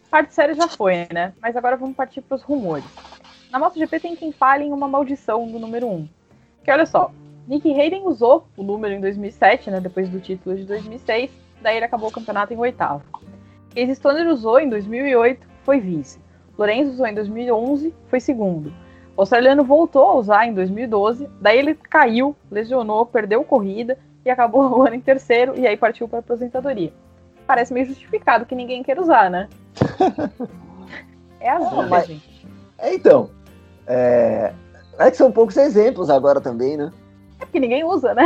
parte 0.10 0.34
séria 0.34 0.54
já 0.54 0.68
foi, 0.68 1.08
né? 1.14 1.34
Mas 1.42 1.56
agora 1.56 1.78
vamos 1.78 1.96
partir 1.96 2.22
para 2.22 2.36
os 2.36 2.44
rumores. 2.44 2.84
Na 3.50 3.58
MotoGP 3.58 4.02
tem 4.02 4.16
quem 4.18 4.34
fale 4.34 4.66
em 4.66 4.74
uma 4.74 4.86
maldição 4.86 5.50
do 5.50 5.58
número 5.58 5.88
1. 5.88 6.10
Que 6.62 6.72
olha 6.72 6.86
só, 6.86 7.10
Nick 7.48 7.72
Hayden 7.72 8.06
usou 8.06 8.46
o 8.58 8.64
número 8.64 8.94
em 8.94 9.00
2007, 9.00 9.72
né? 9.72 9.80
Depois 9.80 10.10
do 10.10 10.20
título 10.20 10.58
de 10.58 10.66
2006. 10.66 11.32
Daí 11.62 11.78
ele 11.78 11.86
acabou 11.86 12.10
o 12.10 12.12
campeonato 12.12 12.54
em 12.54 12.58
oitavo. 12.58 13.04
Casey 13.70 13.96
Stoner 13.96 14.28
usou 14.28 14.60
em 14.60 14.68
2008, 14.68 15.48
foi 15.64 15.80
vice. 15.80 16.20
Lorenzo 16.58 16.92
usou 16.92 17.08
em 17.08 17.14
2011, 17.14 17.94
foi 18.10 18.20
segundo. 18.20 18.74
O 19.16 19.22
australiano 19.22 19.64
voltou 19.64 20.04
a 20.04 20.16
usar 20.16 20.48
em 20.48 20.54
2012, 20.54 21.30
daí 21.40 21.60
ele 21.60 21.76
caiu, 21.76 22.36
lesionou, 22.52 23.06
perdeu 23.06 23.44
corrida 23.44 23.98
e 24.26 24.30
acabou 24.30 24.80
o 24.80 24.82
ano 24.84 24.96
em 24.96 25.02
terceiro 25.02 25.58
e 25.58 25.68
aí 25.68 25.78
partiu 25.78 26.08
para 26.08 26.20
a 26.20 26.22
aposentadoria. 26.22 26.94
Parece 27.46 27.74
meio 27.74 27.86
justificado 27.86 28.46
que 28.46 28.56
ninguém 28.56 28.84
quer 28.84 29.00
usar, 29.00 29.30
né? 29.30 29.50
é 31.40 31.50
a 31.50 31.60
vida, 31.60 31.88
mas... 31.88 32.08
gente. 32.08 32.48
É, 32.78 32.94
então, 32.94 33.30
é... 33.86 34.54
é 34.98 35.12
que 35.12 35.18
são 35.18 35.32
poucos 35.32 35.58
exemplos 35.58 36.10
agora 36.10 36.40
também, 36.40 36.78
né? 36.78 36.92
É 37.40 37.46
porque 37.46 37.60
ninguém 37.60 37.84
usa, 37.84 38.14
né? 38.14 38.24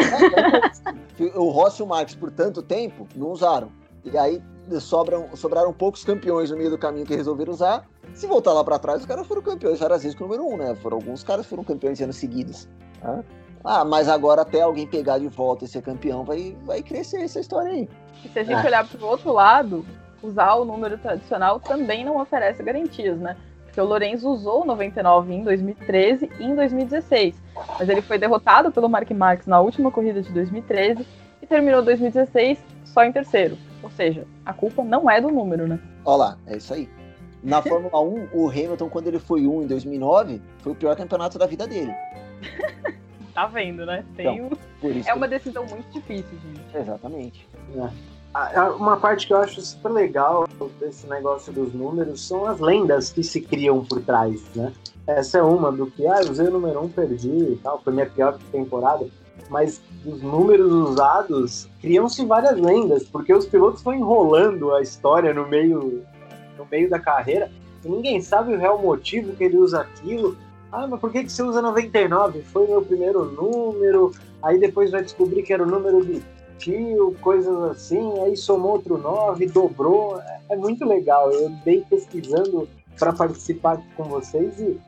o 1.36 1.50
Rossi 1.50 1.82
e 1.82 1.84
o 1.84 1.88
Marques, 1.88 2.16
por 2.16 2.30
tanto 2.30 2.62
tempo, 2.62 3.08
não 3.16 3.32
usaram. 3.32 3.72
E 4.06 4.16
aí 4.16 4.42
sobram, 4.80 5.36
sobraram 5.36 5.74
poucos 5.74 6.04
campeões 6.04 6.52
no 6.52 6.58
meio 6.58 6.70
do 6.70 6.78
caminho 6.78 7.06
que 7.06 7.16
resolveram 7.16 7.54
usar. 7.54 7.88
Se 8.14 8.28
voltar 8.28 8.54
lá 8.54 8.64
para 8.64 8.78
trás, 8.78 9.02
os 9.02 9.06
caras 9.06 9.26
foram 9.26 9.42
campeões 9.42 9.80
várias 9.80 10.04
vezes 10.04 10.18
com 10.18 10.26
o 10.26 10.28
número 10.28 10.46
um, 10.46 10.58
né? 10.58 10.76
Foram, 10.76 10.98
alguns 10.98 11.24
caras 11.24 11.46
foram 11.46 11.64
campeões 11.64 12.00
anos 12.02 12.18
seguidos. 12.18 12.70
Tá? 13.02 13.24
Ah, 13.70 13.84
mas 13.84 14.08
agora 14.08 14.44
até 14.44 14.62
alguém 14.62 14.88
pegar 14.88 15.18
de 15.18 15.28
volta 15.28 15.66
e 15.66 15.68
ser 15.68 15.82
campeão, 15.82 16.24
vai, 16.24 16.56
vai 16.66 16.82
crescer 16.82 17.22
essa 17.22 17.42
história 17.42 17.70
aí. 17.70 17.90
E 18.24 18.30
se 18.30 18.40
a 18.40 18.44
gente 18.44 18.62
ah. 18.62 18.66
olhar 18.66 18.88
para 18.88 19.06
o 19.06 19.10
outro 19.10 19.34
lado, 19.34 19.86
usar 20.24 20.56
o 20.56 20.64
número 20.64 20.98
tradicional 20.98 21.60
também 21.60 22.06
não 22.06 22.18
oferece 22.18 22.64
garantias, 22.64 23.20
né? 23.20 23.36
Porque 23.66 23.82
o 23.82 23.84
Lorenzo 23.84 24.30
usou 24.30 24.62
o 24.62 24.66
99 24.66 25.34
em 25.34 25.44
2013 25.44 26.32
e 26.40 26.46
em 26.46 26.56
2016, 26.56 27.36
mas 27.78 27.90
ele 27.90 28.02
foi 28.02 28.18
derrotado 28.18 28.72
pelo 28.72 28.88
Mark 28.88 29.12
Marques 29.12 29.48
na 29.48 29.60
última 29.60 29.92
corrida 29.92 30.22
de 30.22 30.32
2013 30.32 31.06
e 31.42 31.46
terminou 31.46 31.82
2016 31.82 32.58
só 32.86 33.04
em 33.04 33.12
terceiro. 33.12 33.58
Ou 33.84 33.92
seja, 33.92 34.26
a 34.46 34.54
culpa 34.54 34.82
não 34.82 35.12
é 35.12 35.20
do 35.20 35.28
número, 35.28 35.68
né? 35.68 35.78
Olha 36.06 36.18
lá, 36.18 36.38
é 36.48 36.56
isso 36.56 36.74
aí. 36.74 36.90
Na 37.44 37.62
Fórmula 37.62 38.00
1, 38.02 38.30
o 38.34 38.50
Hamilton, 38.50 38.90
quando 38.90 39.08
ele 39.08 39.20
foi 39.20 39.46
1 39.46 39.64
em 39.64 39.68
2009, 39.68 40.42
foi 40.60 40.72
o 40.72 40.76
pior 40.76 40.96
campeonato 40.96 41.38
da 41.38 41.46
vida 41.46 41.68
dele. 41.68 41.94
tá 43.38 43.46
vendo, 43.46 43.86
né? 43.86 44.04
Tem 44.16 44.40
então, 44.40 44.50
um... 44.84 45.02
É 45.06 45.14
uma 45.14 45.28
decisão 45.28 45.64
muito 45.68 45.88
difícil, 45.92 46.40
gente. 46.44 46.76
Exatamente. 46.76 47.48
É. 47.76 48.62
Uma 48.72 48.98
parte 48.98 49.28
que 49.28 49.34
eu 49.34 49.38
acho 49.38 49.62
super 49.62 49.90
legal 49.90 50.48
desse 50.80 51.08
negócio 51.08 51.54
dos 51.54 51.72
números 51.72 52.28
são 52.28 52.48
as 52.48 52.60
lendas 52.60 53.12
que 53.12 53.24
se 53.24 53.42
criam 53.42 53.86
por 53.86 54.02
trás, 54.02 54.44
né? 54.56 54.74
Essa 55.06 55.38
é 55.38 55.42
uma 55.44 55.72
do 55.72 55.86
que, 55.86 56.06
ah, 56.08 56.20
usei 56.22 56.48
o 56.48 56.52
número 56.52 56.84
1, 56.84 56.90
perdi 56.90 57.30
e 57.30 57.60
tal, 57.64 57.80
foi 57.82 57.94
minha 57.94 58.08
pior 58.08 58.38
temporada 58.52 59.08
mas 59.50 59.82
os 60.06 60.22
números 60.22 60.72
usados 60.74 61.70
criam-se 61.80 62.26
várias 62.26 62.60
lendas, 62.60 63.04
porque 63.04 63.34
os 63.34 63.46
pilotos 63.46 63.82
vão 63.82 63.94
enrolando 63.94 64.74
a 64.74 64.82
história 64.82 65.34
no 65.34 65.48
meio, 65.48 66.04
no 66.58 66.68
meio 66.70 66.90
da 66.90 67.00
carreira 67.00 67.50
e 67.86 67.88
ninguém 67.88 68.22
sabe 68.22 68.54
o 68.54 68.60
real 68.60 68.82
motivo 68.82 69.34
que 69.38 69.44
ele 69.46 69.58
usa 69.58 69.82
aquilo. 69.82 70.36
Ah, 70.72 70.88
mas 70.88 71.00
por 71.00 71.12
que, 71.12 71.24
que 71.24 71.32
você 71.32 71.44
usa 71.44 71.62
99? 71.62 72.42
Foi 72.44 72.68
meu 72.68 72.82
primeiro 72.82 73.26
número, 73.26 74.12
aí 74.44 74.60
depois 74.60 74.92
vai 74.92 75.02
descobrir 75.02 75.44
que 75.44 75.54
era 75.54 75.64
o 75.64 75.66
número 75.66 76.06
de 76.06 76.22
tio, 76.58 77.16
coisas 77.22 77.56
assim, 77.64 78.20
aí 78.22 78.36
somou 78.36 78.74
outro 78.74 78.98
9, 78.98 79.48
dobrou. 79.48 80.20
É, 80.22 80.40
é 80.52 80.56
muito 80.56 80.86
legal. 80.86 81.32
Eu 81.32 81.50
dei 81.64 81.86
pesquisando 81.90 82.68
para 83.00 83.14
participar 83.14 83.82
com 83.96 84.04
vocês 84.06 84.60
e 84.60 84.80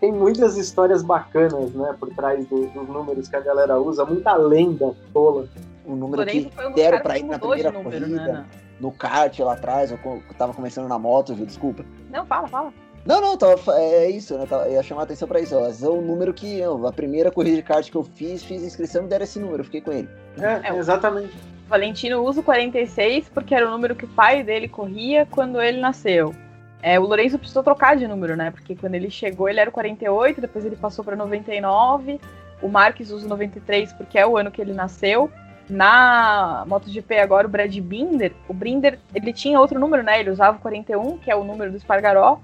tem 0.00 0.12
muitas 0.12 0.56
histórias 0.56 1.02
bacanas, 1.02 1.72
né, 1.72 1.96
por 1.98 2.08
trás 2.14 2.46
do, 2.46 2.66
dos 2.66 2.88
números 2.88 3.28
que 3.28 3.36
a 3.36 3.40
galera 3.40 3.80
usa, 3.80 4.04
muita 4.04 4.34
lenda 4.36 4.94
tola. 5.12 5.48
O 5.84 5.94
número 5.94 6.24
que 6.24 6.50
um 6.66 6.72
deram 6.72 7.00
para 7.00 7.18
ir 7.18 7.24
na 7.24 7.38
primeira 7.38 7.70
número, 7.70 8.00
corrida, 8.00 8.32
né? 8.32 8.46
no 8.80 8.90
kart 8.90 9.38
lá 9.40 9.52
atrás, 9.52 9.90
eu 9.90 9.98
tava 10.38 10.54
começando 10.54 10.88
na 10.88 10.98
moto, 10.98 11.34
viu? 11.34 11.44
Desculpa. 11.44 11.84
Não, 12.10 12.24
fala, 12.24 12.48
fala. 12.48 12.72
Não, 13.06 13.20
não, 13.20 13.36
tava, 13.36 13.60
é 13.78 14.10
isso, 14.10 14.36
né? 14.38 14.46
Tava, 14.46 14.68
ia 14.68 14.82
chamar 14.82 15.02
a 15.02 15.04
atenção 15.04 15.28
pra 15.28 15.40
isso. 15.40 15.54
Ó. 15.54 15.68
É 15.68 15.88
o 15.88 16.00
número 16.00 16.32
que 16.32 16.58
eu, 16.58 16.86
a 16.86 16.92
primeira 16.92 17.30
corrida 17.30 17.56
de 17.56 17.62
kart 17.62 17.90
que 17.90 17.96
eu 17.96 18.02
fiz, 18.02 18.42
fiz 18.42 18.62
inscrição 18.62 19.04
e 19.04 19.08
deram 19.08 19.24
esse 19.24 19.38
número, 19.38 19.60
eu 19.60 19.64
fiquei 19.64 19.80
com 19.80 19.92
ele. 19.92 20.08
É, 20.38 20.70
é 20.70 20.78
exatamente. 20.78 21.34
Valentino 21.68 22.22
usa 22.22 22.40
o 22.40 22.44
46 22.44 23.28
porque 23.28 23.54
era 23.54 23.66
o 23.66 23.70
número 23.70 23.94
que 23.94 24.04
o 24.04 24.08
pai 24.08 24.42
dele 24.42 24.68
corria 24.68 25.26
quando 25.30 25.60
ele 25.60 25.80
nasceu. 25.80 26.34
É, 26.82 26.98
o 27.00 27.02
Lourenço 27.04 27.38
precisou 27.38 27.62
trocar 27.62 27.96
de 27.96 28.06
número, 28.06 28.36
né? 28.36 28.50
Porque 28.50 28.76
quando 28.76 28.94
ele 28.94 29.10
chegou, 29.10 29.48
ele 29.48 29.60
era 29.60 29.70
o 29.70 29.72
48, 29.72 30.40
depois 30.40 30.64
ele 30.64 30.76
passou 30.76 31.02
para 31.04 31.16
99. 31.16 32.20
O 32.60 32.68
Marques 32.68 33.10
usa 33.10 33.26
o 33.26 33.28
93 33.28 33.92
porque 33.94 34.18
é 34.18 34.26
o 34.26 34.36
ano 34.36 34.50
que 34.50 34.60
ele 34.60 34.72
nasceu. 34.72 35.30
Na 35.68 36.64
MotoGP 36.66 37.18
agora, 37.18 37.46
o 37.46 37.50
Brad 37.50 37.74
Binder, 37.78 38.32
o 38.46 38.52
Binder, 38.52 38.98
ele 39.14 39.32
tinha 39.32 39.58
outro 39.58 39.80
número, 39.80 40.02
né? 40.02 40.20
Ele 40.20 40.30
usava 40.30 40.58
o 40.58 40.60
41, 40.60 41.18
que 41.18 41.30
é 41.30 41.36
o 41.36 41.42
número 41.42 41.70
do 41.70 41.76
Espargaró. 41.78 42.38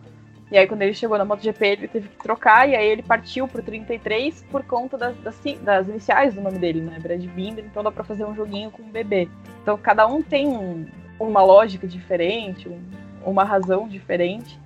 E 0.50 0.58
aí, 0.58 0.66
quando 0.66 0.82
ele 0.82 0.94
chegou 0.94 1.16
na 1.16 1.24
MotoGP, 1.24 1.64
ele 1.64 1.88
teve 1.88 2.08
que 2.08 2.16
trocar, 2.16 2.68
e 2.68 2.74
aí 2.74 2.88
ele 2.88 3.02
partiu 3.02 3.46
pro 3.46 3.62
33 3.62 4.44
por 4.50 4.64
conta 4.64 4.98
das, 4.98 5.16
das, 5.18 5.40
das 5.62 5.88
iniciais 5.88 6.34
do 6.34 6.40
nome 6.40 6.58
dele, 6.58 6.80
né? 6.80 6.98
Brad 6.98 7.24
Binder, 7.24 7.64
então 7.64 7.84
dá 7.84 7.92
pra 7.92 8.02
fazer 8.02 8.24
um 8.24 8.34
joguinho 8.34 8.70
com 8.70 8.82
o 8.82 8.86
bebê. 8.86 9.28
Então, 9.62 9.78
cada 9.78 10.06
um 10.08 10.20
tem 10.20 10.48
um, 10.48 10.86
uma 11.20 11.40
lógica 11.40 11.86
diferente, 11.86 12.68
um, 12.68 12.82
uma 13.24 13.44
razão 13.44 13.86
diferente. 13.86 14.58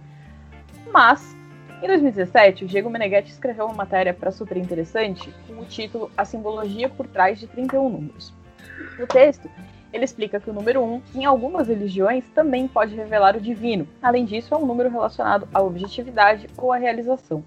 Mas, 0.91 1.37
em 1.83 1.87
2017, 1.87 2.65
o 2.65 2.67
Diego 2.67 2.89
Meneghetti 2.89 3.31
escreveu 3.31 3.67
uma 3.67 3.75
matéria 3.75 4.15
para 4.15 4.31
super 4.31 4.57
interessante 4.57 5.35
com 5.47 5.61
o 5.61 5.67
título 5.67 6.11
A 6.17 6.25
Simbologia 6.25 6.89
por 6.89 7.07
Trás 7.07 7.39
de 7.39 7.47
31 7.47 7.91
Números. 7.91 8.33
No 8.99 9.07
texto, 9.07 9.51
ele 9.95 10.05
explica 10.05 10.41
que 10.41 10.51
o 10.51 10.53
número 10.53 10.83
1, 10.83 11.03
em 11.15 11.25
algumas 11.25 11.69
religiões, 11.69 12.25
também 12.35 12.67
pode 12.67 12.97
revelar 12.97 13.37
o 13.37 13.41
divino. 13.41 13.87
Além 14.03 14.25
disso, 14.25 14.53
é 14.53 14.57
um 14.57 14.67
número 14.67 14.91
relacionado 14.91 15.49
à 15.55 15.63
objetividade 15.63 16.49
ou 16.59 16.73
à 16.73 16.77
realização. 16.77 17.45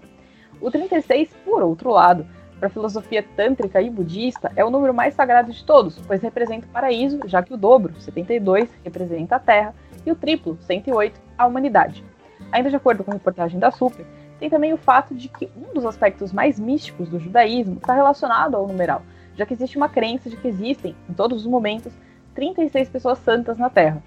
O 0.58 0.70
36, 0.70 1.28
por 1.44 1.62
outro 1.62 1.90
lado, 1.90 2.26
para 2.58 2.68
a 2.68 2.70
filosofia 2.70 3.22
tântrica 3.36 3.82
e 3.82 3.90
budista, 3.90 4.50
é 4.56 4.64
o 4.64 4.70
número 4.70 4.94
mais 4.94 5.12
sagrado 5.12 5.52
de 5.52 5.62
todos, 5.62 6.00
pois 6.06 6.22
representa 6.22 6.66
o 6.66 6.70
paraíso, 6.70 7.20
já 7.26 7.42
que 7.42 7.52
o 7.52 7.56
dobro, 7.56 7.92
72, 8.00 8.70
representa 8.82 9.36
a 9.36 9.38
terra, 9.38 9.74
e 10.06 10.10
o 10.10 10.16
triplo, 10.16 10.56
108, 10.62 11.20
a 11.36 11.46
humanidade. 11.46 12.02
Ainda 12.50 12.70
de 12.70 12.76
acordo 12.76 13.04
com 13.04 13.10
a 13.10 13.14
reportagem 13.14 13.60
da 13.60 13.70
Super, 13.70 14.06
tem 14.40 14.48
também 14.48 14.72
o 14.72 14.78
fato 14.78 15.14
de 15.14 15.28
que 15.28 15.50
um 15.54 15.74
dos 15.74 15.84
aspectos 15.84 16.32
mais 16.32 16.58
místicos 16.58 17.10
do 17.10 17.20
judaísmo 17.20 17.76
está 17.76 17.92
relacionado 17.92 18.56
ao 18.56 18.66
numeral, 18.66 19.02
já 19.36 19.44
que 19.44 19.52
existe 19.52 19.76
uma 19.76 19.88
crença 19.88 20.30
de 20.30 20.36
que 20.36 20.48
existem, 20.48 20.96
em 21.08 21.12
todos 21.12 21.42
os 21.42 21.46
momentos, 21.46 21.92
36 22.38 22.88
pessoas 22.88 23.18
santas 23.18 23.58
na 23.58 23.68
Terra. 23.68 24.00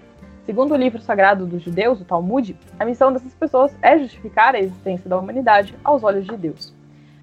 Segundo 0.46 0.72
o 0.72 0.76
livro 0.76 1.02
sagrado 1.02 1.44
dos 1.44 1.62
judeus, 1.62 2.00
o 2.00 2.04
Talmud, 2.06 2.56
a 2.80 2.84
missão 2.86 3.12
dessas 3.12 3.34
pessoas 3.34 3.70
é 3.82 3.98
justificar 3.98 4.54
a 4.54 4.58
existência 4.58 5.06
da 5.06 5.18
humanidade 5.18 5.74
aos 5.84 6.02
olhos 6.02 6.26
de 6.26 6.34
Deus. 6.38 6.72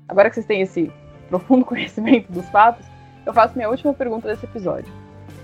Agora 0.07 0.29
que 0.29 0.35
vocês 0.35 0.45
têm 0.45 0.61
esse 0.61 0.93
profundo 1.27 1.65
conhecimento 1.65 2.31
dos 2.31 2.47
fatos, 2.49 2.85
eu 3.25 3.33
faço 3.33 3.55
minha 3.55 3.71
última 3.71 3.91
pergunta 3.91 4.27
desse 4.27 4.45
episódio. 4.45 4.93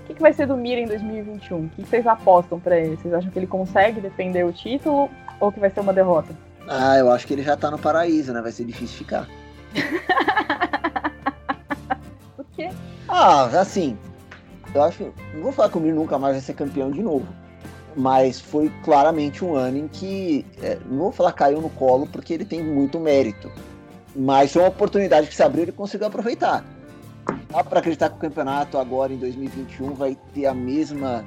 O 0.04 0.06
que, 0.06 0.14
que 0.14 0.22
vai 0.22 0.32
ser 0.32 0.46
do 0.46 0.56
Mira 0.56 0.80
em 0.80 0.86
2021? 0.86 1.58
O 1.58 1.68
que, 1.70 1.82
que 1.82 1.88
vocês 1.88 2.06
apostam 2.06 2.60
para 2.60 2.78
ele? 2.78 2.96
Vocês 2.96 3.12
acham 3.12 3.28
que 3.28 3.36
ele 3.36 3.48
consegue 3.48 4.00
defender 4.00 4.46
o 4.46 4.52
título 4.52 5.10
ou 5.40 5.50
que 5.50 5.58
vai 5.58 5.70
ser 5.70 5.80
uma 5.80 5.92
derrota? 5.92 6.32
Ah, 6.68 6.96
eu 6.96 7.10
acho 7.10 7.26
que 7.26 7.34
ele 7.34 7.42
já 7.42 7.56
tá 7.56 7.72
no 7.72 7.78
paraíso, 7.78 8.32
né? 8.32 8.40
Vai 8.40 8.52
ser 8.52 8.64
difícil 8.64 8.98
ficar. 8.98 9.26
Por 12.36 12.46
quê? 12.54 12.68
Ah, 13.08 13.46
assim. 13.46 13.98
Eu 14.76 14.82
acho. 14.82 15.12
Não 15.34 15.42
vou 15.42 15.52
falar 15.52 15.70
que 15.70 15.78
o 15.78 15.80
Mir 15.80 15.94
nunca 15.94 16.18
mais 16.18 16.34
vai 16.34 16.42
ser 16.42 16.54
campeão 16.54 16.90
de 16.90 17.02
novo. 17.02 17.26
mas 17.98 18.38
foi 18.38 18.70
claramente 18.84 19.42
um 19.42 19.54
ano 19.54 19.78
em 19.78 19.88
que, 19.88 20.44
é, 20.62 20.78
não 20.84 20.98
vou 20.98 21.12
falar 21.12 21.32
caiu 21.32 21.62
no 21.62 21.70
colo, 21.70 22.06
porque 22.06 22.34
ele 22.34 22.44
tem 22.44 22.62
muito 22.62 23.00
mérito, 23.00 23.50
mas 24.14 24.52
foi 24.52 24.60
uma 24.60 24.68
oportunidade 24.68 25.28
que 25.28 25.34
se 25.34 25.42
abriu 25.42 25.62
e 25.62 25.64
ele 25.64 25.72
conseguiu 25.72 26.06
aproveitar. 26.06 26.62
Dá 27.50 27.64
para 27.64 27.78
acreditar 27.78 28.10
que 28.10 28.16
o 28.16 28.18
campeonato 28.18 28.76
agora 28.76 29.14
em 29.14 29.16
2021 29.16 29.94
vai 29.94 30.14
ter 30.34 30.44
a 30.44 30.52
mesma, 30.52 31.24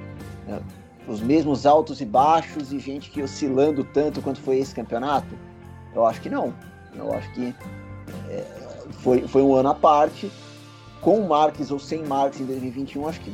é, 0.48 0.60
os 1.08 1.22
mesmos 1.22 1.66
altos 1.66 2.02
e 2.02 2.06
baixos 2.06 2.72
e 2.72 2.80
gente 2.80 3.10
que 3.10 3.24
oscilando 3.24 3.84
tanto 3.84 4.22
quanto 4.22 4.40
foi 4.40 4.60
esse 4.60 4.76
campeonato? 4.76 5.36
Eu 5.96 6.06
acho 6.06 6.22
que 6.22 6.30
não. 6.30 6.54
Eu 6.96 7.12
acho 7.14 7.32
que 7.34 7.56
é, 8.30 8.46
foi, 8.92 9.28
foi 9.28 9.42
um 9.42 9.56
ano 9.56 9.70
à 9.70 9.76
parte. 9.76 10.32
Com 11.02 11.22
Marques 11.22 11.72
ou 11.72 11.80
sem 11.80 12.04
Marques 12.04 12.42
em 12.42 12.46
2021, 12.46 13.08
acho 13.08 13.22
que 13.22 13.34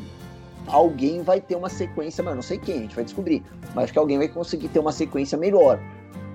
alguém 0.68 1.22
vai 1.22 1.42
ter 1.42 1.56
uma 1.56 1.70
sequência, 1.70 2.24
mas 2.24 2.36
não 2.36 2.42
sei 2.42 2.58
quem, 2.58 2.78
a 2.78 2.82
gente 2.82 2.96
vai 2.96 3.04
descobrir. 3.04 3.44
Mas 3.74 3.86
acho 3.86 3.94
que 3.94 4.00
alguém 4.00 4.18
vai 4.18 4.28
conseguir 4.28 4.70
ter 4.70 4.80
uma 4.80 4.92
sequência 4.92 5.38
melhor 5.38 5.80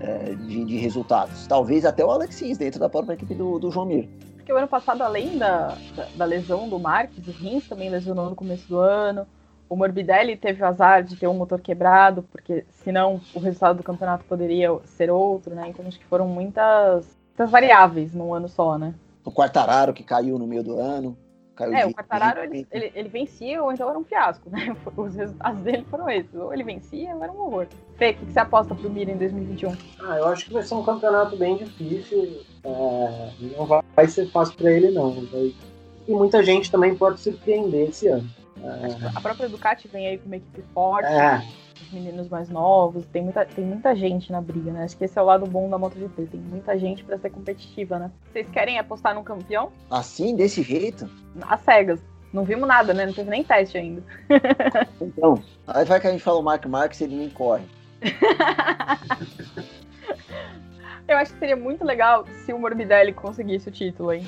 é, 0.01 0.35
de, 0.35 0.65
de, 0.65 0.77
resultados. 0.79 1.47
Talvez 1.47 1.85
até 1.85 2.05
o 2.05 2.11
Alexis 2.11 2.59
dentro 2.59 2.81
da 2.81 2.89
própria 2.89 3.15
equipe 3.15 3.35
do, 3.35 3.59
do 3.59 3.71
João 3.71 3.87
Mir. 3.87 4.09
Porque 4.37 4.53
o 4.53 4.57
ano 4.57 4.69
passado, 4.69 5.03
além 5.03 5.39
da, 5.39 5.77
da, 5.95 6.07
da 6.17 6.25
lesão 6.25 6.69
do 6.69 6.79
Marques, 6.79 7.27
o 7.27 7.31
Rins 7.31 7.69
também 7.69 7.91
lesionou 7.91 8.29
no 8.29 8.35
começo 8.35 8.69
do 8.69 8.79
ano. 8.79 9.27
O 9.69 9.77
Morbidelli 9.77 10.37
teve 10.37 10.63
o 10.63 10.67
azar 10.67 11.05
de 11.05 11.15
ter 11.15 11.29
um 11.29 11.35
motor 11.35 11.61
quebrado, 11.61 12.25
porque 12.25 12.65
senão 12.83 13.21
o 13.33 13.39
resultado 13.39 13.77
do 13.77 13.85
campeonato 13.85 14.25
poderia 14.25 14.77
ser 14.85 15.11
outro, 15.11 15.55
né? 15.55 15.69
Então 15.69 15.87
acho 15.87 15.99
que 15.99 16.05
foram 16.07 16.27
muitas, 16.27 17.17
muitas 17.29 17.51
variáveis 17.51 18.13
num 18.13 18.35
ano 18.35 18.49
só, 18.49 18.77
né? 18.77 18.95
O 19.25 19.31
Quartararo 19.31 19.93
que 19.93 20.03
caiu 20.03 20.39
no 20.39 20.47
meio 20.47 20.63
do 20.63 20.79
ano. 20.79 21.17
Caiu 21.55 21.75
é, 21.75 21.85
de... 21.85 21.91
o 21.91 21.95
Quartararo 21.95 22.43
ele, 22.43 22.67
ele, 22.71 22.93
ele, 22.95 23.09
vencia 23.09 23.63
ou 23.63 23.73
então 23.73 23.89
era 23.89 23.99
um 23.99 24.05
fiasco, 24.05 24.49
né? 24.49 24.75
Os 24.97 25.15
resultados 25.15 25.61
dele 25.63 25.85
foram 25.91 26.09
esses. 26.09 26.35
Ou 26.35 26.53
ele 26.53 26.65
vencia 26.65 27.15
ou 27.15 27.23
era 27.23 27.33
um 27.33 27.41
horror. 27.41 27.67
Fê, 27.97 28.11
o 28.11 28.15
que, 28.15 28.27
que 28.27 28.33
você 28.33 28.41
aposta 28.41 28.75
pro 28.75 28.91
Mira 28.91 29.11
em 29.11 29.19
2021? 29.19 29.77
Ah, 30.01 30.17
eu 30.17 30.27
acho 30.29 30.47
que 30.47 30.53
vai 30.53 30.63
ser 30.63 30.75
um 30.75 30.83
campeonato 30.83 31.37
bem 31.37 31.57
difícil. 31.57 32.43
É, 32.65 33.31
não 33.57 33.67
vai 33.67 34.09
ser 34.09 34.31
fácil 34.31 34.57
para 34.57 34.73
ele, 34.73 34.91
não. 34.91 35.15
E 36.09 36.13
muita 36.13 36.43
gente 36.43 36.71
também 36.71 36.95
pode 36.95 37.21
surpreender 37.21 37.91
esse 37.91 38.09
ano. 38.09 38.29
É... 38.63 39.17
A 39.17 39.21
própria 39.21 39.49
Ducati 39.49 39.89
vem 39.89 40.07
aí 40.07 40.19
com 40.19 40.27
uma 40.27 40.37
equipe 40.37 40.63
forte. 40.75 41.07
É 41.07 41.43
os 41.83 41.93
meninos 41.93 42.29
mais 42.29 42.49
novos, 42.49 43.07
tem 43.07 43.23
muita, 43.23 43.45
tem 43.45 43.65
muita 43.65 43.95
gente 43.95 44.31
na 44.31 44.41
briga, 44.41 44.71
né? 44.71 44.85
Acho 44.85 44.97
que 44.97 45.05
esse 45.05 45.19
é 45.19 45.23
o 45.23 45.25
lado 45.25 45.47
bom 45.47 45.69
da 45.69 45.79
MotoGP, 45.79 46.27
tem 46.27 46.41
muita 46.41 46.79
gente 46.79 47.03
para 47.05 47.19
ser 47.19 47.31
competitiva, 47.31 47.99
né? 47.99 48.11
Vocês 48.31 48.49
querem 48.51 48.79
apostar 48.79 49.15
no 49.15 49.25
campeão? 49.25 49.73
Assim, 49.91 50.37
desse 50.37 50.63
jeito? 50.63 51.09
As 51.43 51.61
cegas. 51.63 52.01
Não 52.33 52.45
vimos 52.45 52.69
nada, 52.69 52.95
né? 52.95 53.07
Não 53.07 53.13
teve 53.13 53.29
nem 53.29 53.43
teste 53.43 53.77
ainda. 53.77 54.03
então, 55.01 55.43
aí 55.67 55.85
vai 55.85 56.01
que 56.01 56.07
a 56.07 56.13
gente 56.13 56.23
fala 56.23 56.39
o 56.39 56.43
Mark 56.43 56.65
Marques 56.67 57.01
e 57.01 57.05
ele 57.05 57.17
nem 57.17 57.31
corre. 57.31 57.65
Eu 61.09 61.17
acho 61.17 61.33
que 61.33 61.41
seria 61.41 61.57
muito 61.57 61.85
legal 61.85 62.25
se 62.45 62.53
o 62.53 62.59
Morbidelli 62.59 63.13
conseguisse 63.13 63.69
o 63.69 63.73
título, 63.73 64.13
hein? 64.13 64.25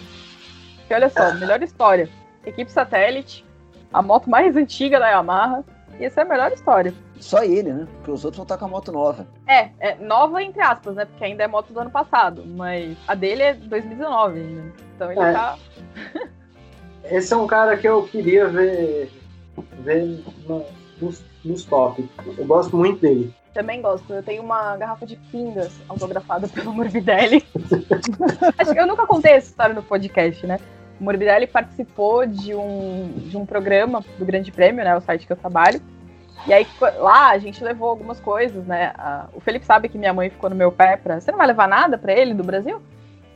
Porque 0.79 0.95
olha 0.95 1.09
só, 1.09 1.33
melhor 1.35 1.63
história. 1.63 2.09
Equipe 2.45 2.73
satélite, 2.73 3.45
a 3.93 4.03
moto 4.03 4.29
mais 4.29 4.57
antiga 4.57 4.99
da 4.99 5.09
Yamaha, 5.09 5.65
Ia 6.01 6.11
ser 6.11 6.21
a 6.21 6.25
melhor 6.25 6.53
história. 6.53 6.93
Só 7.21 7.45
ele, 7.45 7.73
né? 7.73 7.87
Porque 7.97 8.11
os 8.11 8.25
outros 8.25 8.39
vão 8.39 8.43
estar 8.45 8.59
com 8.59 8.65
a 8.65 8.69
moto 8.69 8.91
nova. 8.91 9.27
É, 9.47 9.71
é 9.79 9.95
nova 9.97 10.43
entre 10.43 10.61
aspas, 10.61 10.97
né? 10.97 11.05
Porque 11.05 11.25
ainda 11.25 11.45
é 11.45 11.47
moto 11.47 11.73
do 11.73 11.81
ano 11.81 11.91
passado. 11.91 12.45
Mas 12.45 12.97
a 13.07 13.15
dele 13.15 13.43
é 13.43 13.55
2019 13.55 14.41
ainda. 14.41 14.73
Então 14.97 15.13
ele 15.13 15.21
é. 15.21 15.33
tá. 15.33 15.59
Esse 17.05 17.33
é 17.33 17.37
um 17.37 17.47
cara 17.47 17.77
que 17.77 17.89
eu 17.89 18.05
queria 18.05 18.49
ver, 18.49 19.11
ver 19.81 20.25
nos, 21.01 21.25
nos 21.45 21.65
top. 21.65 22.09
Eu 22.39 22.47
gosto 22.47 22.77
muito 22.77 23.01
dele. 23.01 23.35
Também 23.53 23.83
gosto. 23.83 24.13
Eu 24.13 24.23
tenho 24.23 24.43
uma 24.43 24.77
garrafa 24.77 25.05
de 25.05 25.17
pingas 25.17 25.73
autografada 25.89 26.49
pelo 26.49 26.73
Morbidelli. 26.73 27.45
Acho 28.59 28.73
que 28.73 28.81
eu 28.81 28.87
nunca 28.87 29.07
contei 29.07 29.33
essa 29.33 29.51
história 29.51 29.75
no 29.75 29.83
podcast, 29.83 30.47
né? 30.47 30.59
O 31.01 31.05
Morbidelli 31.05 31.47
participou 31.47 32.27
de 32.27 32.55
um, 32.55 33.13
de 33.17 33.37
um 33.37 33.45
programa 33.45 34.05
do 34.19 34.25
Grande 34.25 34.53
Prêmio, 34.53 34.85
né? 34.85 34.97
O 34.97 35.01
site 35.01 35.27
que 35.27 35.33
eu 35.33 35.37
trabalho. 35.37 35.81
E 36.47 36.53
aí 36.53 36.67
lá 36.99 37.31
a 37.31 37.39
gente 37.39 37.63
levou 37.63 37.89
algumas 37.89 38.19
coisas, 38.19 38.67
né? 38.67 38.93
o 39.33 39.41
Felipe 39.41 39.65
sabe 39.65 39.89
que 39.89 39.97
minha 39.97 40.13
mãe 40.13 40.29
ficou 40.29 40.51
no 40.51 40.57
meu 40.57 40.73
pé 40.73 40.97
pra. 40.97 41.21
Você 41.21 41.31
não 41.31 41.39
vai 41.39 41.47
levar 41.47 41.69
nada 41.69 41.97
para 41.97 42.13
ele 42.13 42.35
do 42.35 42.43
Brasil? 42.43 42.83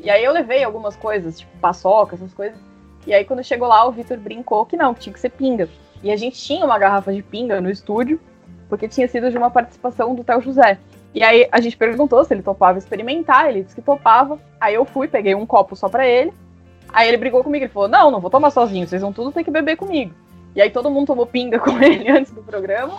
E 0.01 0.11
aí 0.11 0.25
eu 0.25 0.33
levei 0.33 0.65
algumas 0.65 0.97
coisas, 0.97 1.39
tipo 1.39 1.57
paçoca, 1.59 2.17
essas 2.17 2.35
coisas. 2.35 2.59
E 3.07 3.15
aí 3.15 3.25
quando 3.25 3.45
chegou 3.45 3.69
lá, 3.69 3.87
o 3.87 3.93
Vitor 3.93 4.19
brincou 4.19 4.67
que 4.67 4.77
não, 4.77 4.93
que 4.93 5.01
tinha 5.01 5.13
que 5.13 5.21
ser 5.21 5.31
pinga. 5.31 5.69
E 6.03 6.11
a 6.11 6.17
gente 6.17 6.37
tinha 6.37 6.65
uma 6.65 6.79
garrafa 6.79 7.13
de 7.13 7.23
pinga 7.23 7.61
no 7.61 7.71
estúdio, 7.71 8.21
porque 8.69 8.89
tinha 8.89 9.07
sido 9.07 9.31
de 9.31 9.39
uma 9.39 9.51
participação 9.51 10.15
do 10.15 10.25
Theo 10.25 10.41
José. 10.41 10.79
E 11.15 11.23
aí 11.23 11.49
a 11.51 11.61
gente 11.61 11.77
perguntou 11.77 12.23
se 12.25 12.35
ele 12.35 12.43
topava 12.43 12.77
experimentar, 12.77 13.49
ele 13.49 13.63
disse 13.63 13.75
que 13.75 13.83
topava. 13.83 14.39
Aí 14.61 14.75
eu 14.75 14.85
fui, 14.85 15.09
peguei 15.09 15.35
um 15.35 15.47
copo 15.47 15.77
só 15.77 15.89
para 15.89 16.07
ele, 16.07 16.33
Aí 16.97 17.09
ele 17.09 17.19
brigou 17.19 17.45
comigo, 17.45 17.63
ele 17.63 17.73
falou: 17.73 17.91
Não, 17.91 18.11
não 18.11 18.21
vou 18.21 18.31
tomar 18.31 18.51
sozinho, 18.51 18.89
vocês 18.89 19.03
vão 19.03 19.13
tudo 19.13 19.31
ter 19.31 19.45
que 19.45 19.51
beber 19.51 19.77
comigo. 19.77 20.15
E 20.55 20.63
aí 20.63 20.71
todo 20.71 20.91
mundo 20.91 21.09
tomou 21.09 21.27
pinga 21.27 21.59
com 21.61 21.79
ele 21.79 22.11
antes 22.11 22.33
do 22.33 22.43
programa. 22.43 22.95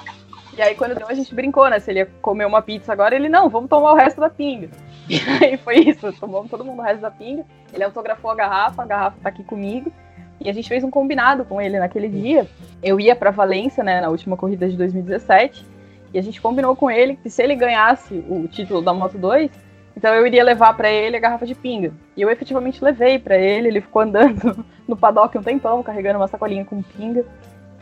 E 0.55 0.62
aí 0.62 0.75
quando 0.75 0.93
deu, 0.93 1.07
a 1.07 1.13
gente 1.15 1.33
brincou, 1.33 1.67
né? 1.67 1.79
Se 1.79 1.89
ele 1.89 1.99
ia 2.01 2.05
comer 2.21 2.45
uma 2.45 2.62
pizza 2.62 2.93
agora, 2.93 3.15
ele, 3.15 3.27
não, 3.27 3.49
vamos 3.49 3.67
tomar 3.67 3.93
o 3.93 3.95
resto 3.95 4.21
da 4.21 4.29
pinga. 4.29 4.69
E 5.10 5.21
aí 5.41 5.55
foi 5.55 5.77
isso, 5.77 6.12
tomamos 6.19 6.51
todo 6.51 6.65
mundo 6.65 6.79
o 6.79 6.83
resto 6.83 7.01
da 7.01 7.10
pinga. 7.10 7.45
Ele 7.73 7.83
autografou 7.83 8.29
a 8.29 8.36
garrafa, 8.36 8.83
a 8.83 8.86
garrafa 8.86 9.17
tá 9.23 9.29
aqui 9.29 9.43
comigo. 9.43 9.91
E 10.39 10.49
a 10.49 10.53
gente 10.53 10.67
fez 10.67 10.83
um 10.83 10.91
combinado 10.91 11.45
com 11.45 11.60
ele 11.60 11.79
naquele 11.79 12.10
dia. 12.10 12.45
Eu 12.83 12.99
ia 12.99 13.15
para 13.15 13.31
Valência, 13.31 13.83
né, 13.83 14.01
na 14.01 14.10
última 14.10 14.36
corrida 14.36 14.69
de 14.69 14.75
2017. 14.75 15.65
E 16.13 16.19
a 16.19 16.21
gente 16.21 16.41
combinou 16.41 16.75
com 16.75 16.91
ele 16.91 17.15
que 17.15 17.29
se 17.29 17.41
ele 17.41 17.55
ganhasse 17.55 18.23
o 18.29 18.47
título 18.49 18.81
da 18.81 18.93
Moto 18.93 19.17
2, 19.17 19.49
então 19.97 20.13
eu 20.13 20.27
iria 20.27 20.43
levar 20.43 20.77
para 20.77 20.91
ele 20.91 21.17
a 21.17 21.19
garrafa 21.19 21.43
de 21.43 21.55
pinga. 21.55 21.91
E 22.15 22.21
eu 22.21 22.29
efetivamente 22.29 22.83
levei 22.83 23.17
para 23.17 23.36
ele, 23.36 23.67
ele 23.67 23.81
ficou 23.81 24.03
andando 24.03 24.63
no 24.88 24.95
paddock 24.95 25.36
um 25.36 25.41
tempão, 25.41 25.81
carregando 25.81 26.19
uma 26.19 26.27
sacolinha 26.27 26.63
com 26.63 26.83
pinga. 26.83 27.25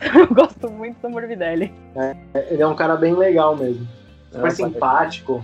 eu 0.00 0.26
gosto 0.34 0.70
muito 0.70 0.96
do 1.02 1.10
Morbidelli. 1.10 1.74
É, 1.94 2.16
ele 2.50 2.62
é 2.62 2.66
um 2.66 2.74
cara 2.74 2.96
bem 2.96 3.14
legal 3.14 3.54
mesmo. 3.54 3.86
Super 4.32 4.46
é, 4.46 4.50
simpático. 4.50 5.42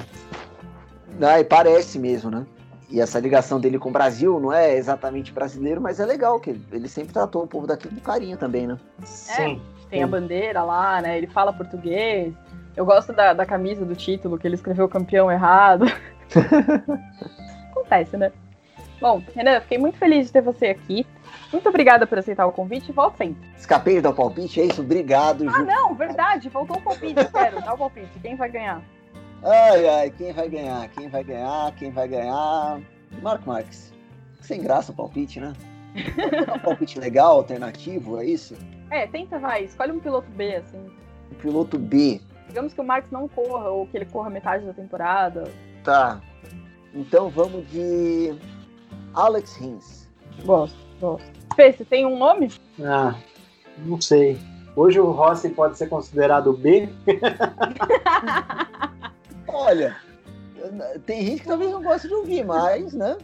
Ah, 1.20 1.38
e 1.38 1.44
parece 1.44 1.98
mesmo, 1.98 2.30
né? 2.30 2.46
E 2.88 3.02
essa 3.02 3.20
ligação 3.20 3.60
dele 3.60 3.78
com 3.78 3.90
o 3.90 3.92
Brasil 3.92 4.40
não 4.40 4.50
é 4.50 4.74
exatamente 4.74 5.30
brasileiro, 5.30 5.78
mas 5.78 6.00
é 6.00 6.06
legal, 6.06 6.40
que 6.40 6.58
ele 6.72 6.88
sempre 6.88 7.12
tratou 7.12 7.42
o 7.42 7.46
povo 7.46 7.66
daqui 7.66 7.86
com 7.86 8.00
carinho 8.00 8.38
também, 8.38 8.66
né? 8.66 8.78
Sim. 9.04 9.42
É, 9.42 9.90
tem 9.90 9.98
sim. 9.98 10.02
a 10.02 10.06
bandeira 10.06 10.62
lá, 10.62 11.02
né? 11.02 11.18
Ele 11.18 11.26
fala 11.26 11.52
português. 11.52 12.32
Eu 12.74 12.86
gosto 12.86 13.12
da, 13.12 13.34
da 13.34 13.44
camisa 13.44 13.84
do 13.84 13.94
título, 13.94 14.38
que 14.38 14.48
ele 14.48 14.54
escreveu 14.54 14.88
campeão 14.88 15.30
errado. 15.30 15.84
Acontece, 17.70 18.16
né? 18.16 18.32
Bom, 19.00 19.22
Renan, 19.34 19.60
fiquei 19.62 19.78
muito 19.78 19.98
feliz 19.98 20.26
de 20.26 20.32
ter 20.32 20.42
você 20.42 20.66
aqui. 20.66 21.06
Muito 21.52 21.68
obrigada 21.68 22.06
por 22.06 22.18
aceitar 22.18 22.46
o 22.46 22.52
convite 22.52 22.90
e 22.90 22.92
volto 22.92 23.16
sempre. 23.16 23.50
Escapei 23.58 24.00
do 24.00 24.12
palpite, 24.12 24.60
é 24.60 24.66
isso? 24.66 24.80
Obrigado. 24.80 25.48
Ah, 25.48 25.58
Ju. 25.58 25.64
não, 25.64 25.94
verdade. 25.94 26.48
Faltou 26.48 26.76
o 26.76 26.80
palpite, 26.80 27.18
eu 27.18 27.30
quero. 27.30 27.60
Dá 27.60 27.74
o 27.74 27.78
palpite. 27.78 28.18
Quem 28.20 28.36
vai 28.36 28.50
ganhar? 28.50 28.80
Ai, 29.42 29.88
ai, 29.88 30.10
quem 30.10 30.32
vai 30.32 30.48
ganhar? 30.48 30.88
Quem 30.88 31.08
vai 31.08 31.24
ganhar? 31.24 31.74
Quem 31.74 31.90
vai 31.90 32.06
ganhar? 32.06 32.80
Marco 33.20 33.48
Marques. 33.48 33.92
Sem 34.40 34.62
graça 34.62 34.92
o 34.92 34.94
palpite, 34.94 35.40
né? 35.40 35.52
um 36.54 36.58
palpite 36.60 36.98
legal, 36.98 37.38
alternativo, 37.38 38.20
é 38.20 38.24
isso? 38.24 38.56
É, 38.90 39.06
tenta, 39.06 39.38
vai. 39.38 39.64
Escolhe 39.64 39.92
um 39.92 40.00
piloto 40.00 40.30
B, 40.30 40.56
assim. 40.56 40.78
Um 41.32 41.34
piloto 41.34 41.78
B. 41.78 42.20
Digamos 42.46 42.72
que 42.72 42.80
o 42.80 42.84
Marques 42.84 43.10
não 43.10 43.28
corra, 43.28 43.68
ou 43.70 43.86
que 43.86 43.96
ele 43.96 44.06
corra 44.06 44.30
metade 44.30 44.64
da 44.64 44.72
temporada. 44.72 45.50
Tá. 45.84 46.20
Então 46.94 47.28
vamos 47.28 47.68
de 47.70 48.34
Alex 49.14 49.56
Rins. 49.56 50.08
Gosto, 50.44 50.78
gosto. 51.00 51.30
Fê, 51.56 51.72
você 51.72 51.84
tem 51.84 52.06
um 52.06 52.18
nome? 52.18 52.50
Ah, 52.82 53.14
não 53.78 54.00
sei. 54.00 54.38
Hoje 54.74 55.00
o 55.00 55.10
Rossi 55.10 55.50
pode 55.50 55.76
ser 55.76 55.88
considerado 55.88 56.52
B? 56.52 56.88
Olha, 59.46 59.96
tem 61.04 61.26
gente 61.26 61.42
que 61.42 61.48
talvez 61.48 61.70
não 61.70 61.82
goste 61.82 62.08
de 62.08 62.14
ouvir, 62.14 62.44
mas, 62.44 62.94
né? 62.94 63.18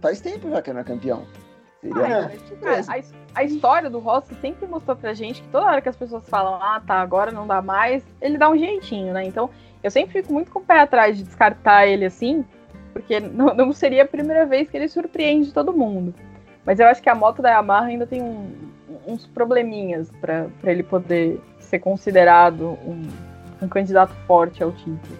Faz 0.00 0.20
tempo 0.20 0.48
já 0.50 0.62
que 0.62 0.72
não 0.72 0.80
é 0.80 0.84
campeão. 0.84 1.26
Seria 1.80 2.26
ah, 2.26 2.30
a, 3.34 3.40
a, 3.40 3.44
história 3.44 3.90
do 3.90 3.98
Rossi 3.98 4.34
sempre 4.40 4.66
mostrou 4.66 4.96
pra 4.96 5.14
gente 5.14 5.42
que 5.42 5.48
toda 5.48 5.66
hora 5.66 5.82
que 5.82 5.88
as 5.88 5.96
pessoas 5.96 6.28
falam, 6.28 6.54
ah, 6.54 6.80
tá, 6.84 7.00
agora 7.00 7.30
não 7.30 7.46
dá 7.46 7.60
mais, 7.60 8.02
ele 8.20 8.38
dá 8.38 8.48
um 8.48 8.56
jeitinho, 8.56 9.12
né? 9.12 9.24
Então, 9.24 9.50
eu 9.86 9.90
sempre 9.90 10.20
fico 10.20 10.32
muito 10.32 10.50
com 10.50 10.58
o 10.58 10.64
pé 10.64 10.80
atrás 10.80 11.16
de 11.16 11.22
descartar 11.22 11.86
ele 11.86 12.04
assim, 12.04 12.44
porque 12.92 13.20
não, 13.30 13.54
não 13.54 13.72
seria 13.72 14.02
a 14.02 14.06
primeira 14.06 14.44
vez 14.44 14.68
que 14.68 14.76
ele 14.76 14.88
surpreende 14.88 15.52
todo 15.52 15.72
mundo. 15.72 16.12
Mas 16.64 16.80
eu 16.80 16.88
acho 16.88 17.00
que 17.00 17.08
a 17.08 17.14
moto 17.14 17.40
da 17.40 17.50
Yamaha 17.50 17.86
ainda 17.86 18.04
tem 18.04 18.20
um, 18.20 18.50
uns 19.06 19.24
probleminhas 19.26 20.10
para 20.20 20.48
ele 20.64 20.82
poder 20.82 21.40
ser 21.60 21.78
considerado 21.78 22.76
um, 22.84 23.06
um, 23.62 23.68
candidato 23.68 24.12
forte 24.26 24.60
ao 24.60 24.72
título. 24.72 25.16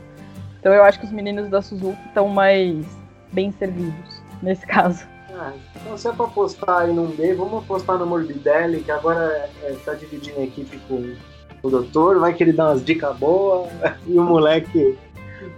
Então 0.58 0.74
eu 0.74 0.82
acho 0.82 0.98
que 0.98 1.06
os 1.06 1.12
meninos 1.12 1.48
da 1.48 1.62
Suzuki 1.62 2.00
estão 2.08 2.26
mais 2.26 2.84
bem 3.32 3.52
servidos 3.52 4.20
nesse 4.42 4.66
caso. 4.66 5.06
Ah, 5.32 5.52
então 5.76 5.96
se 5.96 6.08
é 6.08 6.12
para 6.12 6.24
apostar 6.26 6.78
aí 6.80 6.92
num 6.92 7.14
B, 7.14 7.34
vamos 7.34 7.62
apostar 7.62 7.98
no 7.98 8.06
Morbidelli, 8.06 8.82
que 8.82 8.90
agora 8.90 9.48
está 9.62 9.92
é, 9.92 9.94
tá 9.94 9.94
dividindo 9.94 10.40
a 10.40 10.42
equipe 10.42 10.76
com, 10.88 11.14
o 11.66 11.70
doutor, 11.70 12.18
vai 12.18 12.32
que 12.32 12.42
ele 12.42 12.52
dá 12.52 12.68
umas 12.68 12.84
dicas 12.84 13.16
boas 13.16 13.70
e 14.06 14.18
o 14.18 14.22
moleque 14.22 14.96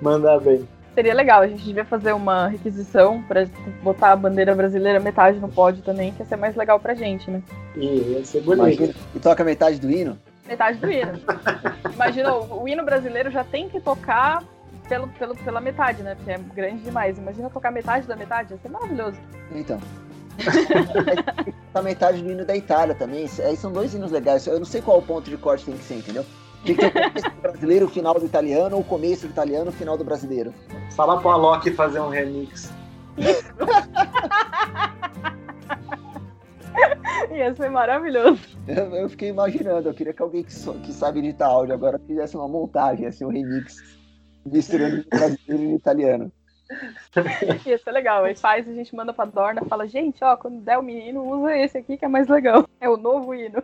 manda 0.01 0.39
bem. 0.39 0.67
Seria 0.95 1.15
legal, 1.15 1.43
a 1.43 1.47
gente 1.47 1.63
devia 1.63 1.85
fazer 1.85 2.13
uma 2.13 2.49
requisição 2.49 3.23
pra 3.23 3.47
botar 3.85 4.13
a 4.13 4.17
bandeira 4.17 4.53
brasileira 4.55 4.99
metade 4.99 5.39
no 5.39 5.49
pódio 5.49 5.81
também, 5.83 6.13
que 6.13 6.21
ia 6.21 6.27
ser 6.27 6.37
mais 6.37 6.57
legal 6.57 6.81
pra 6.81 6.95
gente, 6.95 7.31
né? 7.31 7.41
E 7.77 7.87
ia 7.87 8.25
ser 8.25 8.41
bonito. 8.41 8.67
Imagina, 8.67 8.95
e 9.15 9.19
toca 9.21 9.45
metade 9.45 9.79
do 9.79 9.89
hino? 9.89 10.19
Metade 10.49 10.79
do 10.79 10.91
hino. 10.91 11.13
Imagina, 11.95 12.35
o, 12.35 12.63
o 12.63 12.69
hino 12.69 12.85
brasileiro 12.85 13.31
já 13.31 13.45
tem 13.45 13.69
que 13.69 13.79
tocar 13.79 14.43
pelo, 14.89 15.07
pelo, 15.09 15.37
pela 15.37 15.61
metade, 15.61 16.03
né? 16.03 16.15
Porque 16.15 16.31
é 16.31 16.39
grande 16.39 16.83
demais. 16.83 17.19
Imagina 17.19 17.51
tocar 17.51 17.71
metade 17.71 18.09
da 18.09 18.17
metade, 18.17 18.55
ia 18.55 18.59
ser 18.59 18.71
maravilhoso. 18.71 19.19
Então. 19.53 19.79
A 21.75 21.83
metade 21.83 22.23
do 22.23 22.31
hino 22.31 22.45
da 22.45 22.57
Itália 22.57 22.95
também. 22.95 23.29
Aí 23.45 23.57
são 23.57 23.73
dois 23.73 23.95
hinos 23.95 24.11
legais. 24.11 24.47
Eu 24.47 24.59
não 24.59 24.67
sei 24.67 24.81
qual 24.81 24.99
o 24.99 25.03
ponto 25.03 25.29
de 25.29 25.37
corte 25.37 25.65
tem 25.65 25.77
que 25.77 25.85
ser, 25.85 25.97
entendeu? 25.97 26.25
Tem 26.65 26.75
que 26.75 26.81
ter 26.81 26.89
o 26.89 26.93
começo 26.93 27.31
do 27.31 27.41
brasileiro, 27.43 27.87
o 27.87 27.89
final 27.89 28.15
do 28.19 28.27
italiano, 28.27 28.77
ou 28.77 28.83
o 28.83 28.85
começo 28.85 29.27
do 29.27 29.31
italiano, 29.31 29.71
o 29.71 29.73
final 29.73 29.97
do 29.97 30.05
brasileiro. 30.05 30.53
Falar 30.97 31.19
pro 31.19 31.29
Alok 31.31 31.71
fazer 31.73 32.01
um 32.01 32.09
remix. 32.09 32.71
Ia 37.33 37.55
ser 37.55 37.71
maravilhoso. 37.71 38.41
Eu, 38.67 38.95
eu 38.95 39.09
fiquei 39.09 39.29
imaginando, 39.29 39.89
eu 39.89 39.95
queria 39.95 40.13
que 40.13 40.23
alguém 40.23 40.43
que, 40.43 40.53
so- 40.53 40.75
que 40.75 40.93
sabe 40.93 41.21
editar 41.21 41.47
áudio 41.47 41.75
agora 41.75 41.99
fizesse 41.99 42.37
uma 42.37 42.49
montagem, 42.49 43.07
assim, 43.07 43.25
um 43.25 43.31
remix, 43.31 43.77
misturando 44.45 45.01
o 45.01 45.09
brasileiro 45.09 45.63
e 45.63 45.73
o 45.75 45.77
italiano. 45.77 46.33
Ia 47.67 47.79
ser 47.79 47.93
legal. 47.93 48.25
Aí 48.25 48.35
faz, 48.35 48.69
a 48.69 48.73
gente 48.73 48.95
manda 48.95 49.13
pra 49.13 49.25
Dorna 49.25 49.65
fala, 49.65 49.87
gente, 49.87 50.23
ó, 50.23 50.37
quando 50.37 50.61
der 50.61 50.79
o 50.79 50.83
menino, 50.83 51.23
usa 51.23 51.57
esse 51.57 51.79
aqui 51.79 51.97
que 51.97 52.05
é 52.05 52.09
mais 52.09 52.29
legal. 52.29 52.67
É 52.81 52.89
o 52.89 52.97
novo 52.97 53.35
hino. 53.35 53.61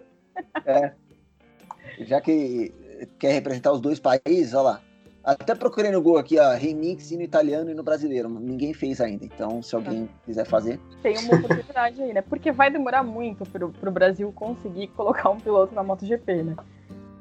Já 2.00 2.20
que 2.20 2.74
quer 3.16 3.32
representar 3.32 3.70
os 3.70 3.80
dois 3.80 4.00
países, 4.00 4.52
olha 4.54 4.62
lá. 4.62 4.80
Até 5.22 5.54
procurei 5.54 5.90
no 5.90 6.02
Google 6.02 6.18
aqui, 6.18 6.38
ó, 6.38 6.52
remix 6.52 7.12
no 7.12 7.22
italiano 7.22 7.70
e 7.70 7.74
no 7.74 7.82
brasileiro. 7.82 8.28
Ninguém 8.28 8.74
fez 8.74 9.00
ainda. 9.00 9.24
Então, 9.24 9.62
se 9.62 9.74
alguém 9.74 10.10
quiser 10.26 10.44
fazer. 10.44 10.78
Tem 11.00 11.16
uma 11.16 11.36
oportunidade 11.36 12.02
aí, 12.02 12.12
né? 12.12 12.20
Porque 12.20 12.52
vai 12.52 12.70
demorar 12.70 13.02
muito 13.02 13.44
pro, 13.46 13.70
pro 13.70 13.90
Brasil 13.90 14.30
conseguir 14.32 14.88
colocar 14.88 15.30
um 15.30 15.38
piloto 15.38 15.74
na 15.74 15.82
MotoGP, 15.82 16.42
né? 16.42 16.56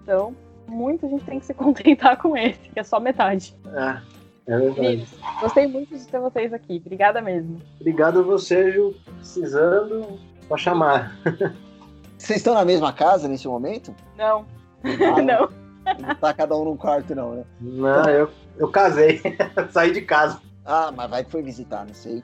Então, 0.02 0.36
muito 0.68 1.06
a 1.06 1.10
gente 1.10 1.24
tem 1.24 1.40
que 1.40 1.46
se 1.46 1.54
contentar 1.54 2.18
com 2.18 2.36
esse, 2.36 2.70
que 2.70 2.80
é 2.80 2.84
só 2.84 3.00
metade. 3.00 3.56
É, 3.68 4.02
é 4.48 4.58
verdade. 4.58 5.08
Gostei 5.42 5.68
muito 5.68 5.98
de 5.98 6.08
ter 6.08 6.20
vocês 6.20 6.54
aqui. 6.54 6.82
Obrigada 6.84 7.22
mesmo. 7.22 7.62
Obrigado 7.80 8.20
a 8.20 8.24
você, 8.24 8.72
Ju. 8.72 8.94
Precisando, 9.18 10.20
pode 10.48 10.62
chamar. 10.62 11.16
Vocês 12.18 12.38
estão 12.38 12.54
na 12.54 12.66
mesma 12.66 12.92
casa 12.94 13.28
nesse 13.28 13.48
momento? 13.48 13.94
Não, 14.18 14.46
Ah, 14.84 15.22
não. 15.22 15.50
Não 16.00 16.16
tá 16.16 16.34
cada 16.34 16.56
um 16.56 16.64
num 16.64 16.78
quarto, 16.78 17.14
não, 17.14 17.34
né? 17.36 17.44
Não, 17.60 18.10
eu, 18.10 18.30
eu 18.58 18.70
casei. 18.70 19.22
Saí 19.72 19.92
de 19.92 20.02
casa. 20.02 20.40
Ah, 20.66 20.94
mas 20.96 21.10
vai 21.10 21.26
que 21.26 21.32
foi 21.32 21.42
visitar, 21.42 21.86
não 21.86 21.94
sei. 21.94 22.24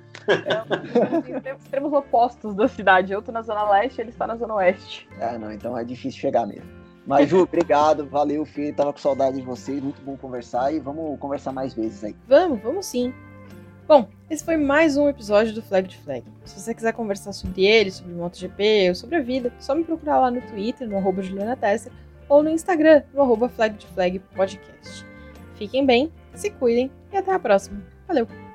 Tem 1.44 1.54
extremos 1.54 1.92
opostos 1.92 2.56
da 2.56 2.70
cidade. 2.70 3.12
Eu 3.12 3.22
tô 3.22 3.34
na 3.34 3.42
Zona 3.42 3.70
Leste, 3.70 4.00
ele 4.00 4.12
está 4.12 4.26
na 4.26 4.38
Zona 4.38 4.54
Oeste. 4.56 5.10
Ah, 5.20 5.38
não, 5.38 5.52
então 5.52 5.78
é 5.78 5.84
difícil 5.84 6.22
chegar 6.22 6.46
mesmo. 6.48 6.79
Mas, 7.10 7.28
Ju, 7.28 7.42
obrigado, 7.42 8.06
valeu, 8.06 8.46
Fê. 8.46 8.72
Tava 8.72 8.94
com 8.94 9.00
saudade 9.00 9.38
de 9.38 9.42
vocês, 9.42 9.82
muito 9.82 10.00
bom 10.04 10.16
conversar 10.16 10.72
e 10.72 10.80
vamos 10.80 11.20
conversar 11.20 11.52
mais 11.52 11.74
vezes 11.74 12.04
aí. 12.04 12.16
Vamos, 12.28 12.62
vamos 12.62 12.86
sim. 12.86 13.12
Bom, 13.88 14.08
esse 14.30 14.46
foi 14.46 14.58
mais 14.58 14.96
um 14.96 15.10
episódio 15.10 15.52
do 15.56 15.62
Flag 15.64 15.90
to 15.90 15.98
Flag. 16.04 16.24
Se 16.46 16.60
você 16.60 16.72
quiser 16.72 16.94
conversar 16.94 17.34
sobre 17.34 17.66
ele, 17.66 17.90
sobre 17.90 18.14
MotoGP 18.14 18.90
ou 18.90 18.96
sobre 18.96 19.16
a 19.16 19.22
vida, 19.22 19.52
é 19.58 19.60
só 19.60 19.74
me 19.74 19.84
procurar 19.84 20.20
lá 20.20 20.30
no 20.30 20.40
Twitter, 20.40 20.88
no 20.88 20.98
arroba 20.98 21.24
Juliana 21.24 21.58
Tesser, 21.58 21.92
ou 22.30 22.44
no 22.44 22.50
Instagram, 22.52 23.02
no 23.12 23.24
arroba 23.24 23.50
Flag 23.50 23.76
to 23.80 23.88
Flag 23.88 24.20
Podcast. 24.36 25.04
Fiquem 25.56 25.84
bem, 25.88 26.14
se 26.36 26.52
cuidem 26.52 26.92
e 27.12 27.18
até 27.18 27.34
a 27.34 27.40
próxima. 27.40 27.82
Valeu! 28.08 28.49